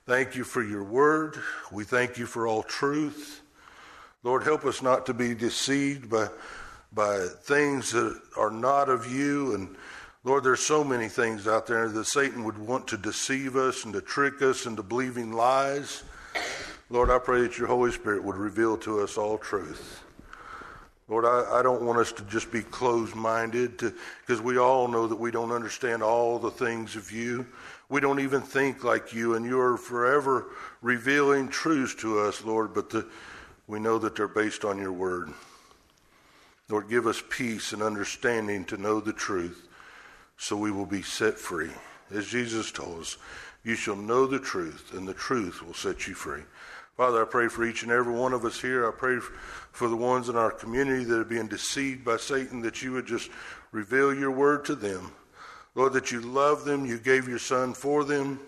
Thank 0.06 0.34
you 0.34 0.44
for 0.44 0.62
your 0.62 0.82
word. 0.82 1.36
We 1.70 1.84
thank 1.84 2.16
you 2.16 2.24
for 2.24 2.46
all 2.46 2.62
truth. 2.62 3.42
Lord, 4.22 4.44
help 4.44 4.64
us 4.64 4.80
not 4.80 5.04
to 5.04 5.12
be 5.12 5.34
deceived 5.34 6.08
by, 6.08 6.28
by 6.94 7.26
things 7.42 7.92
that 7.92 8.18
are 8.34 8.50
not 8.50 8.88
of 8.88 9.12
you. 9.12 9.54
And 9.54 9.76
Lord, 10.24 10.42
there's 10.42 10.60
so 10.60 10.82
many 10.84 11.10
things 11.10 11.46
out 11.46 11.66
there 11.66 11.90
that 11.90 12.06
Satan 12.06 12.44
would 12.44 12.56
want 12.56 12.88
to 12.88 12.96
deceive 12.96 13.56
us 13.56 13.84
and 13.84 13.92
to 13.92 14.00
trick 14.00 14.40
us 14.40 14.64
into 14.64 14.82
believing 14.82 15.34
lies. 15.34 16.02
Lord, 16.88 17.10
I 17.10 17.18
pray 17.18 17.42
that 17.42 17.58
your 17.58 17.68
Holy 17.68 17.92
Spirit 17.92 18.24
would 18.24 18.36
reveal 18.36 18.78
to 18.78 19.00
us 19.00 19.18
all 19.18 19.36
truth. 19.36 20.02
Lord, 21.08 21.24
I, 21.24 21.60
I, 21.60 21.62
don't 21.62 21.82
want 21.82 22.00
us 22.00 22.10
to 22.12 22.22
just 22.24 22.50
be 22.50 22.62
closed 22.62 23.14
minded 23.14 23.78
because 23.78 24.42
we 24.42 24.58
all 24.58 24.88
know 24.88 25.06
that 25.06 25.18
we 25.18 25.30
don't 25.30 25.52
understand 25.52 26.02
all 26.02 26.38
the 26.38 26.50
things 26.50 26.96
of 26.96 27.12
you. 27.12 27.46
We 27.88 28.00
don't 28.00 28.18
even 28.18 28.40
think 28.40 28.82
like 28.82 29.12
you, 29.12 29.34
and 29.34 29.46
you 29.46 29.60
are 29.60 29.76
forever 29.76 30.46
revealing 30.82 31.48
truths 31.48 31.94
to 31.96 32.18
us, 32.18 32.44
Lord, 32.44 32.74
but 32.74 32.90
the, 32.90 33.06
we 33.68 33.78
know 33.78 33.98
that 33.98 34.16
they're 34.16 34.26
based 34.26 34.64
on 34.64 34.78
your 34.78 34.92
word. 34.92 35.32
Lord, 36.68 36.88
give 36.88 37.06
us 37.06 37.22
peace 37.30 37.72
and 37.72 37.82
understanding 37.82 38.64
to 38.64 38.76
know 38.76 38.98
the 38.98 39.12
truth 39.12 39.68
so 40.36 40.56
we 40.56 40.72
will 40.72 40.86
be 40.86 41.02
set 41.02 41.38
free. 41.38 41.70
As 42.10 42.26
Jesus 42.26 42.72
told 42.72 43.02
us, 43.02 43.16
you 43.62 43.76
shall 43.76 43.96
know 43.96 44.26
the 44.26 44.40
truth, 44.40 44.92
and 44.94 45.06
the 45.06 45.14
truth 45.14 45.64
will 45.64 45.74
set 45.74 46.08
you 46.08 46.14
free. 46.14 46.42
Father, 46.96 47.22
I 47.22 47.24
pray 47.26 47.48
for 47.48 47.64
each 47.64 47.82
and 47.82 47.92
every 47.92 48.14
one 48.14 48.32
of 48.32 48.44
us 48.44 48.60
here. 48.60 48.88
I 48.88 48.90
pray 48.90 49.18
for 49.70 49.88
the 49.88 49.96
ones 49.96 50.30
in 50.30 50.36
our 50.36 50.50
community 50.50 51.04
that 51.04 51.18
are 51.18 51.24
being 51.24 51.46
deceived 51.46 52.04
by 52.04 52.16
Satan, 52.16 52.62
that 52.62 52.82
you 52.82 52.92
would 52.92 53.06
just 53.06 53.30
reveal 53.70 54.14
your 54.14 54.30
word 54.30 54.64
to 54.66 54.74
them. 54.74 55.12
Lord, 55.74 55.92
that 55.92 56.10
you 56.10 56.20
love 56.20 56.64
them, 56.64 56.86
you 56.86 56.98
gave 56.98 57.28
your 57.28 57.38
son 57.38 57.74
for 57.74 58.02
them, 58.02 58.40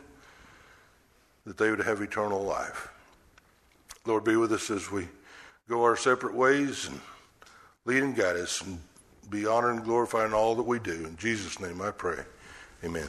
that 1.44 1.58
they 1.58 1.70
would 1.70 1.80
have 1.80 2.00
eternal 2.00 2.42
life. 2.42 2.88
Lord, 4.06 4.24
be 4.24 4.36
with 4.36 4.52
us 4.52 4.70
as 4.70 4.90
we 4.90 5.06
go 5.68 5.84
our 5.84 5.96
separate 5.96 6.34
ways 6.34 6.88
and 6.88 6.98
lead 7.84 8.02
and 8.02 8.16
guide 8.16 8.36
us 8.36 8.62
and 8.62 8.80
be 9.28 9.46
honored 9.46 9.76
and 9.76 9.84
glorified 9.84 10.26
in 10.26 10.32
all 10.32 10.54
that 10.54 10.62
we 10.62 10.78
do. 10.78 11.04
In 11.04 11.16
Jesus' 11.18 11.60
name 11.60 11.82
I 11.82 11.90
pray. 11.90 12.24
Amen. 12.82 13.08